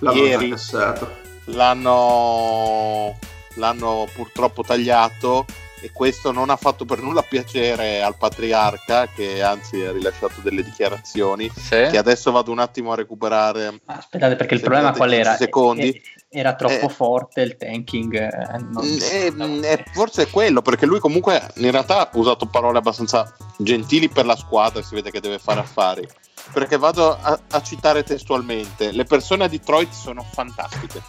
[0.00, 1.22] L'hanno ieri cassato.
[1.44, 3.16] l'hanno,
[3.54, 5.44] l'hanno purtroppo tagliato
[5.80, 10.62] e questo non ha fatto per nulla piacere al patriarca che anzi ha rilasciato delle
[10.62, 11.88] dichiarazioni Sì.
[11.90, 15.34] che adesso vado un attimo a recuperare Aspettate, perché il problema qual era?
[15.36, 15.90] 15 secondi.
[15.90, 16.88] È- era troppo Eh.
[16.88, 18.14] forte il tanking.
[18.14, 22.46] eh, non- Mm, eh, eh, forse è quello, perché lui comunque in realtà ha usato
[22.46, 26.08] parole abbastanza gentili per la squadra, si vede che deve fare affari.
[26.52, 31.00] Perché vado a, a citare testualmente: le persone a Detroit sono fantastiche.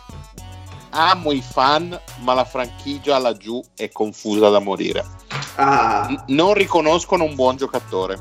[0.97, 5.03] Amo i fan, ma la franchigia laggiù è confusa da morire.
[5.55, 8.17] Ah, N- non riconoscono un buon giocatore.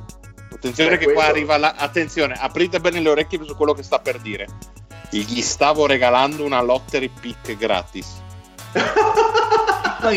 [0.53, 1.75] Attenzione Eh, che qua questo- arriva la...
[1.77, 4.47] Attenzione, aprite bene le orecchie su quello che sta per dire.
[5.11, 8.23] Gli stavo regalando una lottery pick gratis.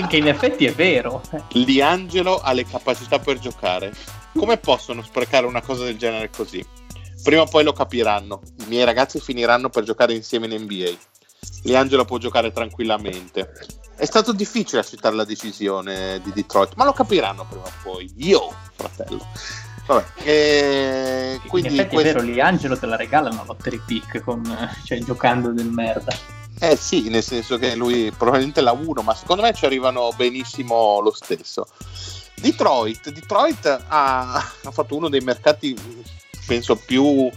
[0.08, 1.22] Che in effetti è vero.
[1.54, 3.94] Liangelo ha le capacità per giocare.
[4.38, 6.62] Come possono sprecare una cosa del genere così?
[7.24, 8.42] Prima o poi lo capiranno.
[8.60, 10.92] I miei ragazzi finiranno per giocare insieme in NBA.
[11.64, 13.51] Liangelo può giocare tranquillamente.
[13.95, 18.11] È stato difficile accettare la decisione di Detroit, ma lo capiranno prima o poi.
[18.18, 19.26] Io, fratello.
[19.88, 23.81] Vabbè, e in quindi effetti questo- è vero, lì Angelo te la regala una lottery
[23.85, 26.14] pick con, eh, cioè, giocando del merda.
[26.59, 30.99] Eh sì, nel senso che lui probabilmente la 1, ma secondo me ci arrivano benissimo
[30.99, 31.68] lo stesso.
[32.35, 35.76] Detroit, Detroit ha, ha fatto uno dei mercati,
[36.45, 37.30] penso, più...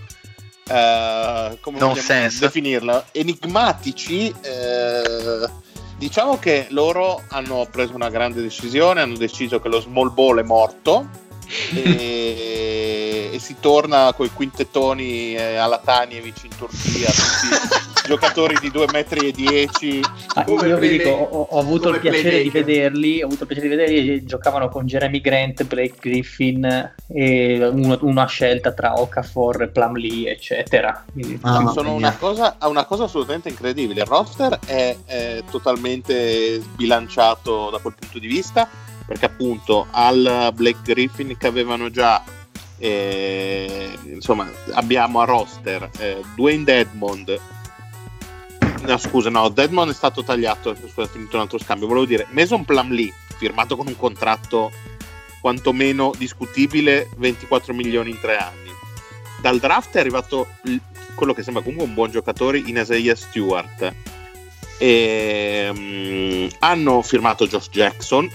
[0.71, 1.95] eh, come Non
[2.39, 3.05] definirlo?
[3.13, 4.35] Enigmatici.
[4.41, 5.49] eh,
[5.97, 10.43] diciamo che loro hanno preso una grande decisione, hanno deciso che lo small ball è
[10.43, 11.29] morto
[11.74, 18.70] e, e si torna con i quintettoni eh, alla Tanievic in Turchia, tutti giocatori di
[18.70, 19.28] 2,10 metri.
[19.28, 20.01] e 10.
[20.35, 23.68] Ah, io vi dico, ho, ho avuto il piacere di vederli, ho avuto il piacere
[23.68, 30.31] di vederli, giocavano con Jeremy Grant, Blake Griffin e uno- una scelta tra Okafor, Plumlee,
[30.31, 31.05] eccetera.
[31.12, 34.01] Quindi, Mamma sono una cosa, ha una cosa assolutamente incredibile.
[34.01, 38.68] Il roster è, è totalmente sbilanciato da quel punto di vista,
[39.11, 42.23] perché appunto al Black Griffin che avevano già,
[42.78, 47.41] eh, insomma, abbiamo a roster eh, Dwayne Dedmond.
[48.82, 51.89] No, scusa, no, Dedmond è stato tagliato, ho finito un altro scambio.
[51.89, 54.70] Volevo dire, Mason Plumlee, firmato con un contratto
[55.41, 58.70] quantomeno discutibile, 24 milioni in tre anni.
[59.43, 60.47] Dal draft è arrivato
[61.16, 63.93] quello che sembra comunque un buon giocatore in Isaiah Stewart.
[64.78, 68.31] E, mm, hanno firmato Josh Jackson,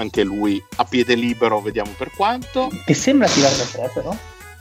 [0.00, 2.70] anche lui a piede libero, vediamo per quanto.
[2.84, 4.16] Che sembra tirare da tre, però.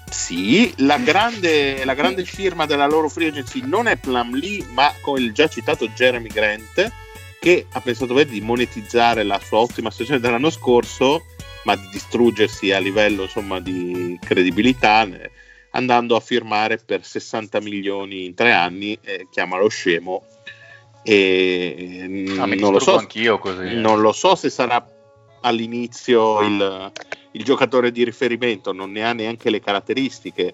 [0.10, 5.20] Sì, la grande, la grande firma della loro free agency non è Plumlee, ma con
[5.20, 6.92] il già citato Jeremy Grant,
[7.40, 11.24] che ha pensato bene di monetizzare la sua ottima stagione dell'anno scorso,
[11.64, 15.30] ma di distruggersi a livello insomma, di credibilità, eh,
[15.72, 20.24] andando a firmare per 60 milioni in tre anni, eh, chiamalo scemo.
[21.04, 23.76] E Ah, non lo so, anch'io così.
[23.76, 24.86] non lo so se sarà
[25.42, 26.92] all'inizio il,
[27.32, 30.54] il giocatore di riferimento, non ne ha neanche le caratteristiche.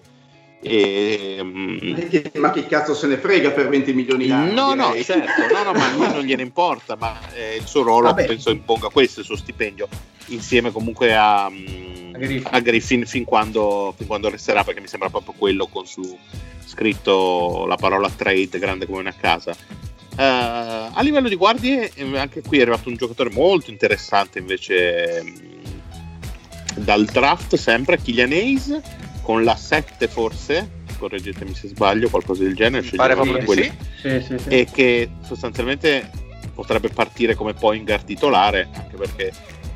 [0.62, 4.52] E, mm, che- ma che cazzo se ne frega per 20 milioni l'anno?
[4.52, 5.04] no, no, direi.
[5.04, 8.24] certo, no, no, ma a lui non gliene importa, ma eh, il suo ruolo Vabbè.
[8.26, 9.86] penso imponga questo, il suo stipendio,
[10.28, 12.48] insieme comunque a, mm, A Griffin.
[12.50, 16.18] a Griffin fin quando, fin quando resterà, perché mi sembra proprio quello con su
[16.64, 19.54] scritto la parola trade grande come una casa.
[20.18, 25.22] Eh, a livello di guardie, eh, anche qui è arrivato un giocatore molto interessante invece
[25.22, 25.34] mm,
[26.76, 28.80] dal draft sempre, Kylian Hayes,
[29.22, 32.86] con la 7 forse, correggetemi se sbaglio, qualcosa del genere.
[32.90, 33.62] Mi pare proprio di quelli-
[34.00, 34.08] sì.
[34.08, 34.48] Sì, sì, sì.
[34.48, 36.10] e che sostanzialmente
[36.54, 39.32] potrebbe partire come point guard titolare anche perché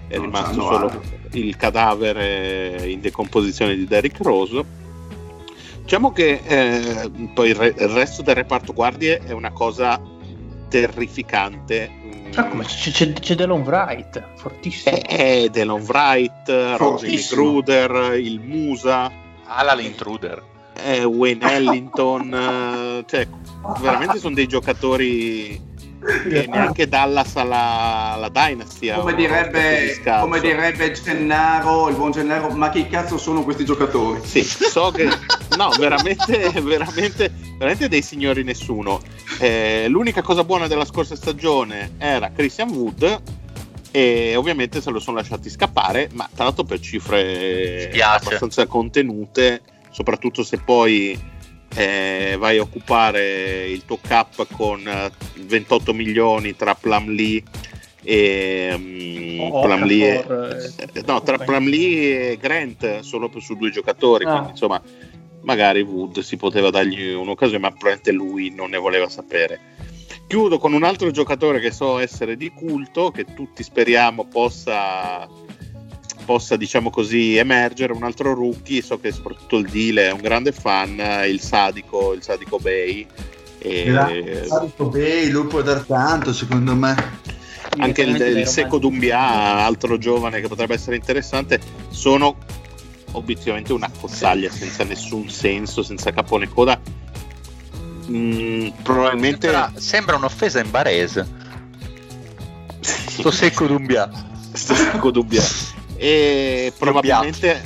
[0.09, 1.03] è Non rimasto solo altro.
[1.33, 4.65] il cadavere in decomposizione di Derrick Rose
[5.83, 10.01] diciamo che eh, poi il, re- il resto del reparto guardie è una cosa
[10.71, 11.99] terrificante
[12.37, 14.95] Ah, come c'è, c'è, c'è Delon Wright, fortissimo.
[14.97, 17.43] è, è Delon Wright Fortissimo.
[17.43, 19.11] Gruder il Musa
[19.47, 20.41] Ala l'intruder.
[20.85, 23.27] eh, Wayne Ellington eh, cioè
[23.81, 25.61] veramente sono dei giocatori
[26.01, 32.71] che neanche Dallas alla, alla Dynasty Come direbbe, come direbbe Gennaro, il buon Gennaro, ma
[32.71, 34.21] che cazzo sono questi giocatori?
[34.25, 35.09] Sì, so che
[35.57, 39.01] no, veramente, veramente, veramente dei signori nessuno.
[39.39, 43.23] Eh, l'unica cosa buona della scorsa stagione era Christian Wood
[43.91, 50.43] e ovviamente se lo sono lasciati scappare, ma tra l'altro per cifre abbastanza contenute, soprattutto
[50.43, 51.30] se poi
[51.75, 55.11] eh, vai a occupare il tuo cap con eh,
[55.41, 57.43] 28 milioni tra Plumlee
[58.03, 61.39] e mm, O Plumlee e- eh, no, tra.
[61.39, 64.31] Plumlee e Grant solo su due giocatori, Ah.
[64.33, 64.81] quindi insomma
[65.43, 69.59] magari Wood si poteva dargli un'occasione, ma probabilmente lui non ne voleva sapere.
[70.27, 75.27] Chiudo con un altro giocatore che so essere di culto, che tutti speriamo possa,
[76.31, 80.53] possa diciamo così, emergere, un altro rookie, so che soprattutto il deal è un grande
[80.53, 83.05] fan, il Sadico, il Sadico Bay,
[83.59, 86.95] E- Grazie, Sarito Bay, lui può dar tanto secondo me.
[87.79, 91.59] anche il, il Seco ma- Dumbia, altro giovane che potrebbe essere interessante,
[91.89, 92.37] sono
[93.11, 96.81] obiettivamente una cozzaglia senza nessun senso, senza capo né coda.
[98.09, 101.27] Mm, probabilmente Sembra, sembra un'offesa in barese.
[102.81, 104.09] Sto secco d'umbia.
[104.53, 105.43] sto Seco Dumbia.
[106.03, 107.63] E probabilmente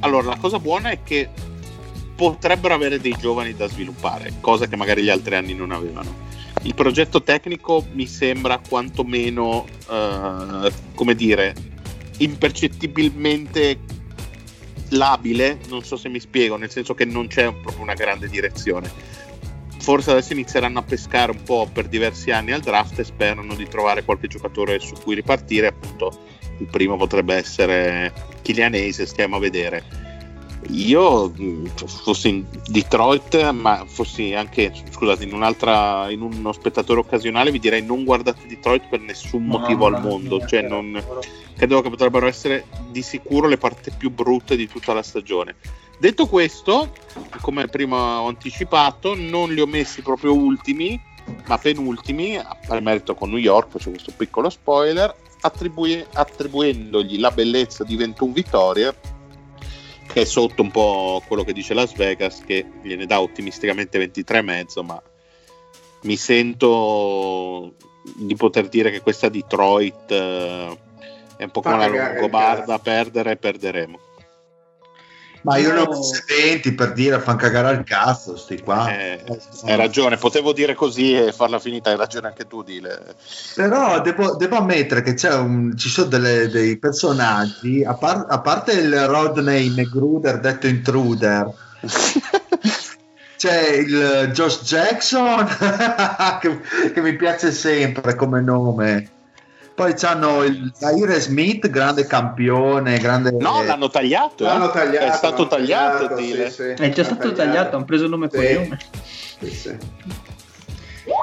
[0.00, 1.30] allora la cosa buona è che
[2.14, 6.28] potrebbero avere dei giovani da sviluppare, cosa che magari gli altri anni non avevano.
[6.64, 11.54] Il progetto tecnico mi sembra quantomeno, eh, come dire,
[12.18, 13.78] impercettibilmente
[14.90, 18.90] labile, non so se mi spiego, nel senso che non c'è proprio una grande direzione.
[19.78, 23.66] Forse adesso inizieranno a pescare un po' per diversi anni al draft e sperano di
[23.66, 25.68] trovare qualche giocatore su cui ripartire.
[25.68, 26.20] Appunto,
[26.60, 28.12] il primo potrebbe essere
[28.46, 30.08] Hayes, stiamo a vedere.
[30.68, 31.32] Io
[31.86, 37.82] fossi in Detroit, ma fossi anche scusate, in, un'altra, in uno spettatore occasionale, vi direi
[37.82, 40.36] non guardate Detroit per nessun motivo al mondo.
[40.36, 41.02] mia, Cioè, non,
[41.56, 45.56] credo che potrebbero essere di sicuro le parti più brutte di tutta la stagione.
[45.98, 46.92] Detto questo,
[47.40, 51.00] come prima ho anticipato, non li ho messi proprio ultimi,
[51.46, 57.84] ma penultimi, al merito con New York, c'è questo piccolo spoiler, attribui- attribuendogli la bellezza
[57.84, 58.94] di 21 vittorie,
[60.06, 64.84] che è sotto un po' quello che dice Las Vegas, che gliene dà ottimisticamente 23,5,
[64.84, 65.02] ma
[66.02, 67.74] mi sento
[68.16, 70.78] di poter dire che questa Detroit eh,
[71.36, 73.98] è un po' come il Longobarda, perdere e perderemo.
[75.42, 78.94] Ma io ne ho messe 20 per dire fan cagare al cazzo, sti qua.
[78.94, 79.24] Eh,
[79.64, 83.14] hai ragione, potevo dire così e farla finita, hai ragione anche tu, Dile.
[83.54, 88.40] Però devo, devo ammettere che c'è un- ci sono delle- dei personaggi, a, par- a
[88.40, 91.50] parte il Rodney Magruder detto intruder,
[93.36, 95.46] c'è il Josh Jackson
[96.40, 96.60] che,
[96.92, 99.08] che mi piace sempre come nome.
[99.80, 103.30] Poi c'hanno il Zaire Smith, grande campione, grande...
[103.30, 104.44] No, l'hanno tagliato.
[104.44, 104.46] eh.
[104.46, 105.06] L'hanno tagliato.
[105.06, 106.50] È stato tagliato, tagliato, Dile.
[106.50, 106.82] sì, sì.
[106.82, 108.36] È già stato tagliato, hanno preso il nome e Sì.
[108.56, 108.78] cognome.
[109.40, 109.76] Sì, sì.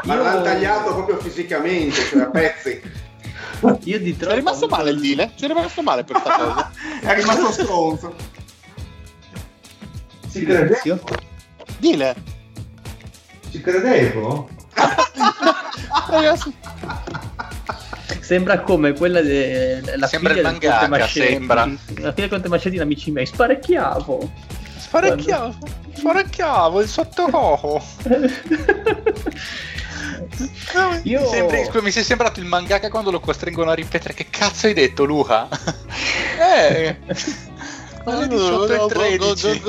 [0.06, 2.82] Ma l'hanno tagliato proprio fisicamente, cioè a pezzi.
[3.84, 5.34] Io di È rimasto male il Dile?
[5.36, 6.72] Ci è rimasto male per questa cosa.
[7.00, 8.16] È rimasto stronzo.
[10.32, 11.00] Ci credevo?
[11.78, 12.16] Dile.
[13.52, 14.50] Ci credevo?
[16.10, 16.56] Ragazzi,
[18.28, 21.28] Sembra come quella della Sembra figlia il del mangaka, Conte Mascetti.
[21.28, 21.66] sembra.
[21.66, 24.32] La figlia del Conte Mascetti, amici miei, sparecchiavo.
[24.78, 25.56] Sparecchiavo,
[25.94, 27.82] sparecchiavo il sottococo.
[31.04, 34.68] Io- Mi, sembri- mi sei sembrato il mangaka quando lo costringono a ripetere che cazzo
[34.68, 35.48] hai detto Luca?
[36.38, 36.98] eh,
[38.04, 39.62] alle 18 e 13.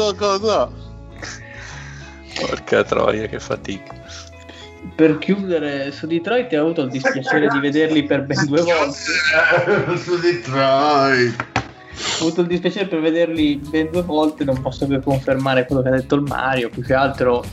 [2.35, 3.98] Porca troia che fatica.
[4.99, 9.95] Per chiudere su Detroit ho avuto il dispiacere di vederli per ben due volte.
[9.97, 11.37] Su Detroit.
[12.19, 15.89] Ho avuto il dispiacere per vederli ben due volte, non posso che confermare quello che
[15.91, 17.45] ha detto il Mario, più che altro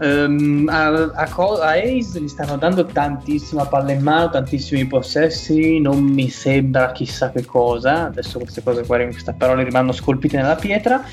[0.00, 5.78] ehm, a, a, Co- a Ace gli stanno dando tantissima palla in mano, tantissimi possessi,
[5.80, 10.56] non mi sembra chissà che cosa, adesso queste cose qua, queste parole rimangono scolpite nella
[10.56, 11.04] pietra.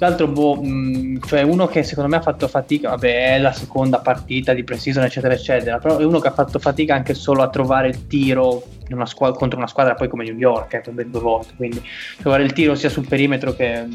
[0.00, 3.52] Tra l'altro, boh, mh, cioè uno che secondo me ha fatto fatica, vabbè, è la
[3.52, 7.42] seconda partita di pre-season, eccetera, eccetera, però è uno che ha fatto fatica anche solo
[7.42, 11.04] a trovare il tiro una squa- contro una squadra poi come New York, eh, per
[11.04, 11.82] due volte, quindi
[12.18, 13.88] trovare il tiro sia sul perimetro che,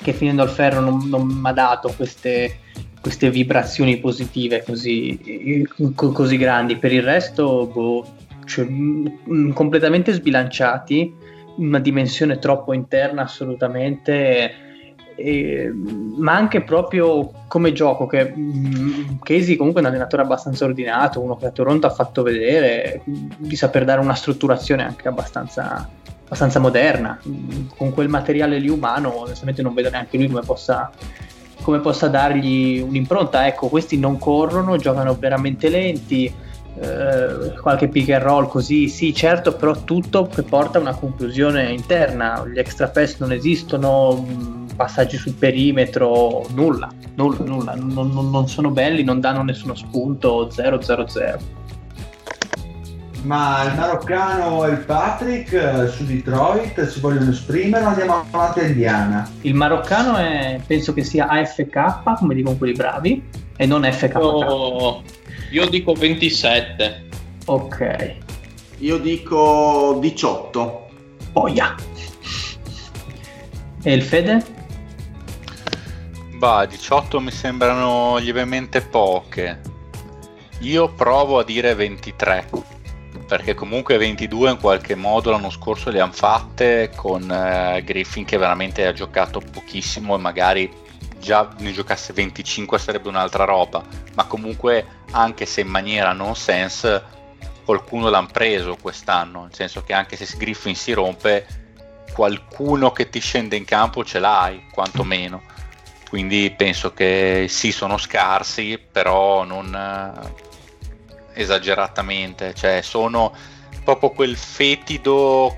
[0.00, 2.60] che finendo al ferro non mi ha dato queste,
[3.00, 5.66] queste vibrazioni positive così,
[5.96, 6.76] co- così grandi.
[6.76, 8.06] Per il resto, boh,
[8.44, 11.12] cioè, mh, completamente sbilanciati,
[11.56, 14.68] una dimensione troppo interna assolutamente.
[16.16, 21.36] Ma anche proprio come gioco che mh, Casey comunque è un allenatore abbastanza ordinato uno
[21.36, 25.88] che a Toronto ha fatto vedere di saper dare una strutturazione anche abbastanza
[26.24, 27.18] abbastanza moderna.
[27.22, 30.90] Mh, con quel materiale lì umano onestamente non vedo neanche lui come possa
[31.62, 33.46] come possa dargli un'impronta.
[33.46, 36.32] Ecco questi non corrono giocano veramente lenti
[36.78, 41.70] eh, qualche pick and roll così sì certo però tutto che porta a una conclusione
[41.72, 42.46] interna.
[42.46, 48.48] Gli extra pass non esistono mh, passaggi sul perimetro nulla nulla nulla non, non- non
[48.48, 51.38] sono belli non danno nessuno spunto 0 0 0
[53.22, 58.60] Ma il maroccano e il Patrick eh, su Detroit si vogliono esprimere o andiamo avanti
[58.60, 59.28] a Indiana?
[59.42, 63.22] il maroccano è, penso che sia AFK come dicono quelli bravi
[63.56, 65.02] e non FKK Io,
[65.50, 67.08] io dico 27.
[67.46, 68.14] ok
[68.78, 70.86] Io dico 18.
[71.32, 71.74] boia
[73.82, 74.44] e il Fede?
[76.40, 79.60] Bah, 18 mi sembrano lievemente poche.
[80.60, 82.48] Io provo a dire 23,
[83.26, 88.38] perché comunque 22 in qualche modo l'anno scorso le hanno fatte con eh, Griffin che
[88.38, 90.72] veramente ha giocato pochissimo e magari
[91.18, 93.84] già ne giocasse 25 sarebbe un'altra roba,
[94.14, 97.04] ma comunque anche se in maniera non sense
[97.66, 101.46] qualcuno l'hanno preso quest'anno, nel senso che anche se Griffin si rompe
[102.14, 105.58] qualcuno che ti scende in campo ce l'hai, quantomeno.
[106.10, 113.32] Quindi penso che sì, sono scarsi, però non eh, esageratamente, cioè sono
[113.84, 115.56] proprio quel fetido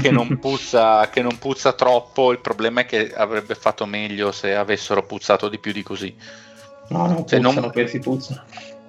[0.00, 2.32] che non, puzza, che non puzza troppo.
[2.32, 6.12] Il problema è che avrebbe fatto meglio se avessero puzzato di più di così.
[6.88, 8.42] No, non Cioè, puzzano, non- questi puzzano.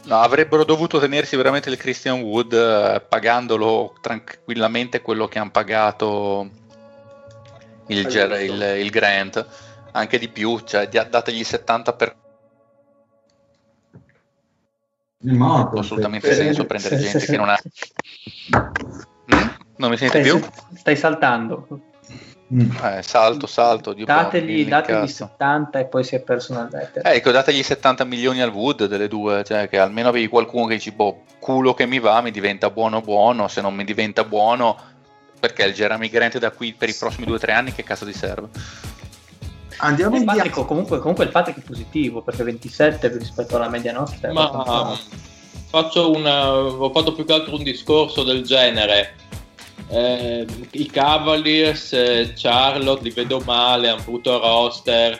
[0.06, 6.50] No, avrebbero dovuto tenersi veramente il Christian Wood eh, pagandolo tranquillamente quello che hanno pagato
[7.88, 9.45] il, Ger- il- il Grant,
[9.94, 12.15] anche di più, cioè dategli 70 per
[15.26, 15.80] È morto.
[15.80, 17.60] assolutamente Eh, senso prendere gente sì, che non ha...
[18.56, 19.48] Mm?
[19.78, 20.49] Non mi sente Stai, più?
[20.76, 21.68] stai saltando.
[22.53, 22.72] Mm.
[22.84, 23.94] Eh, salto, salto.
[23.94, 25.30] Dio Dategli, dategli cazzo.
[25.30, 27.10] 70 e poi si è perso una lettera.
[27.10, 30.76] Eh, ecco, dategli 70 milioni al Wood delle due, cioè che almeno avevi qualcuno che
[30.76, 34.78] dici, boh, culo che mi va, mi diventa buono buono, se non mi diventa buono,
[35.40, 38.49] perché il Jeremy Grant da qui per i prossimi 2-3 anni che cazzo di serve?
[39.78, 44.32] Andiamo in Patrick, comunque, comunque il Patrick è positivo perché 27 rispetto alla media nostra
[44.32, 45.02] Ma abbastanza-
[45.70, 49.16] faccio una, ho fatto più che altro un discorso del genere.
[49.90, 55.20] Eh, I Cavaliers, eh, Charlotte li vedo male, hanno brutto roster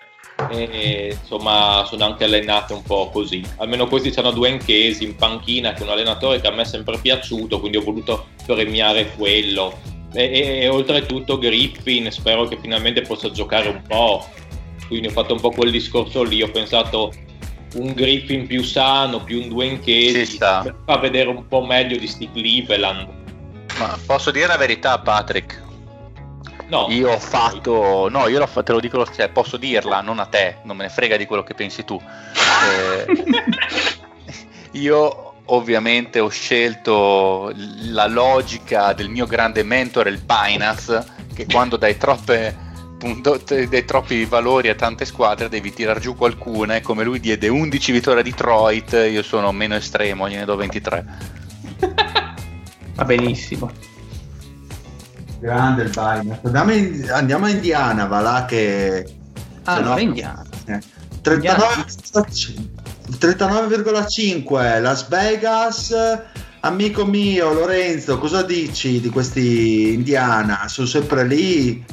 [0.50, 3.44] e insomma sono anche allenate un po' così.
[3.58, 6.66] Almeno questi hanno due Enchesi in panchina che è un allenatore che a me è
[6.66, 9.78] sempre piaciuto, quindi ho voluto premiare quello.
[10.14, 14.26] E, e- e oltretutto Griffin, spero che finalmente possa giocare un po'.
[14.88, 17.12] Quindi ho fatto un po' quel discorso lì, ho pensato
[17.76, 20.38] un Griffin più sano, più un Dwayne Casey,
[20.86, 23.08] far vedere un po' meglio di sti Cleveland.
[23.80, 25.62] Ma posso dire la verità, Patrick?
[26.68, 30.26] No, Io ho fatto, no, io fa- te lo dico, cioè, posso dirla, non a
[30.26, 32.02] te, non me ne frega di quello che pensi tu.
[32.78, 33.06] Eh,
[34.80, 37.52] io ovviamente ho scelto
[37.92, 42.72] la logica del mio grande mentore, il Pinas, che quando dai troppe
[43.04, 47.50] punto- dai troppi valori a tante squadre devi tirar giù qualcuna e come lui diede
[47.50, 51.06] 11 vittorie a Detroit, io sono meno estremo, gliene do 23.
[52.96, 53.70] Va benissimo.
[55.40, 56.40] Grande il Binance.
[56.44, 59.06] Andiamo, in- andiamo a Indiana, va là che...
[59.64, 60.42] Ah, no- Indiana.
[60.68, 60.80] eh,
[61.22, 62.56] 39,5
[63.20, 65.94] 39,5 Las Vegas.
[66.62, 70.70] Amico mio Lorenzo, cosa dici di questi Indiana?
[70.70, 71.84] Sono sempre lì.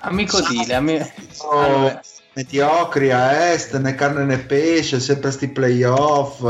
[0.00, 1.00] Amico Dile, ami-
[1.30, 2.00] Sono Allora,
[2.34, 6.42] mediocri a est, né carne né pesce, sempre sti playoff.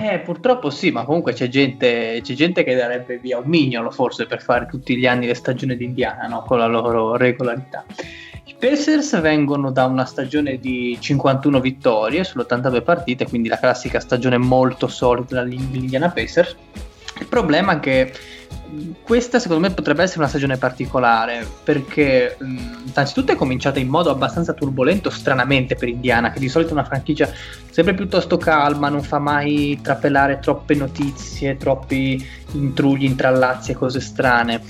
[0.00, 4.26] eh, purtroppo sì, ma comunque c'è gente, c'è gente che darebbe via un mignolo forse
[4.26, 6.42] per fare tutti gli anni le stagioni di Indiana, no?
[6.42, 7.84] con la loro regolarità.
[8.46, 14.00] I Pacers vengono da una stagione di 51 vittorie sulle 82 partite, quindi la classica
[14.00, 16.56] stagione molto solida dell'Indiana Pacers.
[17.20, 18.12] Il problema è che
[19.02, 24.10] questa secondo me potrebbe essere una stagione particolare perché mh, innanzitutto è cominciata in modo
[24.10, 27.30] abbastanza turbolento stranamente per Indiana che di solito è una franchigia
[27.70, 34.60] sempre piuttosto calma non fa mai trapelare troppe notizie troppi intrugli intrallazzi e cose strane.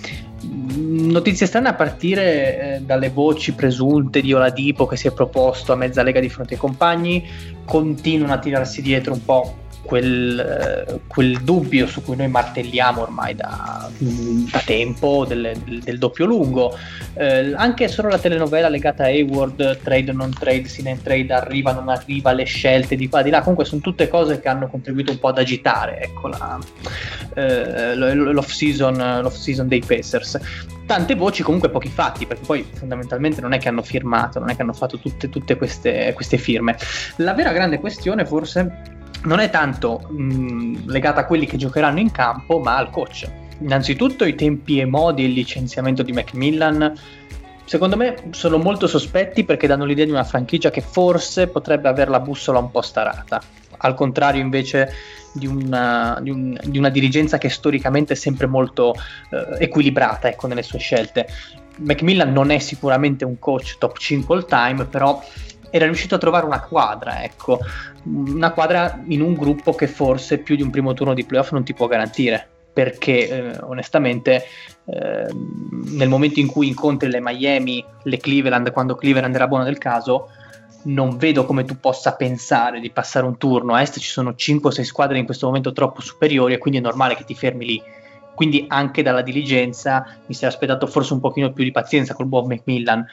[0.44, 5.72] Mm, notizie strane a partire eh, dalle voci presunte di Oladipo che si è proposto
[5.72, 7.26] a mezza lega di fronte ai compagni
[7.64, 9.54] continuano a tirarsi dietro un po'
[9.84, 16.76] quel, quel dubbio su cui noi martelliamo ormai da, da tempo del, del- doppio lungo.
[17.14, 21.32] Eh, anche solo la telenovela legata a Hayward, trade o non trade, sin and trade,
[21.32, 24.48] arriva o non arriva, le scelte di qua di là, comunque sono tutte cose che
[24.48, 26.58] hanno contribuito un po' ad agitare ecco, la,
[27.34, 30.38] eh, l'off season dei Pacers.
[30.86, 34.56] Tante voci, comunque pochi fatti, perché poi fondamentalmente non è che hanno firmato, non è
[34.56, 36.76] che hanno fatto tutte, tutte queste, queste firme.
[37.16, 38.92] La vera grande questione forse
[39.24, 43.30] non è tanto mh, legata a quelli che giocheranno in campo, ma al coach.
[43.60, 46.92] Innanzitutto i tempi e modi e il licenziamento di Macmillan,
[47.64, 52.10] secondo me, sono molto sospetti perché danno l'idea di una franchigia che forse potrebbe avere
[52.10, 53.40] la bussola un po' starata.
[53.78, 54.92] Al contrario, invece,
[55.32, 58.94] di una, di un- di una dirigenza che storicamente è sempre molto
[59.30, 61.26] eh, equilibrata ecco, nelle sue scelte.
[61.76, 65.20] Macmillan non è sicuramente un coach top 5 all time, però
[65.74, 67.58] era riuscito a trovare una quadra, ecco,
[68.04, 71.64] una quadra in un gruppo che forse più di un primo turno di playoff non
[71.64, 72.48] ti può garantire.
[72.72, 74.44] Perché eh, onestamente
[74.84, 75.26] eh,
[75.96, 80.28] nel momento in cui incontri le Miami, le Cleveland, quando Cleveland era buona del caso,
[80.84, 83.74] non vedo come tu possa pensare di passare un turno.
[83.74, 87.16] A est ci sono 5-6 squadre in questo momento troppo superiori e quindi è normale
[87.16, 87.82] che ti fermi lì.
[88.34, 92.46] Quindi anche dalla diligenza mi sarei aspettato forse un pochino più di pazienza col buon
[92.46, 93.04] Macmillan.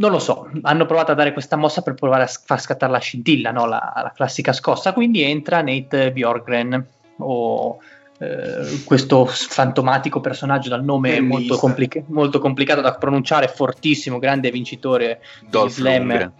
[0.00, 2.98] Non lo so, hanno provato a dare questa mossa per provare a far scattare la
[2.98, 3.66] scintilla, no?
[3.66, 6.86] la, la, classica scossa, quindi entra Nate Bjorgren
[7.18, 7.78] o
[8.18, 15.20] eh, questo fantomatico personaggio dal nome molto, complica- molto, complicato da pronunciare, fortissimo, grande vincitore
[15.46, 15.98] Dolph di slam.
[15.98, 16.32] Lundgren.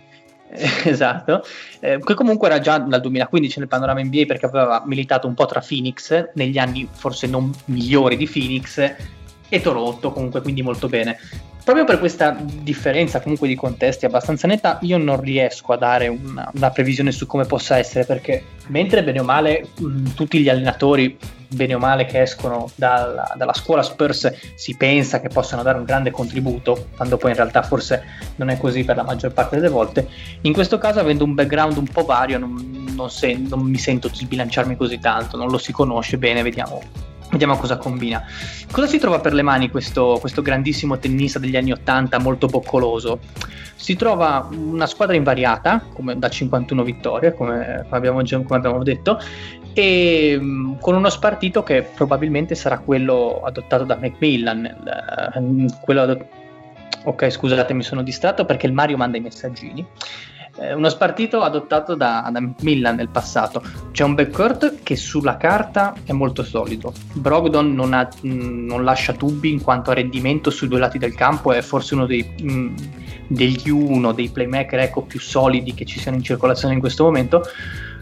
[0.84, 1.44] esatto,
[1.80, 5.44] eh, che comunque era già dal 2015 nel panorama NBA perché aveva militato un po'
[5.44, 8.96] tra Phoenix negli anni forse non migliori di Phoenix
[9.50, 11.18] e Toronto, comunque quindi molto bene.
[11.62, 16.50] Proprio per questa differenza comunque di contesti abbastanza netta, io non riesco a dare una,
[16.54, 21.18] una previsione su come possa essere perché mentre bene o male mh, tutti gli allenatori
[21.52, 25.84] bene o male che escono dalla, dalla, scuola Spurs si pensa che possano dare un
[25.84, 28.04] grande contributo, quando poi in realtà forse
[28.36, 30.08] non è così per la maggior parte delle volte.
[30.42, 34.08] In questo caso, avendo un background un po' vario, non, non, se, non mi sento
[34.08, 36.80] di sbilanciarmi così tanto, non lo si conosce bene, vediamo
[37.30, 38.24] Vediamo cosa combina.
[38.70, 43.20] Cosa si trova per le mani questo, questo, grandissimo tennista degli anni 80, molto boccoloso?
[43.76, 49.20] Si trova una squadra invariata, come da 51 vittorie, come, abbiamo, come abbiamo, detto,
[49.72, 54.64] e mm, con uno spartito che probabilmente sarà quello adottato da Macmillan.
[54.64, 56.26] Il, eh, quello adott-
[57.04, 59.86] ok, scusate, mi sono distratto perché il Mario manda i messaggini
[60.74, 63.62] uno spartito adottato da, da Milan nel passato.
[63.92, 66.92] C'è un backcourt che sulla carta è molto solido.
[67.14, 70.98] Brogdon non, ha, mh, mm, non lascia dubbi in quanto a rendimento sui due lati
[70.98, 72.76] del campo, è forse uno dei, mh, mm,
[73.26, 77.42] degli uno dei playmaker ecco, più solidi che ci siano in circolazione in questo momento.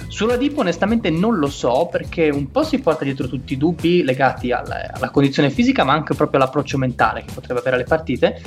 [0.09, 4.03] Sulla Deep onestamente non lo so perché un po' si porta dietro tutti i dubbi
[4.03, 8.41] legati alla, alla condizione fisica ma anche proprio all'approccio mentale che potrebbe avere alle partite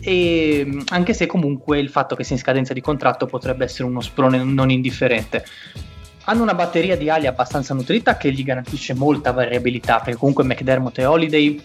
[0.00, 4.00] e anche se comunque il fatto che sia in scadenza di contratto potrebbe essere uno
[4.00, 5.44] sprone non indifferente.
[6.24, 10.98] Hanno una batteria di ali abbastanza nutrita che gli garantisce molta variabilità perché comunque McDermott
[10.98, 11.62] e Holiday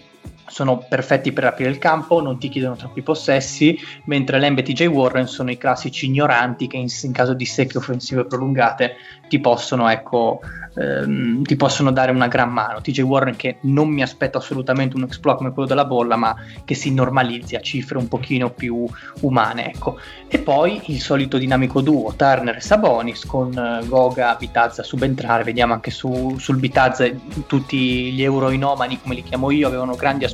[0.47, 4.85] sono perfetti per aprire il campo, non ti chiedono troppi possessi, mentre Lamb e TJ
[4.87, 8.95] Warren sono i classici ignoranti che in, in caso di secche offensive prolungate
[9.27, 10.41] ti possono, ecco,
[10.75, 12.81] ehm, ti possono dare una gran mano.
[12.81, 16.75] TJ Warren che non mi aspetto assolutamente un exploit come quello della bolla, ma che
[16.75, 18.85] si normalizzi a cifre un pochino più
[19.21, 19.73] umane.
[19.73, 19.97] Ecco.
[20.27, 25.73] E poi il solito dinamico duo, Turner e Sabonis, con uh, Goga, Bitazza subentrare, vediamo
[25.73, 27.09] anche su, sul Bitazza
[27.47, 30.32] tutti gli euroinomani, come li chiamo io, avevano grandi aspettative,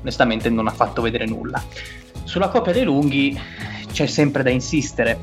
[0.00, 1.62] onestamente non ha fatto vedere nulla.
[2.24, 3.38] Sulla coppia dei lunghi
[3.92, 5.20] c'è sempre da insistere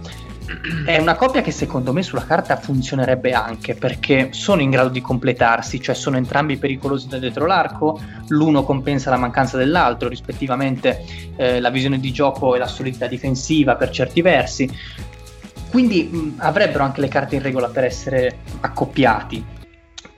[0.85, 5.01] è una coppia che secondo me sulla carta funzionerebbe anche perché sono in grado di
[5.01, 11.05] completarsi, cioè sono entrambi pericolosi da dietro l'arco, l'uno compensa la mancanza dell'altro, rispettivamente
[11.35, 14.69] eh, la visione di gioco e la solidità difensiva per certi versi.
[15.69, 19.52] Quindi mh, avrebbero anche le carte in regola per essere accoppiati.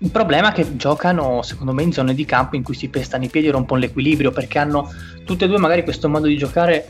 [0.06, 3.24] Il problema è che giocano, secondo me, in zone di campo in cui si pestano
[3.24, 4.94] i piedi e rompono l'equilibrio perché hanno
[5.26, 6.86] tutte e due magari questo modo di giocare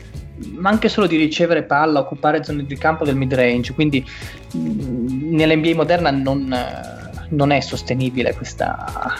[0.52, 3.72] ma anche solo di ricevere palla, occupare zone di campo del mid range.
[3.72, 4.04] Quindi
[4.52, 6.54] mh, nell'NBA moderna non,
[7.30, 9.14] non è sostenibile questa,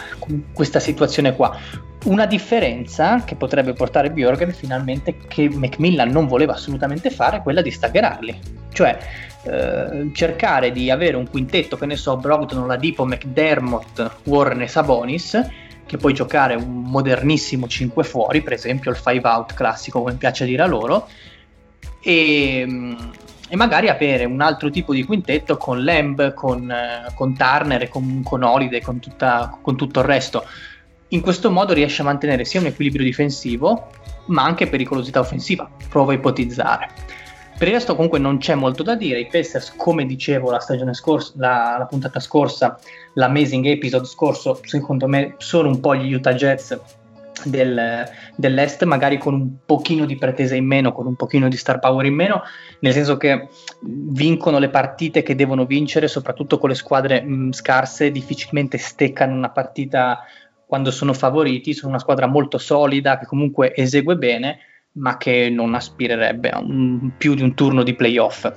[0.53, 1.57] questa, situazione qua.
[2.03, 7.63] Una differenza che potrebbe portare Bjorgen finalmente che Macmillan non voleva assolutamente fare è quella
[7.63, 8.39] di staggerarli.
[8.71, 8.95] Cioè
[9.49, 15.65] eh, cercare di avere un quintetto, che ne so, Brogdon, Ladipo, McDermott, Warren e Sabonis
[15.87, 20.45] che puoi giocare un modernissimo 5 fuori, per esempio il 5 out classico come piace
[20.45, 21.07] dire a loro,
[22.01, 22.95] e,
[23.49, 26.71] e, magari avere un altro tipo di quintetto con Lamb, con,
[27.15, 30.45] con Turner con, con Holiday, con, tutta, con tutto il resto.
[31.09, 33.87] In questo modo riesce a mantenere sia un equilibrio difensivo,
[34.25, 35.69] ma anche pericolosità offensiva.
[35.87, 36.89] Provo a ipotizzare.
[37.57, 40.93] Per il resto comunque non c'è molto da dire, i Pacers come dicevo la stagione
[40.93, 42.77] scorsa, la, la puntata scorsa,
[43.15, 46.79] l'amazing episode scorso, secondo me sono un po' gli Utah Jets
[47.45, 51.79] del, dell'Est, magari con un pochino di pretesa in meno, con un pochino di star
[51.79, 52.43] power in meno,
[52.81, 53.47] nel senso che
[53.81, 59.49] vincono le partite che devono vincere, soprattutto con le squadre mh, scarse, difficilmente steccano una
[59.49, 60.19] partita
[60.63, 64.59] quando sono favoriti, sono una squadra molto solida che comunque esegue bene
[64.97, 68.51] ma che non aspirerebbe a un, più di un turno di playoff.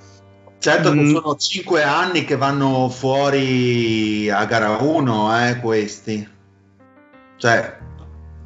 [0.59, 1.15] Certo mm.
[1.15, 6.29] sono cinque anni che vanno fuori a gara 1, eh, questi.
[7.37, 7.79] Cioè...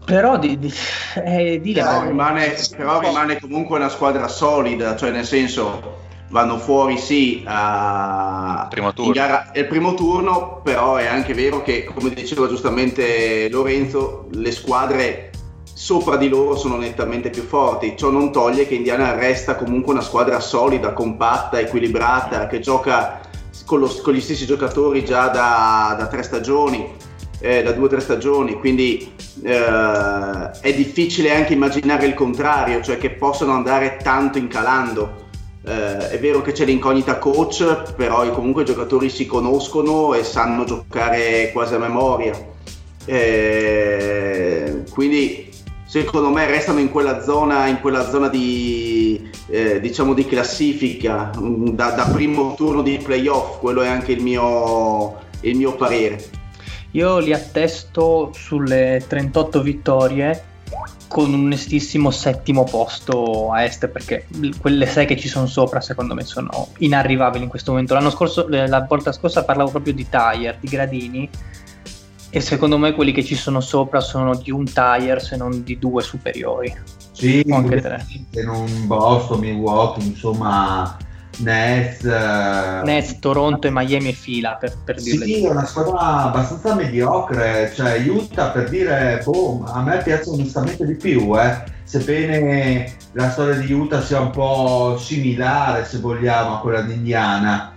[0.05, 0.73] Però, di, di,
[1.25, 6.99] eh, di però, rimane, però rimane comunque una squadra solida, cioè nel senso vanno fuori
[6.99, 9.13] sì a primo turno.
[9.13, 15.31] Gara, il primo turno, però è anche vero che come diceva giustamente Lorenzo, le squadre
[15.75, 17.95] sopra di loro sono nettamente più forti.
[17.97, 23.21] Ciò non toglie che Indiana resta comunque una squadra solida, compatta, equilibrata, che gioca
[23.67, 26.93] con, lo, con gli stessi giocatori già da, da tre stagioni,
[27.41, 32.97] eh, da due o tre stagioni, quindi eh, è difficile anche immaginare il contrario, cioè
[32.97, 35.23] che possono andare tanto incalando.
[35.67, 40.65] Eh, è vero che c'è l'incognita coach, però comunque i giocatori si conoscono e sanno
[40.65, 42.33] giocare quasi a memoria.
[43.07, 45.44] Eh, quindi
[46.03, 51.69] secondo me restano in quella zona, in quella zona di, eh, diciamo di classifica, mm,
[51.69, 56.21] da, da, primo turno di playoff, quello è anche il mio, il mio parere.
[56.93, 60.45] Io li attesto sulle 38 vittorie
[61.07, 64.27] con un onestissimo settimo posto a est perché
[64.61, 67.95] quelle sei che ci sono sopra secondo me sono inarrivabili in questo momento.
[67.95, 71.31] L'anno scorso, la volta scorsa parlavo proprio di tire, di gradini
[72.35, 75.79] e secondo me quelli che ci sono sopra sono di un tire se non di
[75.79, 76.77] due superiori.
[77.13, 78.05] Sì, anche tre.
[78.45, 80.97] Non Boston, Milwaukee, insomma,
[81.39, 82.03] Nets.
[82.03, 82.85] Uh...
[82.85, 85.25] Nets, Toronto e Miami e fila per, per dirle.
[85.25, 90.85] Sì, è una squadra abbastanza mediocre, cioè Utah per dire, boh, a me piace onestamente
[90.85, 91.63] di più, eh.
[91.85, 97.74] sebbene la storia di Utah sia un po' similare, se vogliamo, a quella di Indiana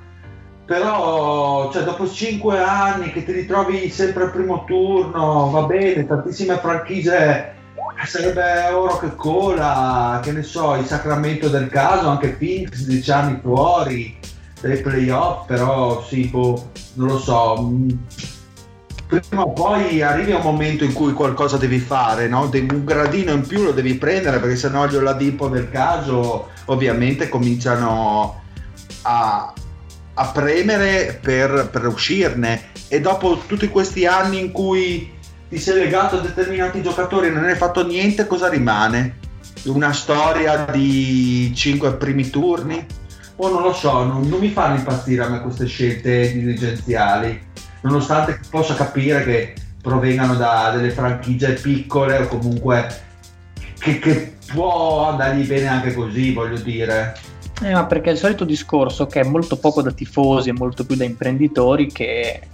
[0.67, 6.57] però cioè, dopo cinque anni che ti ritrovi sempre al primo turno, va bene, tantissime
[6.57, 7.55] franchigie,
[7.95, 13.09] eh, sarebbe oro che cola, che ne so, il Sacramento del caso, anche Phoenix, dieci
[13.09, 14.19] anni fuori
[14.59, 17.61] dai playoff, però sì, boh, non lo so.
[17.61, 17.89] Mm,
[19.07, 22.49] prima o poi arrivi a un momento in cui qualcosa devi fare, no?
[22.51, 28.41] un gradino in più lo devi prendere perché sennò gli Oladipo del caso ovviamente cominciano
[29.03, 29.53] a,
[30.19, 35.13] a premere per, per uscirne e dopo tutti questi anni in cui
[35.47, 39.19] ti sei legato a determinati giocatori e non hai fatto niente, cosa rimane?
[39.65, 42.83] Una storia di 5 primi turni?
[43.35, 47.39] O oh, non lo so, non, non, mi fanno impazzire a me queste scelte dirigenziali,
[47.81, 53.03] nonostante possa capire che provengano da delle franchigie piccole o comunque
[53.77, 57.26] che, che può andargli bene anche così, voglio dire.
[57.61, 60.85] Eh, ma perché è il solito discorso che è molto poco da tifosi e molto
[60.85, 62.49] più da imprenditori che,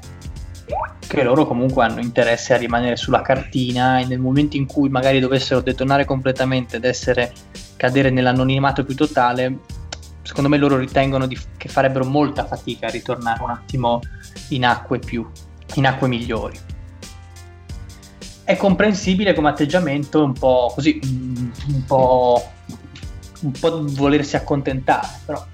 [1.06, 5.20] che loro comunque hanno interesse a rimanere sulla cartina e nel momento in cui magari
[5.20, 7.34] dovessero detonare completamente ed essere
[7.76, 9.60] cadere nell'anonimato più totale,
[10.22, 14.00] secondo me loro ritengono di, che farebbero molta fatica a ritornare un attimo
[14.50, 15.30] in acque più,
[15.74, 16.58] in acque migliori.
[18.46, 22.52] È comprensibile come atteggiamento un po' così, un po'
[23.44, 25.46] un po' volersi accontentare, però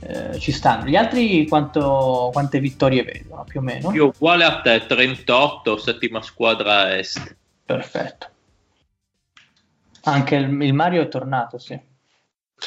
[0.00, 0.86] eh, ci stanno.
[0.86, 3.92] Gli altri quanto, quante vittorie vedono più o meno?
[3.92, 7.36] Io uguale a te, 38, settima squadra est.
[7.64, 8.28] Perfetto.
[10.02, 11.78] Anche il, il Mario è tornato, sì.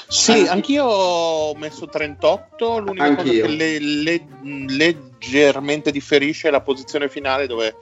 [0.08, 3.46] Sì, anch'io ho messo 38, l'unica anch'io.
[3.46, 7.76] cosa che le, le, leggermente differisce la posizione finale dove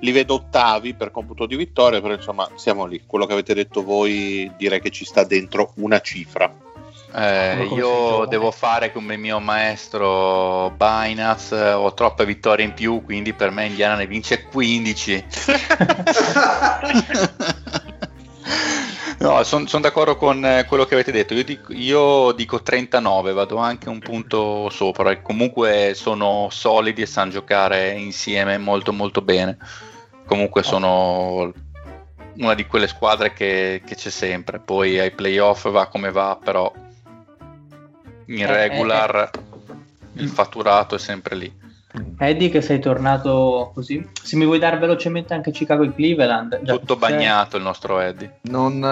[0.00, 3.82] li vedo ottavi per computo di vittoria, però insomma siamo lì, quello che avete detto
[3.82, 6.52] voi direi che ci sta dentro una cifra.
[7.14, 13.34] Eh, io devo fare come il mio maestro Binance, ho troppe vittorie in più, quindi
[13.34, 15.24] per me Indiana ne vince 15.
[19.22, 21.32] No, sono son d'accordo con eh, quello che avete detto.
[21.34, 25.16] Io dico, io dico, 39, vado anche un punto sopra.
[25.20, 29.58] Comunque sono solidi e sanno giocare insieme molto molto bene.
[30.26, 31.52] Comunque sono
[32.38, 34.58] una di quelle squadre che, che c'è sempre.
[34.58, 36.72] Poi ai playoff va come va, però
[38.26, 39.38] in eh, regular eh,
[40.18, 40.22] eh.
[40.22, 41.61] il fatturato è sempre lì.
[42.16, 44.06] Eddie che sei tornato così?
[44.22, 48.38] Se mi vuoi dare velocemente anche Chicago e Cleveland già tutto bagnato il nostro Eddie.
[48.42, 48.82] Non,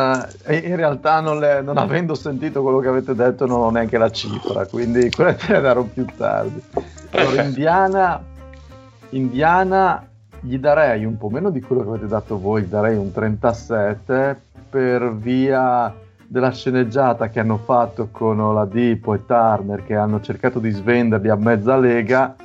[0.45, 3.97] eh, in realtà non, le, non, avendo sentito quello che avete detto non ho neanche
[3.97, 6.63] la cifra quindi quella te la darò più tardi.
[7.13, 8.23] Allora Indiana
[9.11, 10.07] Indiana
[10.41, 15.15] gli darei un po' meno di quello che avete dato voi darei un 37 per
[15.17, 15.93] via
[16.27, 21.35] della sceneggiata che hanno fatto con Oladipo e Turner che hanno cercato di svenderli a
[21.35, 22.37] mezza lega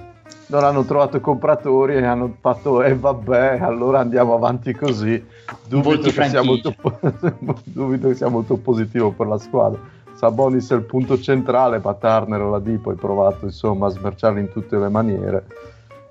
[0.48, 5.24] non hanno trovato compratori e hanno fatto e eh, vabbè allora andiamo avanti così.
[5.68, 6.74] Dubito che, sia molto,
[7.64, 9.80] dubito che sia molto positivo per la squadra.
[10.14, 14.40] Sabonis è il punto centrale ma Turner o la Dipo hai provato insomma a smerciarli
[14.40, 15.46] in tutte le maniere.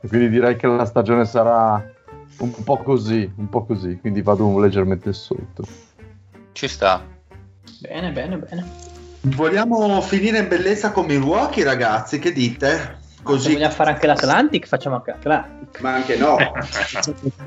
[0.01, 1.82] E quindi direi che la stagione sarà
[2.39, 3.98] un po' così un po' così.
[4.01, 5.65] Quindi vado leggermente sotto.
[6.52, 7.02] Ci sta.
[7.81, 8.93] Bene bene bene.
[9.23, 13.02] Vogliamo finire in bellezza con Milwaukee ragazzi che dite?
[13.24, 15.80] Se così vogliamo fare anche l'Atlantic, facciamo anche l'Atlantic.
[15.80, 16.36] Ma anche no.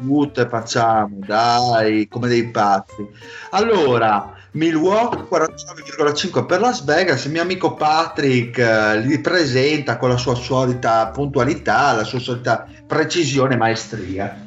[0.05, 3.07] tutte facciamo, dai, come dei pazzi.
[3.51, 10.17] Allora, Milwaukee 49,5 per Las Vegas, il mio amico Patrick eh, li presenta con la
[10.17, 14.45] sua solita puntualità, la sua solita precisione e maestria.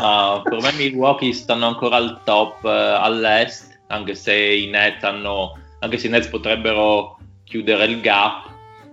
[0.00, 5.58] No, per me Milwaukee stanno ancora al top eh, all'est, anche se i Nets hanno,
[5.80, 8.47] anche se i Nets potrebbero chiudere il gap.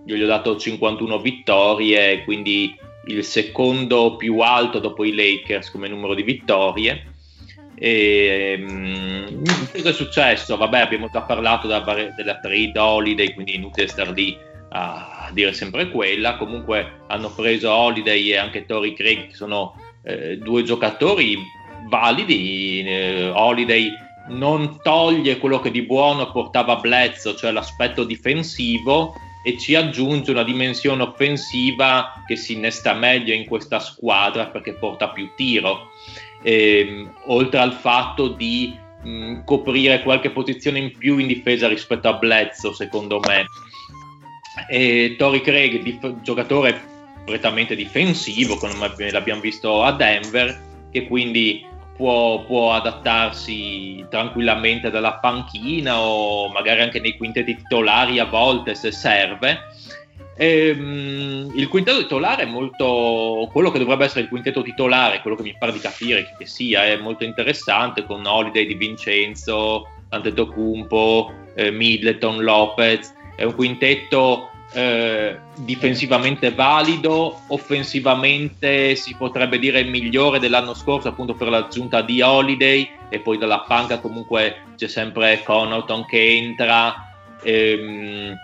[0.05, 2.77] Gli ho dato 51 vittorie, quindi
[3.07, 7.13] il secondo più alto dopo i Lakers come numero di vittorie.
[7.77, 10.55] E, mm, cosa è successo?
[10.57, 14.37] Vabbè, abbiamo già parlato della, della trade holiday, quindi inutile star lì
[14.69, 16.37] a dire sempre quella.
[16.37, 21.37] Comunque hanno preso Holiday e anche Tori Craig, che sono eh, due giocatori
[21.89, 22.83] validi.
[22.85, 23.91] Eh, Holiday
[24.27, 29.15] non toglie quello che di buono portava Bledsoe, cioè l'aspetto difensivo,
[29.47, 35.09] e ci aggiunge una dimensione offensiva che si innesta meglio in questa squadra perché porta
[35.09, 35.91] più tiro.
[36.41, 42.13] Ehm, oltre al fatto di mh, coprire qualche posizione in più in difesa rispetto a
[42.13, 43.45] Bledsoe, secondo me.
[44.67, 46.81] E Tori Craig, dif- giocatore
[47.23, 48.73] prettamente difensivo, come
[49.11, 50.59] l'abbiamo visto a Denver,
[50.89, 51.63] che quindi
[51.95, 58.91] può, può, adattarsi tranquillamente dalla panchina o magari anche nei quintetti titolari a volte se
[58.91, 59.59] serve.
[60.37, 65.37] E, um, il quintetto titolare è molto quello che dovrebbe essere il quintetto titolare, quello
[65.37, 71.31] che mi pare di capire che sia, è molto interessante con Holiday di Vincenzo, Antetokounmpo,
[71.55, 80.73] eh, Middleton, Lopez, è un quintetto eh, difensivamente valido, offensivamente si potrebbe dire migliore dell'anno
[80.73, 86.35] scorso appunto per l'aggiunta di Holiday e poi dalla panca comunque c'è sempre Connaughton che
[86.35, 86.93] entra.
[87.41, 88.35] Ehm,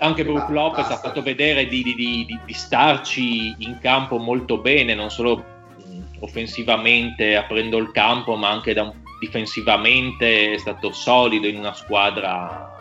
[0.00, 4.94] anche Brook Lopez ha fatto vedere di, di, di, di, starci in campo molto bene,
[4.94, 5.36] non solo
[5.76, 12.77] mh, offensivamente aprendo il campo, ma anche da, difensivamente è stato solido in una squadra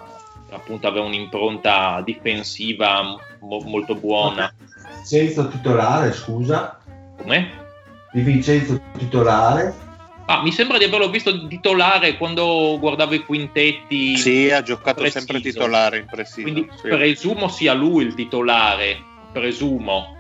[0.52, 4.54] appunto aveva un'impronta difensiva mo- molto buona.
[4.96, 6.80] Vincenzo titolare, scusa.
[7.18, 7.66] Come?
[8.12, 9.86] Di Vincenzo titolare.
[10.30, 14.18] Ah, mi sembra di averlo visto titolare quando guardavo i quintetti.
[14.18, 15.20] Sì, ha giocato preciso.
[15.20, 16.42] sempre titolare in preciso.
[16.42, 16.88] Quindi sì.
[16.90, 19.02] presumo sia lui il titolare,
[19.32, 20.16] presumo.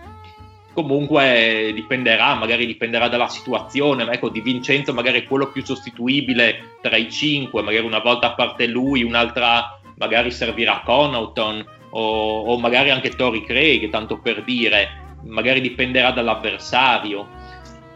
[0.71, 6.77] Comunque dipenderà, magari dipenderà dalla situazione, ma ecco, di Vincenzo magari è quello più sostituibile
[6.81, 12.57] tra i cinque, magari una volta a parte lui, un'altra magari servirà Connaughton o, o
[12.57, 17.27] magari anche Tori Craig, tanto per dire, magari dipenderà dall'avversario.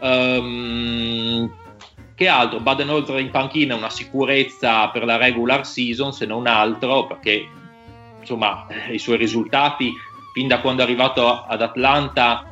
[0.00, 1.50] Um,
[2.14, 2.60] che altro?
[2.60, 7.48] Baden Holzer in panchina è una sicurezza per la regular season, se non altro, perché
[8.20, 9.92] insomma i suoi risultati
[10.32, 12.46] fin da quando è arrivato ad Atlanta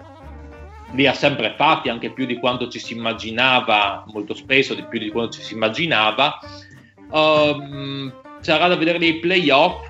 [0.93, 4.99] li ha sempre fatti, anche più di quanto ci si immaginava, molto spesso di più
[4.99, 6.39] di quanto ci si immaginava.
[7.11, 9.89] Um, sarà da vedere nei playoff,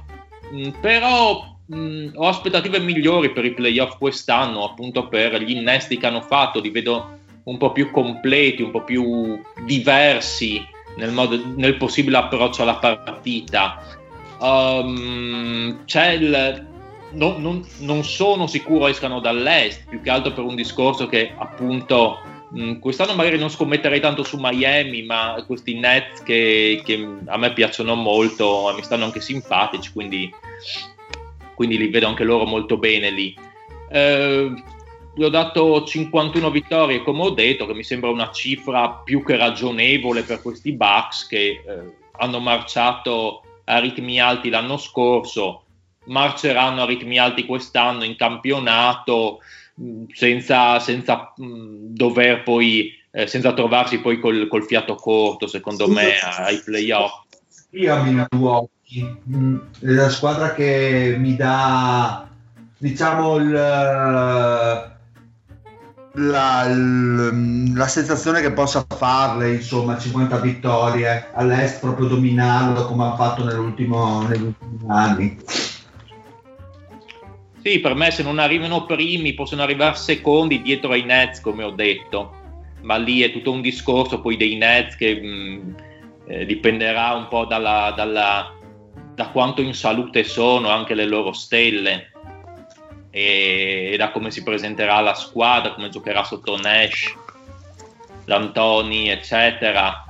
[0.50, 6.06] mh, però mh, ho aspettative migliori per i playoff quest'anno, appunto per gli innesti che
[6.06, 10.64] hanno fatto, li vedo un po' più completi, un po' più diversi
[10.96, 13.82] nel, modo, nel possibile approccio alla partita.
[14.38, 16.66] Um, c'è il,
[17.12, 22.20] no, non, non, sono sicuro escano dall'est, più che altro per un discorso che appunto
[22.50, 27.52] mh, quest'anno magari non scommetterei tanto su Miami, ma questi Nets che, che a me
[27.52, 30.32] piacciono molto, mi stanno anche simpatici, quindi,
[31.54, 33.36] quindi li vedo anche loro molto bene lì.
[33.90, 34.52] Eh,
[35.14, 39.36] gli ho dato 51 vittorie, come ho detto, che mi sembra una cifra più che
[39.36, 45.64] ragionevole per questi Bucks che eh, hanno marciato a ritmi alti l'anno scorso,
[46.06, 49.40] marceranno a ritmi alti quest'anno in campionato
[50.12, 55.92] senza, senza mh, dover poi, eh, senza trovarsi poi col, col fiato corto, secondo sì,
[55.92, 57.22] me, ai playoff.
[57.70, 59.16] Io a Milwaukee,
[59.80, 62.28] è la squadra che mi dà,
[62.76, 63.50] diciamo, il,
[66.12, 73.44] la, la, sensazione che possa farle, insomma, 50 vittorie all'est, proprio dominarlo come ha fatto
[73.44, 73.96] negli ultimi
[74.88, 75.38] anni.
[77.62, 81.70] Sì, per me se non arrivano primi possono arrivare secondi dietro ai Nets, come ho
[81.70, 82.34] detto,
[82.82, 85.74] ma lì è tutto un discorso poi dei Nets che mh,
[86.26, 88.54] eh, dipenderà un po' dalla, dalla,
[89.14, 92.10] da quanto in salute sono anche le loro stelle
[93.10, 97.14] e, e da come si presenterà la squadra, come giocherà sotto Nash,
[98.24, 100.04] D'Antoni, eccetera.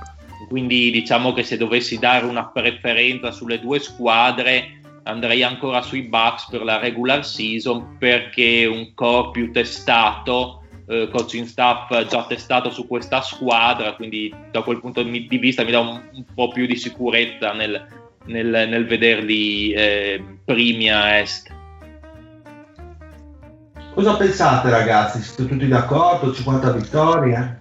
[0.47, 6.47] Quindi diciamo che se dovessi dare una preferenza sulle due squadre andrei ancora sui Bucks
[6.49, 12.87] per la regular season perché un core più testato, eh, coaching staff già testato su
[12.87, 16.75] questa squadra, quindi da quel punto di vista mi dà un, un po' più di
[16.75, 17.85] sicurezza nel,
[18.25, 21.59] nel, nel vederli eh, primi a est.
[23.93, 25.21] Cosa pensate ragazzi?
[25.21, 26.33] Siete tutti d'accordo?
[26.33, 27.60] 50 vittorie?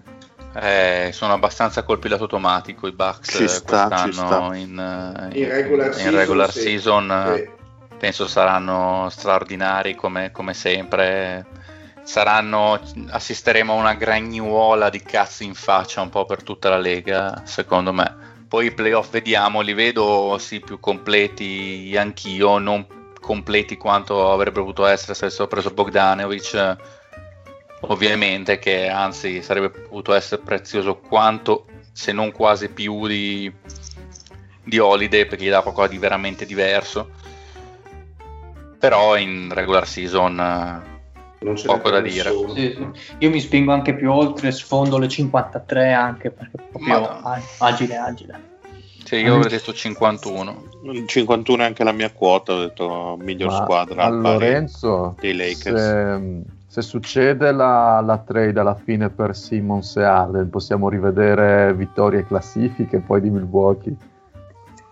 [0.52, 4.56] Eh, sono abbastanza colpi lato automatico i Bucks Ci sta, ci quest'anno sta.
[4.56, 6.60] in, In regular in season, regular sì.
[6.60, 7.48] season, Sì.
[7.98, 11.46] penso saranno straordinari come, come sempre
[12.02, 17.42] saranno assisteremo a una gragnuola di cazzo in faccia un po' per tutta la lega
[17.44, 18.16] secondo me
[18.48, 22.84] poi i playoff vediamo li vedo sì più completi anch'io non
[23.20, 26.76] completi quanto avrebbero potuto essere se avessero preso Bogdanovic
[27.80, 33.52] ovviamente che anzi sarebbe potuto essere prezioso quanto se non quasi più di,
[34.62, 37.10] di Holiday perché gli dà qualcosa di veramente diverso
[38.80, 42.30] però in regular season eh, Non ce Poco da dire.
[42.30, 42.86] Sì, sì.
[43.18, 47.22] Io mi spingo anche più oltre, sfondo le 53 anche perché è proprio Madonna.
[47.22, 48.48] ah, agile, agile.
[49.04, 50.64] Sì, io avrei detto 51.
[50.92, 55.34] Il 51 è anche la mia quota, ho detto miglior Ma squadra a Lorenzo, dei
[55.34, 55.80] Lakers.
[55.80, 62.20] se, se succede la, la trade alla fine per Simmons e Arden, possiamo rivedere vittorie
[62.20, 63.92] e classifiche poi di Milwaukee.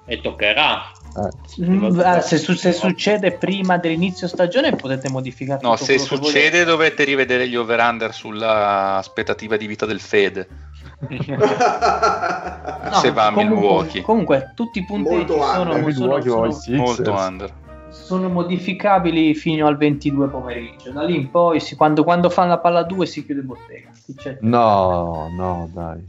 [0.04, 0.78] E toccherà.
[1.16, 6.64] Eh, Mm, ah, se, su- se succede prima dell'inizio stagione potete modificare No, se succede
[6.64, 10.46] dovete rivedere gli over-under sulla aspettativa di vita del Fede.
[11.08, 11.26] volete.
[12.90, 14.02] No, se va a comunque- Milwaukee.
[14.02, 15.92] Comunque tutti i punteggi Molto sono, under.
[15.94, 16.78] sono- sono- Sixers.
[16.78, 17.52] Molto under.
[17.90, 20.90] Sono modificabili fino al 22 pomeriggio.
[20.92, 23.90] Da lì in poi, si- quando, quando fanno la palla 2 si chiude bottega.
[24.40, 26.04] No, no, dai.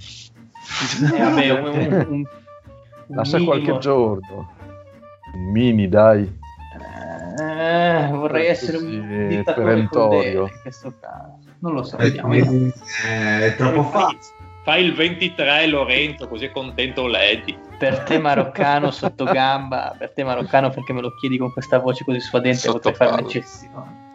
[1.14, 2.26] Eh, vabbè, un, un- un-
[3.08, 3.58] un Lascia minimo.
[3.62, 4.52] qualche giorno.
[5.34, 6.38] Un mini, dai.
[7.40, 10.20] Eh, vorrei essere un dittatore perentorio.
[10.20, 11.38] crudele in questo caso.
[11.60, 12.30] Non lo so, Eh, vediamo.
[12.30, 12.58] vediamo.
[13.08, 14.20] eh, è troppo facile.
[14.64, 17.58] Fai il 23 Lorenzo, così è contento Lady.
[17.80, 22.04] Per te maroccano sotto gamba, per te maroccano perché me lo chiedi con questa voce
[22.04, 24.08] così sfadente, Sotto potrei fare un'eccezione.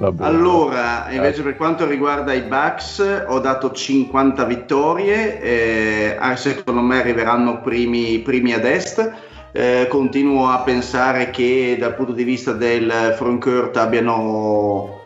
[0.00, 0.24] Vabbè.
[0.24, 6.98] Allora, invece per quanto riguarda i Bucks, ho dato 50 vittorie, eh, ah, secondo me
[6.98, 9.12] arriveranno primi, primi ad est.
[9.52, 14.99] Eh, continuo a pensare che dal punto di vista del frontcourt abbiano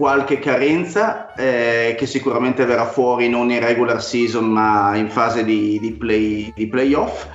[0.00, 5.78] qualche carenza eh, che sicuramente verrà fuori non in regular season ma in fase di,
[5.78, 7.26] di, play, di playoff.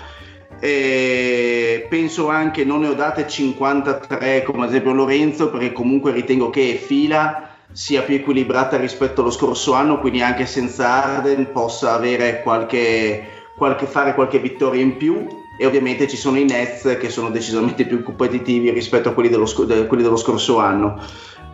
[0.60, 6.50] E penso anche, non ne ho date 53 come ad esempio Lorenzo, perché comunque ritengo
[6.50, 12.42] che fila sia più equilibrata rispetto allo scorso anno, quindi anche senza Arden possa avere
[12.42, 15.28] qualche, qualche, fare qualche vittoria in più.
[15.58, 19.46] E ovviamente ci sono i Nets che sono decisamente più competitivi rispetto a quelli dello,
[19.88, 21.00] quelli dello scorso anno.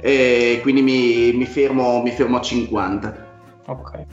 [0.02, 3.28] E quindi mi, mi fermo, mi fermo a 50.
[3.68, 4.06] Ok.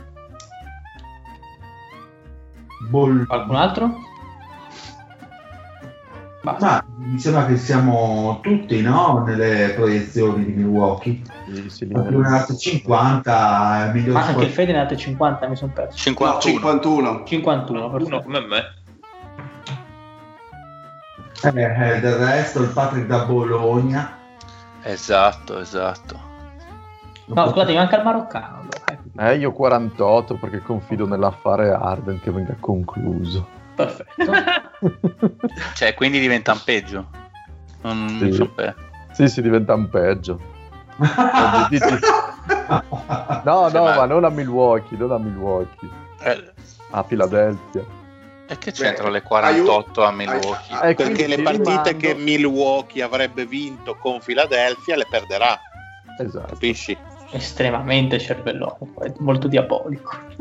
[2.91, 3.95] Boll- Qualcun altro?
[6.43, 6.67] Basta.
[6.67, 9.25] Ma mi sembra che siamo tutti no?
[9.27, 11.23] nelle proiezioni di Milwaukee.
[11.47, 14.47] Sì, sì, dato 50 è Ma anche.
[14.49, 15.97] Fede ne ha date 50, mi sono perso.
[15.97, 16.35] 51.
[16.35, 17.25] No, 51.
[17.25, 18.23] 51, Uno perfetto.
[18.23, 18.77] come me.
[21.41, 24.18] Eh, eh, del resto il Patrick da Bologna.
[24.93, 26.19] Esatto, esatto.
[27.27, 28.61] No, scusate, manca il maroccano.
[28.61, 29.33] allora, eh.
[29.35, 33.47] Eh, io 48 perché confido nell'affare Arden che venga concluso.
[33.75, 34.33] Perfetto.
[35.75, 37.09] Cioè, quindi diventano peggio.
[37.83, 38.19] Non, Sì.
[38.25, 38.75] non so per-
[39.13, 40.41] Sì, si diventa un peggio.
[43.45, 45.89] No, Sì, no, ma- ma non a Milwaukee, non a Milwaukee,
[46.21, 46.53] Eh,
[46.91, 47.83] a Philadelphia.
[48.51, 50.77] E che c'entrano le 48 a Milwaukee?
[50.77, 55.61] ai- Eh, Perché le ti partite che Milwaukee avrebbe vinto con Philadelphia le perderà,
[56.19, 56.47] Esatto.
[56.55, 56.97] capisci?
[57.31, 60.17] Estremamente cervelloso, poi, molto diabolico.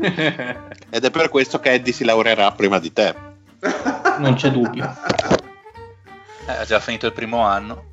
[0.90, 3.14] Ed è per questo che Eddie si laureerà prima di te.
[4.18, 4.84] Non c'è dubbio.
[6.46, 7.84] Eh, ha già finito il primo anno.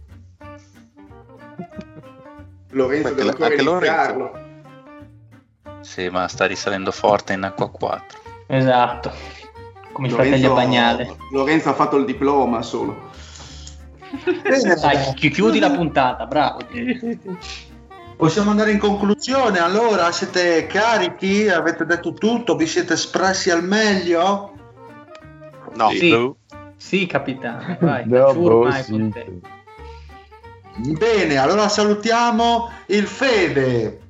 [2.70, 4.32] Lorenzo deve ancora anche Lorenzo.
[5.82, 8.20] Sì, ma sta risalendo forte in acqua 4.
[8.48, 9.12] Esatto.
[9.96, 11.16] Come i fratelli a bagnale.
[11.32, 13.12] Lorenzo ha fatto il diploma solo.
[14.82, 16.60] Dai, chi- chiudi la puntata, bravo.
[18.18, 20.12] Possiamo andare in conclusione allora?
[20.12, 21.48] Siete carichi?
[21.48, 22.58] Avete detto tutto?
[22.58, 24.54] Vi siete espressi al meglio?
[25.76, 26.34] No, Sì.
[26.76, 28.04] Sì, capitano, vai.
[28.06, 28.92] No, boh, è sì.
[28.92, 29.40] con te.
[30.76, 34.02] Bene, allora salutiamo il Fede.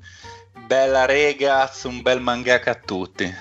[0.65, 3.31] Bella regaz, un bel mangaka a tutti.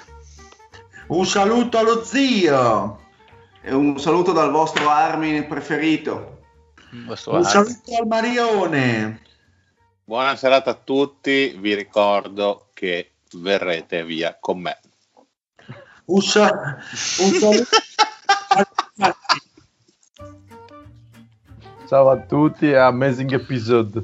[1.07, 3.01] Un saluto allo zio.
[3.61, 6.43] E un saluto dal vostro Armin preferito.
[7.07, 9.21] questo Un saluto al Marione.
[10.05, 14.79] Buona serata a tutti, vi ricordo che verrete via con me.
[16.07, 16.79] Un, sa-
[17.21, 17.65] un saluto
[21.89, 24.03] Ciao a tutti e amazing episode.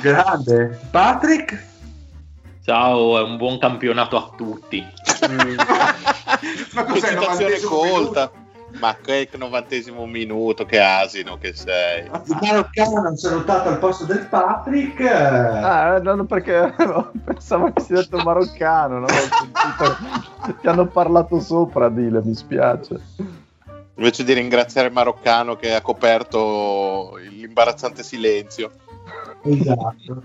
[0.00, 0.80] grande.
[0.90, 1.74] Patrick?
[2.66, 4.80] Ciao, è un buon campionato a tutti.
[6.74, 8.32] Ma cos'è Situazione 90esimo colta.
[8.80, 12.06] Ma che novantesimo minuto, che asino che sei.
[12.06, 15.00] Il maroccano hanno salutato al posto del Patrick.
[15.00, 19.06] Ah, no, no, perché no, pensavo che si detto maroccano, no?
[20.60, 23.00] Ti hanno parlato sopra, Dile, mi spiace.
[23.94, 28.72] Invece di ringraziare il maroccano che ha coperto l'imbarazzante silenzio.
[29.44, 30.24] Esatto.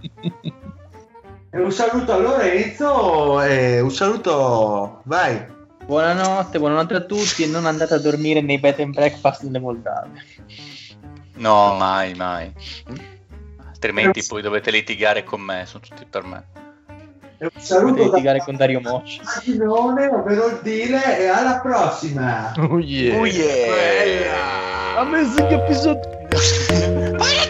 [1.54, 5.46] E un saluto a Lorenzo e un saluto, vai.
[5.84, 10.24] Buonanotte, buonanotte a tutti e non andate a dormire nei bed and breakfast nelle Moldave.
[11.36, 12.54] No, mai, mai.
[13.68, 16.46] Altrimenti poi dovete litigare con me, sono tutti per me.
[17.38, 19.20] E un saluto Potete da litigare con Dario Mocci.
[19.22, 22.54] Maginone, ovvero il Dile e alla prossima.
[22.60, 23.20] Oh yeah.
[23.20, 25.00] Oh yeah!
[25.00, 26.20] Amazing episode.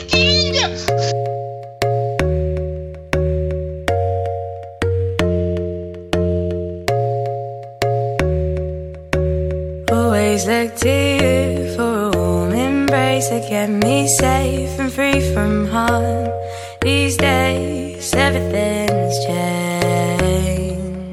[10.47, 16.29] Look to you for a warm embrace that kept me safe and free from harm.
[16.81, 21.11] These days, everything's changed.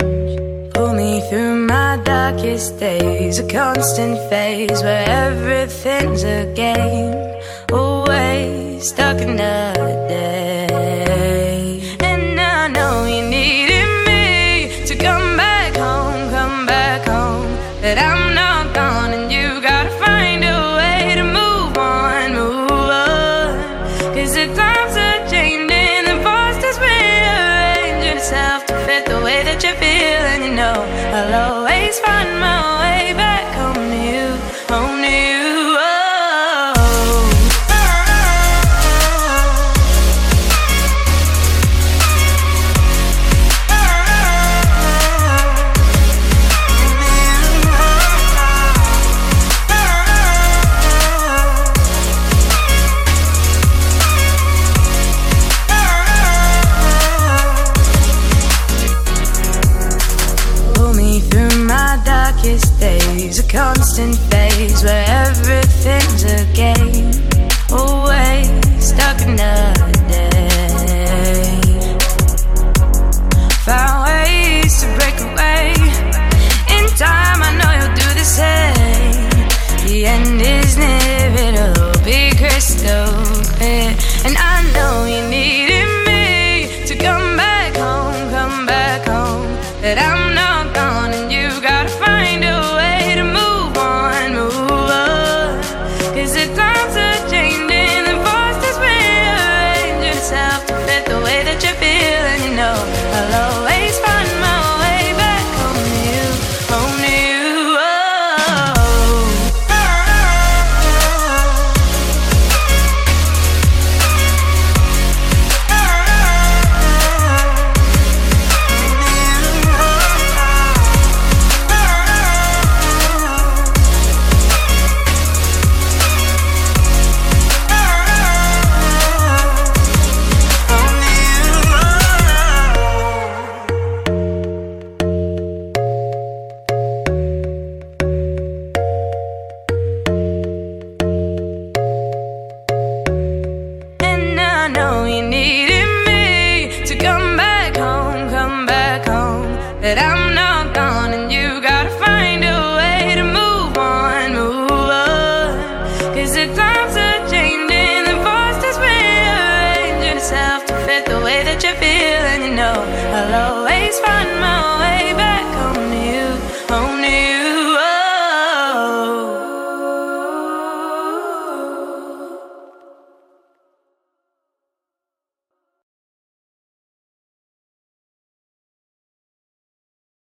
[0.72, 7.14] Pull me through my darkest days, a constant phase where everything's a game.
[7.70, 9.77] Always stuck in the